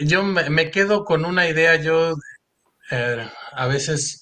yo 0.00 0.22
me, 0.22 0.70
quedo 0.70 1.04
con 1.04 1.26
una 1.26 1.46
idea. 1.46 1.76
Yo 1.76 2.14
eh, 2.90 3.28
a 3.52 3.66
veces 3.66 4.21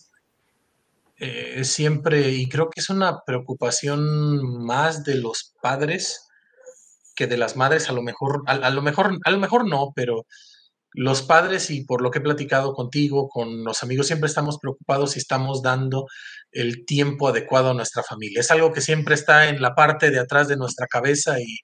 eh, 1.20 1.64
siempre, 1.64 2.30
y 2.30 2.48
creo 2.48 2.70
que 2.70 2.80
es 2.80 2.90
una 2.90 3.20
preocupación 3.24 4.64
más 4.64 5.04
de 5.04 5.16
los 5.16 5.54
padres 5.62 6.26
que 7.14 7.26
de 7.26 7.36
las 7.36 7.56
madres. 7.56 7.88
A 7.88 7.92
lo 7.92 8.02
mejor, 8.02 8.42
a 8.46 8.70
lo 8.70 8.82
mejor, 8.82 9.18
a 9.24 9.30
lo 9.30 9.38
mejor 9.38 9.68
no, 9.68 9.92
pero 9.94 10.26
los 10.92 11.22
padres, 11.22 11.70
y 11.70 11.84
por 11.84 12.02
lo 12.02 12.10
que 12.10 12.18
he 12.18 12.22
platicado 12.22 12.74
contigo, 12.74 13.28
con 13.28 13.64
los 13.64 13.82
amigos, 13.82 14.08
siempre 14.08 14.28
estamos 14.28 14.58
preocupados 14.58 15.12
si 15.12 15.20
estamos 15.20 15.62
dando 15.62 16.06
el 16.52 16.84
tiempo 16.84 17.28
adecuado 17.28 17.70
a 17.70 17.74
nuestra 17.74 18.02
familia. 18.02 18.40
Es 18.40 18.50
algo 18.50 18.72
que 18.72 18.80
siempre 18.80 19.14
está 19.14 19.48
en 19.48 19.62
la 19.62 19.74
parte 19.74 20.10
de 20.10 20.18
atrás 20.18 20.48
de 20.48 20.56
nuestra 20.56 20.86
cabeza 20.88 21.38
y, 21.40 21.58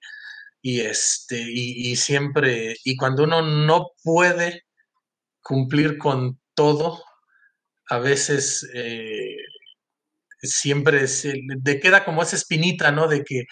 y 0.63 0.81
este, 0.81 1.41
y, 1.49 1.97
siempre, 1.97 2.77
y 2.85 2.97
cuando 2.97 3.25
uno 3.25 3.43
no 3.43 3.89
puede 4.03 4.63
cumplir 5.43 5.99
con 5.99 6.41
todo, 6.55 7.03
a 7.89 7.99
veces 7.99 8.69
eh, 8.75 9.36
siempre 10.47 11.07
se 11.09 11.34
de 11.42 11.80
queda 11.80 12.05
como 12.05 12.22
esa 12.22 12.36
espinita, 12.36 12.90
¿no? 12.92 13.09
De 13.09 13.24
que 13.24 13.44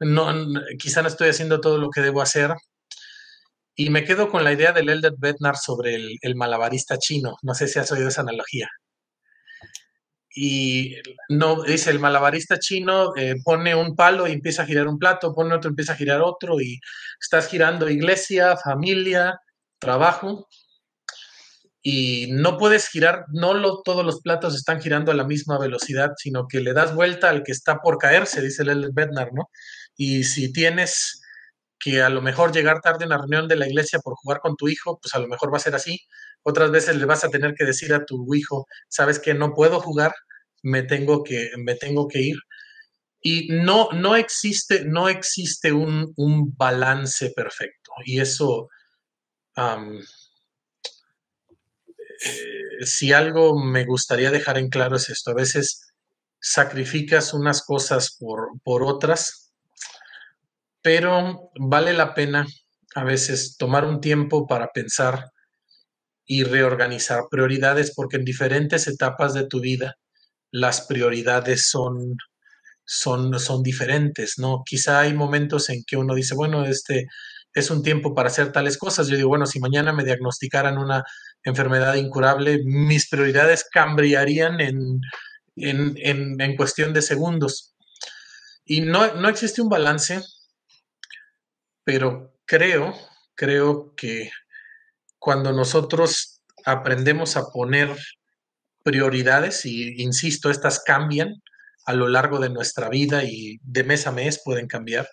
no, 0.00 0.32
quizá 0.78 1.02
no 1.02 1.08
estoy 1.08 1.28
haciendo 1.30 1.60
todo 1.60 1.78
lo 1.78 1.90
que 1.90 2.00
debo 2.00 2.22
hacer. 2.22 2.54
Y 3.74 3.90
me 3.90 4.04
quedo 4.04 4.28
con 4.30 4.44
la 4.44 4.52
idea 4.52 4.72
del 4.72 4.88
Elder 4.88 5.14
Bednar 5.18 5.56
sobre 5.56 5.94
el, 6.20 6.34
malabarista 6.36 6.98
chino. 6.98 7.36
No 7.42 7.54
sé 7.54 7.68
si 7.68 7.78
has 7.78 7.92
oído 7.92 8.08
esa 8.08 8.22
analogía. 8.22 8.68
Y 10.34 10.96
no, 11.28 11.62
dice, 11.62 11.90
el 11.90 12.00
malabarista 12.00 12.58
chino 12.58 13.14
eh, 13.16 13.36
pone 13.44 13.74
un 13.74 13.96
palo 13.96 14.26
y 14.26 14.32
empieza 14.32 14.62
a 14.62 14.66
girar 14.66 14.88
un 14.88 14.98
plato, 14.98 15.34
pone 15.34 15.54
otro, 15.54 15.70
empieza 15.70 15.92
a 15.92 15.96
girar 15.96 16.20
otro, 16.20 16.60
y 16.60 16.80
estás 17.20 17.48
girando 17.48 17.88
iglesia, 17.88 18.56
familia, 18.56 19.40
trabajo, 19.78 20.48
y 21.90 22.26
no 22.32 22.58
puedes 22.58 22.86
girar, 22.88 23.24
no 23.32 23.54
lo, 23.54 23.80
todos 23.80 24.04
los 24.04 24.20
platos 24.20 24.54
están 24.54 24.78
girando 24.78 25.10
a 25.10 25.14
la 25.14 25.24
misma 25.24 25.58
velocidad, 25.58 26.12
sino 26.18 26.46
que 26.46 26.60
le 26.60 26.74
das 26.74 26.94
vuelta 26.94 27.30
al 27.30 27.42
que 27.42 27.52
está 27.52 27.78
por 27.78 27.96
caerse, 27.96 28.42
dice 28.42 28.62
el 28.64 28.90
Bednar, 28.92 29.30
¿no? 29.32 29.48
Y 29.96 30.24
si 30.24 30.52
tienes 30.52 31.22
que 31.78 32.02
a 32.02 32.10
lo 32.10 32.20
mejor 32.20 32.52
llegar 32.52 32.82
tarde 32.82 33.04
a 33.04 33.06
una 33.06 33.16
reunión 33.16 33.48
de 33.48 33.56
la 33.56 33.66
iglesia 33.66 34.00
por 34.00 34.16
jugar 34.16 34.40
con 34.40 34.54
tu 34.54 34.68
hijo, 34.68 34.98
pues 35.00 35.14
a 35.14 35.18
lo 35.18 35.28
mejor 35.28 35.50
va 35.50 35.56
a 35.56 35.60
ser 35.60 35.74
así. 35.74 35.98
Otras 36.42 36.70
veces 36.70 36.94
le 36.96 37.06
vas 37.06 37.24
a 37.24 37.30
tener 37.30 37.54
que 37.54 37.64
decir 37.64 37.94
a 37.94 38.04
tu 38.04 38.34
hijo, 38.34 38.66
sabes 38.90 39.18
que 39.18 39.32
no 39.32 39.54
puedo 39.54 39.80
jugar, 39.80 40.12
me 40.62 40.82
tengo 40.82 41.24
que, 41.24 41.52
me 41.56 41.74
tengo 41.74 42.06
que 42.06 42.20
ir. 42.20 42.36
Y 43.22 43.48
no, 43.48 43.88
no 43.94 44.14
existe, 44.14 44.84
no 44.84 45.08
existe 45.08 45.72
un, 45.72 46.12
balance 46.54 47.30
perfecto. 47.34 47.92
Y 48.04 48.20
eso, 48.20 48.68
eh, 52.24 52.84
si 52.84 53.12
algo 53.12 53.58
me 53.58 53.84
gustaría 53.84 54.30
dejar 54.30 54.58
en 54.58 54.68
claro 54.68 54.96
es 54.96 55.08
esto, 55.08 55.30
a 55.30 55.34
veces 55.34 55.92
sacrificas 56.40 57.34
unas 57.34 57.62
cosas 57.62 58.16
por, 58.18 58.50
por 58.62 58.82
otras, 58.82 59.52
pero 60.82 61.50
vale 61.58 61.92
la 61.92 62.14
pena 62.14 62.46
a 62.94 63.04
veces 63.04 63.56
tomar 63.56 63.84
un 63.84 64.00
tiempo 64.00 64.46
para 64.46 64.68
pensar 64.72 65.30
y 66.24 66.44
reorganizar 66.44 67.24
prioridades 67.30 67.92
porque 67.94 68.16
en 68.16 68.24
diferentes 68.24 68.86
etapas 68.86 69.34
de 69.34 69.46
tu 69.46 69.60
vida 69.60 69.96
las 70.50 70.82
prioridades 70.82 71.68
son, 71.68 72.16
son, 72.84 73.38
son 73.38 73.62
diferentes, 73.62 74.34
¿no? 74.38 74.62
Quizá 74.64 75.00
hay 75.00 75.14
momentos 75.14 75.70
en 75.70 75.84
que 75.86 75.96
uno 75.96 76.14
dice, 76.14 76.34
bueno, 76.34 76.64
este 76.64 77.06
es 77.54 77.70
un 77.70 77.82
tiempo 77.82 78.14
para 78.14 78.28
hacer 78.28 78.52
tales 78.52 78.78
cosas. 78.78 79.08
Yo 79.08 79.16
digo, 79.16 79.28
bueno, 79.28 79.46
si 79.46 79.60
mañana 79.60 79.92
me 79.92 80.04
diagnosticaran 80.04 80.78
una 80.78 81.02
enfermedad 81.44 81.94
incurable, 81.94 82.60
mis 82.64 83.08
prioridades 83.08 83.64
cambiarían 83.70 84.60
en, 84.60 85.00
en, 85.56 86.56
cuestión 86.56 86.92
de 86.92 87.02
segundos. 87.02 87.74
Y 88.64 88.82
no, 88.82 89.14
no 89.14 89.28
existe 89.28 89.62
un 89.62 89.68
balance, 89.68 90.20
pero 91.84 92.34
creo, 92.44 92.94
creo 93.34 93.94
que 93.94 94.30
cuando 95.18 95.52
nosotros 95.52 96.42
aprendemos 96.64 97.36
a 97.36 97.50
poner 97.50 97.96
prioridades, 98.82 99.64
y 99.64 100.02
insisto, 100.02 100.50
estas 100.50 100.82
cambian 100.82 101.34
a 101.86 101.94
lo 101.94 102.08
largo 102.08 102.38
de 102.38 102.50
nuestra 102.50 102.88
vida 102.88 103.24
y 103.24 103.58
de 103.62 103.84
mes 103.84 104.06
a 104.06 104.12
mes 104.12 104.42
pueden 104.44 104.66
cambiar, 104.66 105.08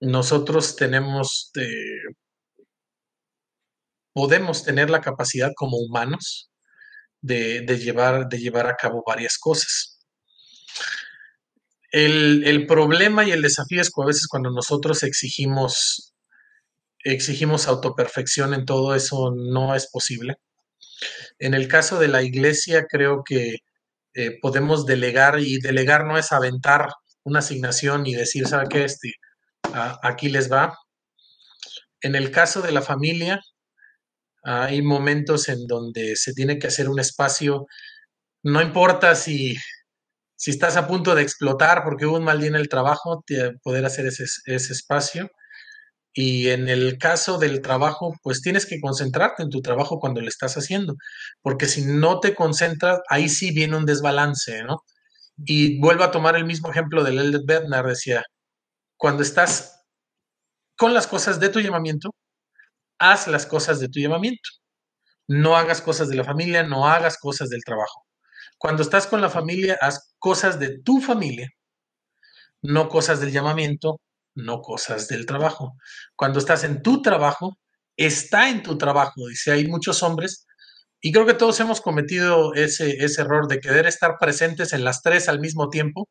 nosotros 0.00 0.76
tenemos 0.76 1.50
podemos 4.12 4.64
tener 4.64 4.90
la 4.90 5.00
capacidad 5.00 5.52
como 5.56 5.78
humanos 5.78 6.50
de, 7.20 7.64
llevar, 7.78 8.28
de 8.28 8.38
llevar 8.38 8.66
a 8.66 8.76
cabo 8.76 9.02
varias 9.06 9.38
cosas. 9.38 9.98
El, 11.92 12.66
problema 12.66 13.24
y 13.24 13.32
el 13.32 13.42
desafío 13.42 13.80
es 13.80 13.90
que 13.90 14.02
a 14.02 14.06
veces 14.06 14.26
cuando 14.28 14.50
nosotros 14.50 15.02
exigimos, 15.02 16.14
exigimos 17.02 17.66
autoperfección 17.66 18.54
en 18.54 18.64
todo 18.64 18.94
eso 18.94 19.32
no 19.34 19.74
es 19.74 19.88
posible. 19.90 20.36
En 21.38 21.54
el 21.54 21.68
caso 21.68 21.98
de 21.98 22.08
la 22.08 22.22
iglesia 22.22 22.86
creo 22.88 23.22
que 23.24 23.56
eh, 24.14 24.38
podemos 24.40 24.86
delegar 24.86 25.40
y 25.40 25.58
delegar 25.60 26.04
no 26.04 26.18
es 26.18 26.32
aventar 26.32 26.88
una 27.24 27.40
asignación 27.40 28.06
y 28.06 28.14
decir, 28.14 28.46
¿sabe 28.46 28.66
qué? 28.68 28.84
Este, 28.84 29.14
aquí 30.02 30.28
les 30.28 30.50
va. 30.50 30.76
En 32.02 32.14
el 32.14 32.30
caso 32.30 32.62
de 32.62 32.72
la 32.72 32.82
familia, 32.82 33.40
hay 34.42 34.82
momentos 34.82 35.48
en 35.48 35.66
donde 35.66 36.16
se 36.16 36.32
tiene 36.34 36.58
que 36.58 36.68
hacer 36.68 36.88
un 36.88 37.00
espacio, 37.00 37.66
no 38.42 38.62
importa 38.62 39.14
si, 39.14 39.56
si 40.36 40.50
estás 40.50 40.76
a 40.76 40.86
punto 40.86 41.14
de 41.14 41.22
explotar 41.22 41.84
porque 41.84 42.06
hubo 42.06 42.16
un 42.16 42.24
mal 42.24 42.40
día 42.40 42.48
en 42.48 42.56
el 42.56 42.68
trabajo, 42.68 43.24
poder 43.62 43.84
hacer 43.84 44.06
ese, 44.06 44.24
ese 44.46 44.72
espacio. 44.72 45.30
Y 46.12 46.48
en 46.48 46.68
el 46.68 46.98
caso 46.98 47.38
del 47.38 47.60
trabajo, 47.62 48.14
pues 48.22 48.42
tienes 48.42 48.66
que 48.66 48.80
concentrarte 48.80 49.42
en 49.44 49.50
tu 49.50 49.62
trabajo 49.62 50.00
cuando 50.00 50.20
lo 50.20 50.28
estás 50.28 50.56
haciendo, 50.56 50.96
porque 51.42 51.66
si 51.66 51.84
no 51.84 52.20
te 52.20 52.34
concentras, 52.34 53.00
ahí 53.08 53.28
sí 53.28 53.52
viene 53.52 53.76
un 53.76 53.86
desbalance, 53.86 54.64
¿no? 54.64 54.82
Y 55.36 55.80
vuelvo 55.80 56.04
a 56.04 56.10
tomar 56.10 56.36
el 56.36 56.46
mismo 56.46 56.70
ejemplo 56.70 57.04
del 57.04 57.18
Elder 57.18 57.42
Bednar, 57.46 57.86
decía, 57.86 58.24
cuando 58.96 59.22
estás 59.22 59.84
con 60.76 60.94
las 60.94 61.06
cosas 61.06 61.40
de 61.40 61.50
tu 61.50 61.60
llamamiento, 61.60 62.10
haz 63.00 63.26
las 63.26 63.46
cosas 63.46 63.80
de 63.80 63.88
tu 63.88 63.98
llamamiento. 64.00 64.48
No 65.28 65.56
hagas 65.56 65.82
cosas 65.82 66.08
de 66.08 66.16
la 66.16 66.24
familia, 66.24 66.62
no 66.62 66.86
hagas 66.86 67.18
cosas 67.18 67.48
del 67.48 67.64
trabajo. 67.64 68.06
Cuando 68.58 68.82
estás 68.82 69.06
con 69.06 69.20
la 69.20 69.30
familia, 69.30 69.78
haz 69.80 70.14
cosas 70.18 70.60
de 70.60 70.80
tu 70.82 71.00
familia, 71.00 71.48
no 72.62 72.88
cosas 72.88 73.20
del 73.20 73.32
llamamiento, 73.32 74.00
no 74.34 74.60
cosas 74.62 75.08
del 75.08 75.26
trabajo. 75.26 75.74
Cuando 76.16 76.38
estás 76.38 76.64
en 76.64 76.82
tu 76.82 77.02
trabajo, 77.02 77.58
está 77.96 78.50
en 78.50 78.62
tu 78.62 78.78
trabajo. 78.78 79.26
Dice, 79.28 79.52
hay 79.52 79.66
muchos 79.66 80.02
hombres, 80.02 80.46
y 81.00 81.12
creo 81.12 81.26
que 81.26 81.34
todos 81.34 81.58
hemos 81.60 81.80
cometido 81.80 82.54
ese, 82.54 82.90
ese 83.04 83.22
error 83.22 83.48
de 83.48 83.60
querer 83.60 83.86
estar 83.86 84.16
presentes 84.20 84.72
en 84.72 84.84
las 84.84 85.02
tres 85.02 85.28
al 85.28 85.40
mismo 85.40 85.70
tiempo. 85.70 86.08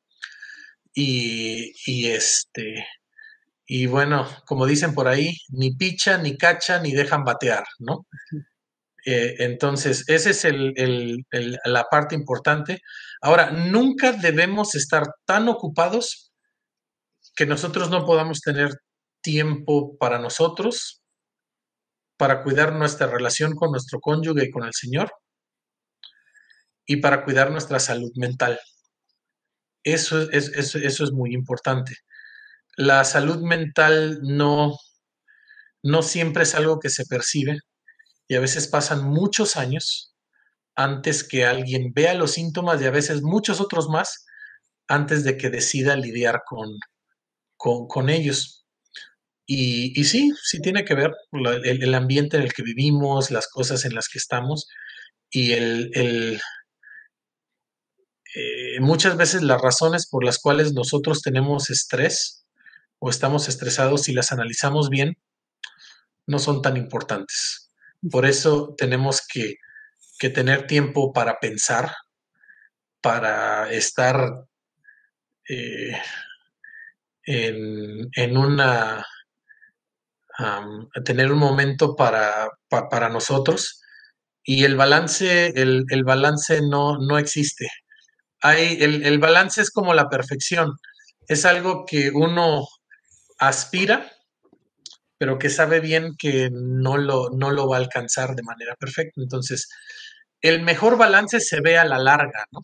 Y, 0.94 1.74
y 1.86 2.08
este, 2.08 2.86
y 3.72 3.86
bueno, 3.86 4.28
como 4.48 4.66
dicen 4.66 4.96
por 4.96 5.08
ahí, 5.08 5.38
ni 5.50 5.76
picha, 5.76 6.18
ni 6.18 6.36
cacha, 6.36 6.80
ni 6.82 6.92
dejan 6.92 7.24
batear, 7.24 7.64
¿no? 7.78 8.08
Eh, 9.06 9.36
entonces, 9.38 10.06
esa 10.10 10.32
es 10.32 10.44
la 11.66 11.84
parte 11.84 12.16
importante. 12.16 12.82
Ahora, 13.22 13.52
nunca 13.52 14.12
debemos 14.12 14.74
estar 14.74 15.04
tan 15.24 15.48
ocupados 15.50 16.32
que 17.36 17.46
nosotros 17.46 17.92
no 17.92 18.08
podamos 18.08 18.42
tener 18.42 18.72
tiempo 19.22 19.96
para 20.00 20.18
nosotros, 20.18 21.04
para 22.18 22.42
cuidar 22.42 22.74
nuestra 22.74 23.06
relación 23.06 23.54
con 23.54 23.70
nuestro 23.70 24.00
cónyuge 24.00 24.46
y 24.46 24.50
con 24.50 24.64
el 24.64 24.74
Señor, 24.74 25.12
y 26.88 26.96
para 26.96 27.24
cuidar 27.24 27.52
nuestra 27.52 27.80
salud 27.80 28.12
mental. 28.16 28.60
Eso 29.84 30.28
eso 30.32 31.04
es 31.04 31.12
muy 31.12 31.36
importante 31.36 31.94
la 32.78 33.04
salud 33.04 33.40
mental 33.42 34.20
no, 34.22 34.78
no 35.84 36.02
siempre 36.02 36.44
es 36.44 36.56
algo 36.56 36.80
que 36.80 36.90
se 36.90 37.06
percibe 37.06 37.60
y 38.28 38.36
a 38.36 38.40
veces 38.40 38.68
pasan 38.68 39.04
muchos 39.04 39.58
años 39.58 40.16
antes 40.76 41.24
que 41.24 41.46
alguien 41.46 41.92
vea 41.94 42.14
los 42.14 42.32
síntomas 42.32 42.82
y 42.82 42.86
a 42.86 42.92
veces 42.92 43.22
muchos 43.22 43.60
otros 43.60 43.90
más 43.90 44.26
antes 44.88 45.24
de 45.24 45.38
que 45.38 45.50
decida 45.50 45.96
lidiar 45.96 46.42
con, 46.48 46.70
con, 47.58 48.10
ellos. 48.10 48.66
Y, 49.46 50.04
sí, 50.06 50.32
sí 50.42 50.62
tiene 50.62 50.86
que 50.86 50.96
ver 50.96 51.12
el, 51.64 51.94
ambiente 51.96 52.38
en 52.38 52.44
el 52.44 52.54
que 52.54 52.64
vivimos, 52.64 53.32
las 53.32 53.48
cosas 53.48 53.84
en 53.86 53.94
las 53.94 54.08
que 54.08 54.20
estamos 54.20 54.68
y 55.32 55.52
el, 55.54 55.92
eh, 58.36 58.80
muchas 58.80 59.18
veces 59.18 59.42
las 59.42 59.62
razones 59.62 60.08
por 60.08 60.24
las 60.24 60.40
cuales 60.40 60.74
nosotros 60.74 61.22
tenemos 61.22 61.70
estrés 61.70 62.39
o 63.00 63.10
estamos 63.10 63.48
estresados, 63.48 64.04
si 64.04 64.14
las 64.14 64.32
analizamos 64.32 64.90
bien, 64.90 65.18
no 66.28 66.38
son 66.38 66.62
tan 66.62 66.78
importantes. 66.78 67.72
Por 68.12 68.26
eso 68.26 68.76
tenemos 68.78 69.26
que, 69.28 69.56
tener 70.34 70.68
tiempo 70.68 71.14
para 71.14 71.40
pensar, 71.40 71.94
para 73.02 73.72
estar 73.72 74.44
eh, 75.48 75.98
en, 77.24 78.38
una... 78.38 79.06
tener 81.06 81.32
un 81.32 81.40
momento 81.40 81.96
para, 81.96 82.50
para 82.70 83.08
nosotros 83.08 83.82
y 84.44 84.66
el 84.66 84.76
balance, 84.76 85.54
el, 85.56 86.04
balance 86.04 86.62
no, 86.62 86.98
no 86.98 87.18
existe. 87.18 87.70
Hay, 88.42 88.78
el, 88.82 89.06
el 89.06 89.20
balance 89.20 89.62
es 89.62 89.72
como 89.72 89.94
la 89.94 90.10
perfección. 90.10 90.74
Es 91.28 91.46
algo 91.46 91.86
que 91.86 92.10
uno 92.10 92.66
aspira, 93.40 94.12
pero 95.18 95.38
que 95.40 95.50
sabe 95.50 95.80
bien 95.80 96.16
que 96.18 96.50
no 96.52 96.98
lo, 96.98 97.30
no 97.32 97.52
lo 97.52 97.68
va 97.68 97.78
a 97.78 97.80
alcanzar 97.80 98.36
de 98.36 98.44
manera 98.44 98.76
perfecta. 98.76 99.22
Entonces, 99.22 99.68
el 100.42 100.62
mejor 100.62 100.98
balance 100.98 101.40
se 101.40 101.62
ve 101.62 101.78
a 101.78 101.86
la 101.86 102.00
larga, 102.00 102.46
¿no? 102.52 102.62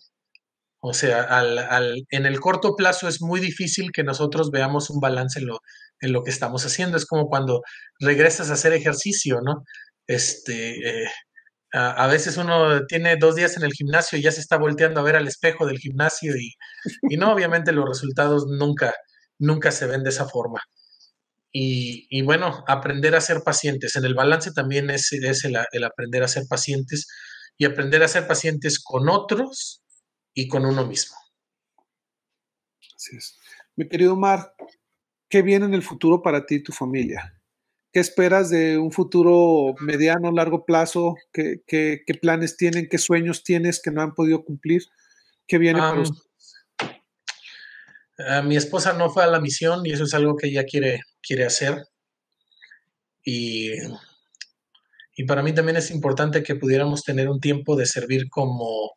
O 0.87 0.93
sea, 0.93 1.23
al, 1.23 2.05
en 2.11 2.25
el 2.27 2.39
corto 2.39 2.75
plazo 2.75 3.07
es 3.07 3.19
muy 3.21 3.39
difícil 3.39 3.91
que 3.91 4.03
nosotros 4.03 4.51
veamos 4.51 4.91
un 4.91 4.99
balance 4.99 5.39
en 5.39 5.47
lo, 5.47 5.59
en 5.99 6.13
lo 6.13 6.23
que 6.23 6.29
estamos 6.29 6.63
haciendo. 6.63 6.95
Es 6.95 7.07
como 7.07 7.27
cuando 7.27 7.61
regresas 7.99 8.51
a 8.51 8.53
hacer 8.53 8.71
ejercicio, 8.73 9.41
¿no? 9.41 9.63
Este, 10.05 11.03
eh, 11.03 11.07
a, 11.73 12.07
veces 12.07 12.37
uno 12.37 12.85
tiene 12.85 13.17
dos 13.17 13.35
días 13.35 13.57
en 13.57 13.63
el 13.63 13.73
gimnasio 13.73 14.17
y 14.17 14.21
ya 14.21 14.31
se 14.31 14.41
está 14.41 14.57
volteando 14.57 14.99
a 14.99 15.03
ver 15.03 15.15
al 15.15 15.27
espejo 15.27 15.65
del 15.65 15.79
gimnasio 15.79 16.35
y, 16.37 16.53
y 17.09 17.17
no, 17.17 17.33
obviamente 17.33 17.71
los 17.71 17.89
resultados 17.89 18.45
nunca, 18.47 18.93
nunca 19.39 19.71
se 19.71 19.87
ven 19.87 20.03
de 20.03 20.09
esa 20.09 20.27
forma. 20.27 20.61
Y, 21.51 22.07
y, 22.09 22.21
bueno, 22.21 22.63
aprender 22.67 23.15
a 23.15 23.21
ser 23.21 23.41
pacientes. 23.41 23.95
En 23.95 24.03
el 24.03 24.13
balance 24.13 24.51
también 24.51 24.89
es, 24.89 25.13
es 25.13 25.45
el, 25.45 25.57
el, 25.71 25.83
aprender 25.83 26.21
a 26.23 26.27
ser 26.27 26.43
pacientes 26.49 27.07
y 27.57 27.65
aprender 27.65 28.03
a 28.03 28.09
ser 28.09 28.27
pacientes 28.27 28.83
con 28.83 29.07
otros 29.07 29.81
y 30.33 30.47
con 30.49 30.65
uno 30.65 30.85
mismo. 30.85 31.15
Así 32.95 33.15
es. 33.15 33.37
Mi 33.77 33.87
querido 33.87 34.13
Omar, 34.13 34.53
¿qué 35.29 35.41
viene 35.41 35.65
en 35.65 35.73
el 35.73 35.81
futuro 35.81 36.21
para 36.21 36.45
ti 36.45 36.55
y 36.55 36.63
tu 36.63 36.73
familia? 36.73 37.39
¿Qué 37.93 38.01
esperas 38.01 38.49
de 38.49 38.77
un 38.77 38.91
futuro 38.91 39.73
mediano, 39.79 40.31
largo 40.31 40.65
plazo? 40.65 41.15
¿Qué, 41.31 41.61
qué, 41.65 42.01
qué 42.05 42.13
planes 42.15 42.57
tienen? 42.57 42.89
¿Qué 42.89 42.97
sueños 42.97 43.43
tienes 43.43 43.81
que 43.81 43.91
no 43.91 44.01
han 44.01 44.13
podido 44.13 44.43
cumplir? 44.43 44.83
¿Qué 45.47 45.57
viene 45.57 45.79
para 45.79 46.03
ustedes? 48.17 48.43
mi 48.43 48.55
esposa 48.55 48.93
no 48.93 49.09
fue 49.09 49.23
a 49.23 49.27
la 49.27 49.39
misión 49.39 49.85
y 49.85 49.91
eso 49.91 50.05
es 50.05 50.13
algo 50.13 50.35
que 50.35 50.47
ella 50.47 50.63
quiere, 50.65 51.01
quiere 51.21 51.45
hacer. 51.45 51.85
Y, 53.23 53.71
y 55.15 55.23
para 55.25 55.41
mí 55.41 55.53
también 55.53 55.77
es 55.77 55.91
importante 55.91 56.43
que 56.43 56.55
pudiéramos 56.55 57.03
tener 57.03 57.29
un 57.29 57.39
tiempo 57.39 57.75
de 57.75 57.85
servir 57.85 58.29
como 58.29 58.93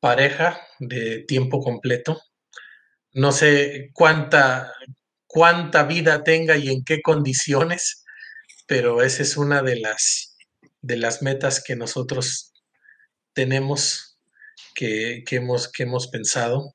pareja 0.00 0.60
de 0.78 1.24
tiempo 1.26 1.60
completo. 1.60 2.20
No 3.12 3.32
sé 3.32 3.90
cuánta, 3.94 4.72
cuánta 5.26 5.84
vida 5.84 6.24
tenga 6.24 6.56
y 6.56 6.68
en 6.68 6.84
qué 6.84 7.00
condiciones, 7.02 8.04
pero 8.66 9.02
esa 9.02 9.22
es 9.22 9.36
una 9.36 9.62
de 9.62 9.80
las, 9.80 10.36
de 10.82 10.96
las 10.96 11.22
metas 11.22 11.62
que 11.62 11.76
nosotros 11.76 12.52
tenemos, 13.32 14.18
que, 14.74 15.24
hemos, 15.30 15.70
que 15.70 15.84
hemos 15.84 16.08
pensado. 16.08 16.74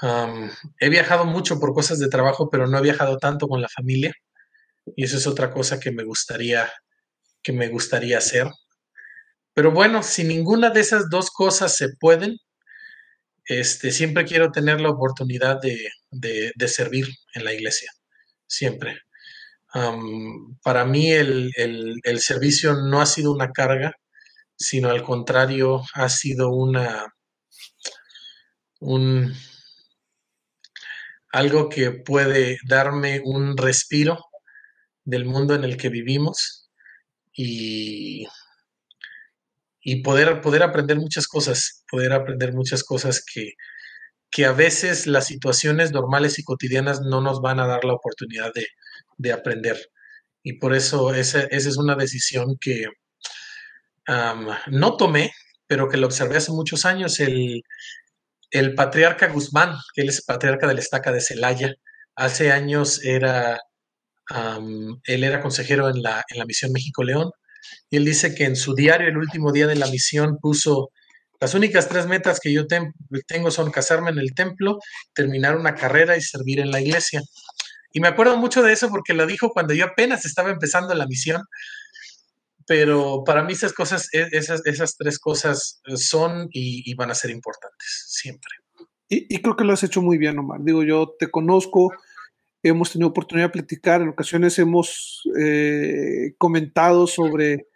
He 0.00 0.88
viajado 0.88 1.24
mucho 1.24 1.58
por 1.58 1.72
cosas 1.72 1.98
de 1.98 2.08
trabajo, 2.08 2.50
pero 2.50 2.66
no 2.66 2.78
he 2.78 2.82
viajado 2.82 3.18
tanto 3.18 3.48
con 3.48 3.60
la 3.60 3.68
familia. 3.68 4.14
Y 4.94 5.04
eso 5.04 5.16
es 5.16 5.26
otra 5.26 5.50
cosa 5.50 5.80
que 5.80 5.90
me 5.90 6.04
gustaría, 6.04 6.70
que 7.42 7.52
me 7.52 7.68
gustaría 7.68 8.18
hacer. 8.18 8.48
Pero 9.54 9.72
bueno, 9.72 10.02
si 10.02 10.22
ninguna 10.22 10.70
de 10.70 10.80
esas 10.80 11.08
dos 11.08 11.30
cosas 11.30 11.76
se 11.76 11.88
pueden, 11.98 12.36
este, 13.46 13.90
siempre 13.90 14.24
quiero 14.24 14.50
tener 14.50 14.80
la 14.80 14.90
oportunidad 14.90 15.60
de, 15.60 16.68
servir 16.68 17.06
en 17.34 17.44
la 17.44 17.54
iglesia, 17.54 17.90
siempre. 18.46 19.00
para 20.62 20.84
mí 20.84 21.10
el, 21.10 21.52
servicio 22.18 22.74
no 22.74 23.00
ha 23.00 23.06
sido 23.06 23.32
una 23.32 23.52
carga, 23.52 23.94
sino 24.56 24.90
al 24.90 25.02
contrario, 25.02 25.82
ha 25.94 26.08
sido 26.08 26.50
una, 26.50 27.14
un, 28.80 29.34
algo 31.36 31.68
que 31.68 31.90
puede 31.92 32.58
darme 32.66 33.20
un 33.24 33.56
respiro 33.56 34.24
del 35.04 35.24
mundo 35.24 35.54
en 35.54 35.64
el 35.64 35.76
que 35.76 35.88
vivimos 35.88 36.70
y 37.32 38.26
y 39.88 40.02
poder, 40.02 40.40
poder 40.40 40.64
aprender 40.64 40.96
muchas 40.96 41.28
cosas, 41.28 41.84
poder 41.88 42.12
aprender 42.12 42.52
muchas 42.52 42.82
cosas 42.82 43.24
que, 43.24 43.52
que 44.32 44.44
a 44.44 44.50
veces 44.50 45.06
las 45.06 45.28
situaciones 45.28 45.92
normales 45.92 46.40
y 46.40 46.42
cotidianas 46.42 47.02
no 47.02 47.20
nos 47.20 47.40
van 47.40 47.60
a 47.60 47.68
dar 47.68 47.84
la 47.84 47.92
oportunidad 47.92 48.50
de, 49.16 49.32
aprender. 49.32 49.78
Y 50.42 50.54
por 50.54 50.74
eso 50.74 51.14
esa, 51.14 51.42
es 51.42 51.76
una 51.76 51.94
decisión 51.94 52.56
que 52.60 52.86
no 54.08 54.96
tomé, 54.96 55.30
pero 55.68 55.88
que 55.88 55.98
lo 55.98 56.08
observé 56.08 56.38
hace 56.38 56.50
muchos 56.50 56.84
años. 56.84 57.20
El, 57.20 57.62
el 58.50 58.74
patriarca 58.74 59.28
Guzmán, 59.28 59.74
que 59.94 60.02
él 60.02 60.08
es 60.08 60.24
patriarca 60.24 60.66
de 60.66 60.74
la 60.74 60.80
estaca 60.80 61.12
de 61.12 61.20
Celaya, 61.20 61.74
hace 62.14 62.52
años 62.52 63.04
era, 63.04 63.60
él 65.04 65.24
era 65.24 65.40
consejero 65.40 65.88
en 65.88 66.02
la, 66.02 66.24
en 66.28 66.38
la 66.38 66.46
misión 66.46 66.72
México-León 66.72 67.30
y 67.90 67.96
él 67.96 68.04
dice 68.04 68.34
que 68.34 68.44
en 68.44 68.56
su 68.56 68.74
diario, 68.74 69.08
el 69.08 69.16
último 69.16 69.52
día 69.52 69.66
de 69.66 69.76
la 69.76 69.86
misión, 69.86 70.38
puso, 70.40 70.90
las 71.40 71.54
únicas 71.54 71.88
tres 71.88 72.06
metas 72.06 72.40
que 72.40 72.52
yo 72.52 72.66
tengo 72.66 73.50
son 73.50 73.70
casarme 73.70 74.10
en 74.10 74.18
el 74.18 74.34
templo, 74.34 74.78
terminar 75.14 75.56
una 75.56 75.74
carrera 75.74 76.16
y 76.16 76.20
servir 76.20 76.60
en 76.60 76.70
la 76.70 76.80
iglesia. 76.80 77.20
Y 77.92 78.00
me 78.00 78.08
acuerdo 78.08 78.36
mucho 78.36 78.62
de 78.62 78.72
eso 78.72 78.88
porque 78.88 79.14
lo 79.14 79.26
dijo 79.26 79.50
cuando 79.50 79.74
yo 79.74 79.86
apenas 79.86 80.24
estaba 80.24 80.50
empezando 80.50 80.94
la 80.94 81.06
misión. 81.06 81.42
Pero 82.66 83.22
para 83.24 83.44
mí 83.44 83.52
esas 83.52 83.72
cosas, 83.72 84.08
e, 84.12 84.26
esas, 84.32 84.66
esas 84.66 84.96
tres 84.96 85.18
cosas 85.20 85.80
son 85.96 86.48
y, 86.50 86.92
van 86.94 87.10
a 87.10 87.14
ser 87.14 87.30
importantes 87.30 87.65
siempre. 87.78 88.50
Y, 89.08 89.40
creo 89.40 89.56
que 89.56 89.64
lo 89.64 89.72
has 89.72 89.84
hecho 89.84 90.02
muy 90.02 90.18
bien, 90.18 90.38
Omar. 90.38 90.60
Digo, 90.62 90.82
yo 90.82 91.14
te 91.18 91.30
conozco, 91.30 91.92
hemos 92.62 92.90
tenido 92.90 93.08
oportunidad 93.08 93.48
de 93.48 93.52
platicar, 93.52 94.02
en 94.02 94.08
ocasiones 94.08 94.58
hemos 94.58 95.22
eh, 95.38 96.34
comentado 96.38 97.06
sobre, 97.06 97.68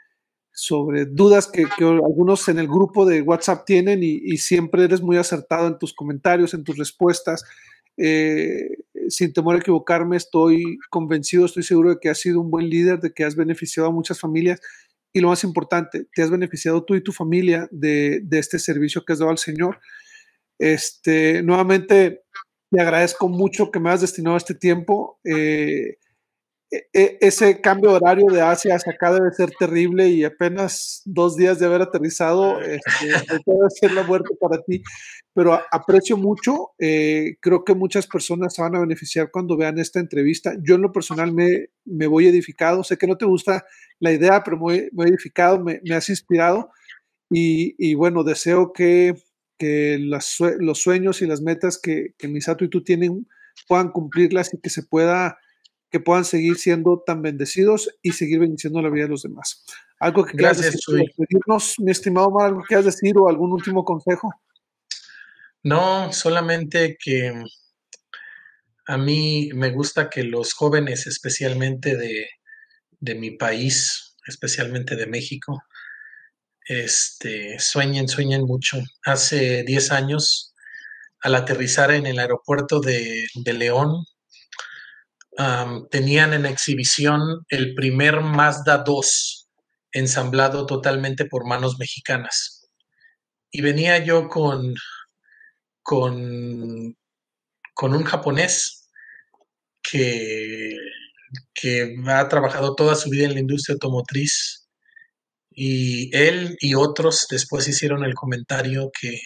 sobre 0.52 1.06
dudas 1.06 1.46
que, 1.46 1.66
algunos 1.80 2.48
en 2.48 2.58
el 2.58 2.66
grupo 2.66 3.06
de 3.06 3.22
WhatsApp 3.22 3.64
tienen 3.64 4.00
y, 4.02 4.36
siempre 4.38 4.84
eres 4.84 5.02
muy 5.02 5.18
acertado 5.18 5.68
en 5.68 5.78
tus 5.78 5.94
comentarios, 5.94 6.52
en 6.52 6.64
tus 6.64 6.76
respuestas. 6.76 7.44
Eh, 7.96 8.78
sin 9.08 9.32
temor 9.32 9.54
a 9.54 9.58
equivocarme, 9.58 10.16
estoy 10.16 10.78
convencido, 10.88 11.44
estoy 11.44 11.62
seguro 11.62 11.90
de 11.90 12.00
que 12.00 12.08
has 12.08 12.18
sido 12.18 12.40
un 12.40 12.50
buen 12.50 12.68
líder, 12.68 12.98
de 12.98 13.12
que 13.12 13.24
has 13.24 13.36
beneficiado 13.36 13.88
a 13.88 13.92
muchas 13.92 14.18
familias 14.18 14.60
y 15.12 15.20
lo 15.20 15.28
más 15.28 15.42
importante, 15.44 16.06
te 16.14 16.22
has 16.22 16.30
beneficiado 16.30 16.84
tú 16.84 16.94
y 16.94 17.02
tu 17.02 17.12
familia 17.12 17.68
de, 17.70 18.22
este 18.32 18.58
servicio 18.58 19.04
que 19.04 19.12
has 19.12 19.18
dado 19.18 19.30
al 19.30 19.38
Señor. 19.38 19.80
Este, 20.58 21.42
nuevamente, 21.42 22.22
te 22.70 22.80
agradezco 22.80 23.28
mucho 23.28 23.70
que 23.70 23.80
me 23.80 23.90
has 23.90 24.02
destinado 24.02 24.36
este 24.36 24.54
tiempo. 24.54 25.18
Eh, 25.24 25.96
ese 26.92 27.60
cambio 27.60 27.92
horario 27.92 28.26
de 28.26 28.40
Asia 28.40 28.76
hacia 28.76 28.92
acá 28.92 29.12
debe 29.12 29.32
ser 29.32 29.50
terrible 29.58 30.08
y 30.08 30.22
apenas 30.24 31.02
dos 31.04 31.36
días 31.36 31.58
de 31.58 31.66
haber 31.66 31.82
aterrizado 31.82 32.60
este, 32.60 33.40
puede 33.44 33.70
ser 33.70 33.92
la 33.92 34.04
muerte 34.04 34.36
para 34.40 34.62
ti, 34.62 34.82
pero 35.34 35.58
aprecio 35.72 36.16
mucho, 36.16 36.70
eh, 36.78 37.36
creo 37.40 37.64
que 37.64 37.74
muchas 37.74 38.06
personas 38.06 38.54
se 38.54 38.62
van 38.62 38.76
a 38.76 38.80
beneficiar 38.80 39.30
cuando 39.32 39.56
vean 39.56 39.78
esta 39.78 39.98
entrevista. 39.98 40.54
Yo 40.62 40.76
en 40.76 40.82
lo 40.82 40.92
personal 40.92 41.32
me, 41.32 41.70
me 41.84 42.06
voy 42.06 42.28
edificado, 42.28 42.84
sé 42.84 42.96
que 42.96 43.08
no 43.08 43.16
te 43.16 43.26
gusta 43.26 43.64
la 43.98 44.12
idea, 44.12 44.42
pero 44.44 44.56
me 44.56 44.90
voy, 44.92 45.08
edificado, 45.08 45.58
me, 45.58 45.80
me 45.84 45.94
has 45.94 46.08
inspirado. 46.08 46.70
Y, 47.30 47.74
y 47.78 47.94
bueno, 47.94 48.24
deseo 48.24 48.72
que 48.72 49.14
que 49.60 49.98
los 50.00 50.78
sueños 50.78 51.20
y 51.20 51.26
las 51.26 51.42
metas 51.42 51.78
que, 51.78 52.14
que 52.16 52.28
Misato 52.28 52.64
y 52.64 52.70
tú 52.70 52.82
tienen 52.82 53.28
puedan 53.68 53.90
cumplirlas 53.90 54.54
y 54.54 54.58
que 54.58 54.70
se 54.70 54.82
pueda 54.82 55.36
que 55.90 56.00
puedan 56.00 56.24
seguir 56.24 56.56
siendo 56.56 57.02
tan 57.04 57.22
bendecidos 57.22 57.90
y 58.02 58.12
seguir 58.12 58.40
bendiciendo 58.40 58.80
la 58.80 58.90
vida 58.90 59.04
de 59.04 59.10
los 59.10 59.22
demás. 59.22 59.64
Algo 59.98 60.24
que 60.24 60.36
quieras 60.36 60.58
decir, 60.58 60.80
mi 61.78 61.90
estimado 61.90 62.28
Omar, 62.28 62.46
algo 62.46 62.62
que 62.62 62.68
quieras 62.68 62.86
decir 62.86 63.16
o 63.18 63.28
algún 63.28 63.52
último 63.52 63.84
consejo. 63.84 64.32
No, 65.62 66.12
solamente 66.12 66.96
que 67.02 67.34
a 68.86 68.96
mí 68.96 69.50
me 69.54 69.70
gusta 69.70 70.08
que 70.08 70.24
los 70.24 70.54
jóvenes, 70.54 71.06
especialmente 71.06 71.96
de, 71.96 72.26
de 73.00 73.14
mi 73.14 73.32
país, 73.32 74.16
especialmente 74.26 74.96
de 74.96 75.06
México, 75.06 75.62
este, 76.70 77.58
sueñen, 77.58 78.08
sueñen 78.08 78.44
mucho. 78.44 78.78
Hace 79.04 79.64
10 79.64 79.90
años, 79.90 80.54
al 81.20 81.34
aterrizar 81.34 81.90
en 81.90 82.06
el 82.06 82.18
aeropuerto 82.18 82.80
de, 82.80 83.26
León, 83.44 84.04
tenían 85.90 86.32
en 86.34 86.46
exhibición 86.46 87.20
el 87.48 87.74
primer 87.74 88.20
Mazda 88.20 88.78
2 88.78 89.48
ensamblado 89.92 90.66
totalmente 90.66 91.24
por 91.24 91.46
manos 91.46 91.78
mexicanas. 91.78 92.68
Y 93.50 93.62
venía 93.62 93.98
yo 93.98 94.28
con, 94.28 94.74
con, 95.82 96.96
con 97.74 97.94
un 97.94 98.04
japonés 98.04 98.90
que, 99.82 100.76
que 101.54 101.96
ha 102.06 102.28
trabajado 102.28 102.74
toda 102.74 102.94
su 102.94 103.10
vida 103.10 103.26
en 103.26 103.34
la 103.34 103.40
industria 103.40 103.74
automotriz 103.74 104.68
y 105.50 106.14
él 106.16 106.56
y 106.60 106.74
otros 106.74 107.26
después 107.28 107.66
hicieron 107.68 108.04
el 108.04 108.14
comentario 108.14 108.90
que 108.98 109.18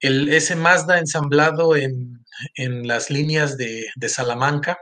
el, 0.00 0.28
ese 0.28 0.54
Mazda 0.56 0.98
ensamblado 0.98 1.76
en, 1.76 2.24
las 2.56 3.10
líneas 3.10 3.56
de, 3.56 3.90
Salamanca 4.06 4.78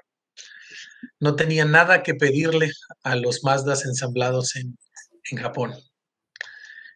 no 1.20 1.36
tenía 1.36 1.64
nada 1.64 2.02
que 2.02 2.14
pedirle 2.14 2.70
a 3.02 3.16
los 3.16 3.44
Mazdas 3.44 3.84
ensamblados 3.84 4.56
en, 4.56 4.76
en 5.30 5.38
Japón. 5.38 5.74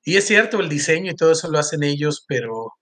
Y 0.04 0.16
es 0.16 0.26
cierto, 0.26 0.60
el 0.60 0.68
diseño 0.68 1.12
y 1.12 1.16
todo 1.16 1.32
eso 1.32 1.50
lo 1.50 1.58
hacen 1.58 1.82
ellos, 1.82 2.24
pero, 2.26 2.72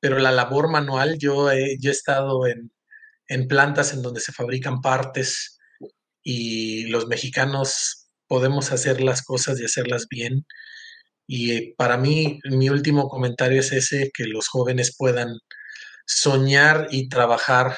pero 0.00 0.18
la 0.18 0.32
labor 0.32 0.70
manual, 0.70 1.18
yo 1.18 1.50
he, 1.50 1.76
yo 1.80 1.90
he 1.90 1.92
estado 1.92 2.46
en, 2.46 2.72
en 3.28 3.48
plantas 3.48 3.92
en 3.92 4.02
donde 4.02 4.20
se 4.20 4.32
fabrican 4.32 4.80
partes 4.80 5.58
y 6.22 6.86
los 6.88 7.06
mexicanos 7.06 8.08
podemos 8.26 8.72
hacer 8.72 9.00
las 9.00 9.22
cosas 9.22 9.60
y 9.60 9.64
hacerlas 9.64 10.06
bien. 10.08 10.46
Y 11.26 11.72
para 11.74 11.96
mí, 11.96 12.40
mi 12.44 12.70
último 12.70 13.08
comentario 13.08 13.60
es 13.60 13.72
ese, 13.72 14.10
que 14.14 14.24
los 14.24 14.48
jóvenes 14.48 14.94
puedan 14.96 15.38
soñar 16.06 16.88
y 16.90 17.08
trabajar, 17.08 17.76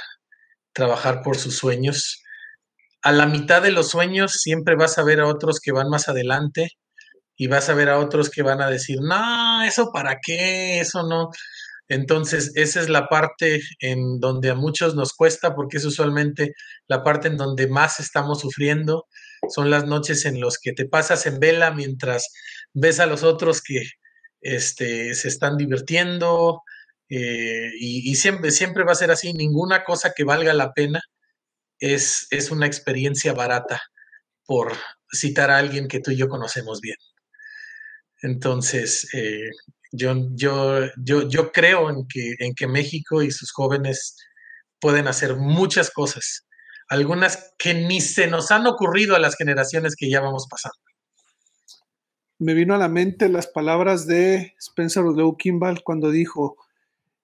trabajar 0.72 1.22
por 1.22 1.36
sus 1.36 1.56
sueños. 1.56 2.22
A 3.02 3.12
la 3.12 3.26
mitad 3.26 3.62
de 3.62 3.72
los 3.72 3.90
sueños 3.90 4.32
siempre 4.32 4.76
vas 4.76 4.98
a 4.98 5.04
ver 5.04 5.20
a 5.20 5.26
otros 5.26 5.60
que 5.60 5.72
van 5.72 5.88
más 5.88 6.08
adelante 6.08 6.72
y 7.36 7.46
vas 7.48 7.68
a 7.70 7.74
ver 7.74 7.88
a 7.88 7.98
otros 7.98 8.30
que 8.30 8.42
van 8.42 8.60
a 8.60 8.70
decir, 8.70 8.98
no, 9.00 9.62
eso 9.62 9.90
para 9.92 10.18
qué, 10.22 10.80
eso 10.80 11.02
no. 11.08 11.30
Entonces, 11.88 12.52
esa 12.54 12.80
es 12.80 12.88
la 12.88 13.08
parte 13.08 13.60
en 13.80 14.20
donde 14.20 14.50
a 14.50 14.54
muchos 14.54 14.94
nos 14.94 15.12
cuesta, 15.12 15.54
porque 15.56 15.78
es 15.78 15.84
usualmente 15.84 16.52
la 16.86 17.02
parte 17.02 17.28
en 17.28 17.36
donde 17.36 17.66
más 17.66 17.98
estamos 17.98 18.40
sufriendo. 18.40 19.06
Son 19.48 19.70
las 19.70 19.86
noches 19.86 20.24
en 20.24 20.40
las 20.40 20.58
que 20.62 20.72
te 20.72 20.86
pasas 20.86 21.26
en 21.26 21.40
vela 21.40 21.72
mientras 21.72 22.28
ves 22.74 23.00
a 23.00 23.06
los 23.06 23.24
otros 23.24 23.62
que 23.62 23.82
este, 24.40 25.14
se 25.14 25.28
están 25.28 25.56
divirtiendo. 25.56 26.62
Eh, 27.08 27.70
y, 27.80 28.14
siempre, 28.16 28.52
siempre 28.52 28.84
va 28.84 28.92
a 28.92 28.94
ser 28.94 29.10
así. 29.10 29.32
Ninguna 29.32 29.82
cosa 29.82 30.12
que 30.14 30.24
valga 30.24 30.54
la 30.54 30.72
pena 30.72 31.00
es, 31.80 32.26
es 32.30 32.50
una 32.50 32.66
experiencia 32.66 33.32
barata, 33.32 33.80
por 34.50 34.72
citar 35.12 35.48
a 35.52 35.58
alguien 35.58 35.86
que 35.86 36.00
tú 36.00 36.10
y 36.10 36.16
yo 36.16 36.28
conocemos 36.28 36.80
bien. 36.80 36.96
Entonces, 38.20 39.08
eh, 39.14 39.48
yo, 39.92 40.12
yo, 40.32 40.86
yo, 40.96 41.28
yo 41.28 41.52
creo 41.52 41.88
en 41.88 42.08
que, 42.08 42.34
en 42.40 42.54
que 42.56 42.66
México 42.66 43.22
y 43.22 43.30
sus 43.30 43.52
jóvenes 43.52 44.16
pueden 44.80 45.06
hacer 45.06 45.36
muchas 45.36 45.92
cosas, 45.92 46.48
algunas 46.88 47.54
que 47.58 47.74
ni 47.74 48.00
se 48.00 48.26
nos 48.26 48.50
han 48.50 48.66
ocurrido 48.66 49.14
a 49.14 49.20
las 49.20 49.36
generaciones 49.36 49.94
que 49.94 50.10
ya 50.10 50.20
vamos 50.20 50.48
pasando. 50.50 50.78
Me 52.40 52.54
vino 52.54 52.74
a 52.74 52.78
la 52.78 52.88
mente 52.88 53.28
las 53.28 53.46
palabras 53.46 54.04
de 54.08 54.54
Spencer 54.58 55.04
W. 55.04 55.36
Kimball 55.38 55.84
cuando 55.84 56.10
dijo, 56.10 56.56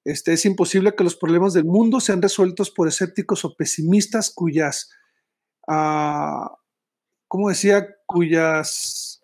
este, 0.06 0.32
es 0.32 0.44
imposible 0.46 0.94
que 0.94 1.02
los 1.02 1.16
problemas 1.16 1.52
del 1.52 1.64
mundo 1.64 1.98
sean 1.98 2.22
resueltos 2.22 2.70
por 2.70 2.86
escépticos 2.86 3.44
o 3.44 3.56
pesimistas 3.56 4.32
cuyas, 4.32 4.88
uh, 5.66 6.46
¿cómo 7.26 7.48
decía? 7.48 7.88
Cuyas 8.06 9.20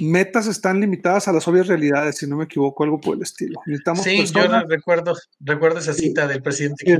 metas 0.00 0.48
están 0.48 0.80
limitadas 0.80 1.28
a 1.28 1.32
las 1.32 1.46
obvias 1.46 1.68
realidades, 1.68 2.16
si 2.16 2.26
no 2.26 2.36
me 2.36 2.44
equivoco, 2.44 2.82
algo 2.82 3.00
por 3.00 3.14
el 3.14 3.22
estilo. 3.22 3.60
sí, 4.02 4.26
yo 4.26 4.48
recuerdo, 4.68 5.14
recuerdo 5.38 5.78
esa 5.78 5.94
cita 5.94 6.26
del 6.26 6.42
presidente 6.42 6.98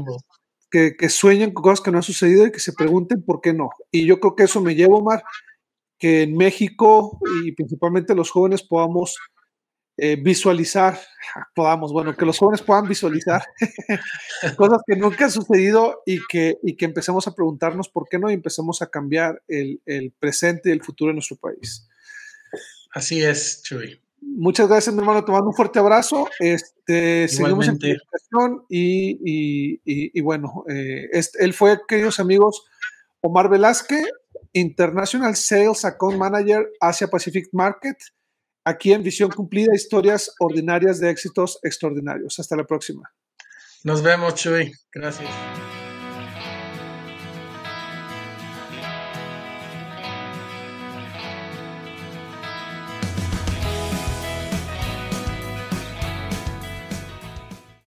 que, 0.70 0.94
que, 0.96 1.08
sueñen 1.08 1.52
con 1.52 1.64
cosas 1.64 1.80
que 1.80 1.90
no 1.90 1.98
han 1.98 2.04
sucedido 2.04 2.46
y 2.46 2.52
que 2.52 2.60
se 2.60 2.72
pregunten 2.72 3.24
por 3.24 3.40
qué 3.40 3.52
no. 3.52 3.70
Y 3.90 4.06
yo 4.06 4.20
creo 4.20 4.36
que 4.36 4.44
eso 4.44 4.60
me 4.60 4.76
lleva, 4.76 4.98
Omar, 4.98 5.24
que 5.98 6.22
en 6.22 6.36
México 6.36 7.18
y 7.42 7.50
principalmente 7.52 8.14
los 8.14 8.30
jóvenes 8.30 8.62
podamos 8.62 9.16
eh, 9.96 10.16
visualizar, 10.16 10.98
podamos, 11.54 11.92
bueno, 11.92 12.16
que 12.16 12.26
los 12.26 12.38
jóvenes 12.38 12.62
puedan 12.62 12.88
visualizar 12.88 13.44
cosas 14.56 14.82
que 14.86 14.96
nunca 14.96 15.26
han 15.26 15.30
sucedido 15.30 16.02
y 16.04 16.18
que, 16.28 16.58
y 16.62 16.76
que 16.76 16.84
empecemos 16.84 17.28
a 17.28 17.34
preguntarnos 17.34 17.88
por 17.88 18.08
qué 18.08 18.18
no 18.18 18.30
y 18.30 18.34
empecemos 18.34 18.82
a 18.82 18.88
cambiar 18.88 19.42
el, 19.46 19.80
el 19.86 20.12
presente 20.12 20.70
y 20.70 20.72
el 20.72 20.82
futuro 20.82 21.10
de 21.10 21.14
nuestro 21.14 21.36
país. 21.36 21.88
Así 22.92 23.22
es, 23.22 23.62
Chuy. 23.62 24.00
Muchas 24.20 24.68
gracias, 24.68 24.94
mi 24.94 25.00
hermano. 25.00 25.24
Te 25.24 25.32
mando 25.32 25.48
un 25.48 25.54
fuerte 25.54 25.78
abrazo. 25.78 26.28
Este, 26.40 27.28
seguimos 27.28 27.68
en 27.68 27.78
comunicación 27.78 28.64
y, 28.68 29.18
y, 29.22 29.80
y, 29.84 30.20
bueno, 30.22 30.64
eh, 30.68 31.08
este, 31.12 31.44
él 31.44 31.52
fue, 31.52 31.78
queridos 31.86 32.18
amigos, 32.20 32.64
Omar 33.20 33.48
Velázquez, 33.48 34.06
International 34.52 35.36
Sales 35.36 35.84
Account 35.84 36.16
Manager 36.16 36.70
Asia 36.80 37.08
Pacific 37.08 37.48
Market, 37.52 37.96
aquí 38.64 38.92
en 38.92 39.02
Visión 39.02 39.30
Cumplida, 39.30 39.74
historias 39.74 40.34
ordinarias 40.38 40.98
de 41.00 41.10
éxitos 41.10 41.58
extraordinarios. 41.62 42.38
Hasta 42.38 42.56
la 42.56 42.64
próxima. 42.64 43.12
Nos 43.84 44.02
vemos, 44.02 44.34
Chuy. 44.34 44.72
Gracias. 44.92 45.28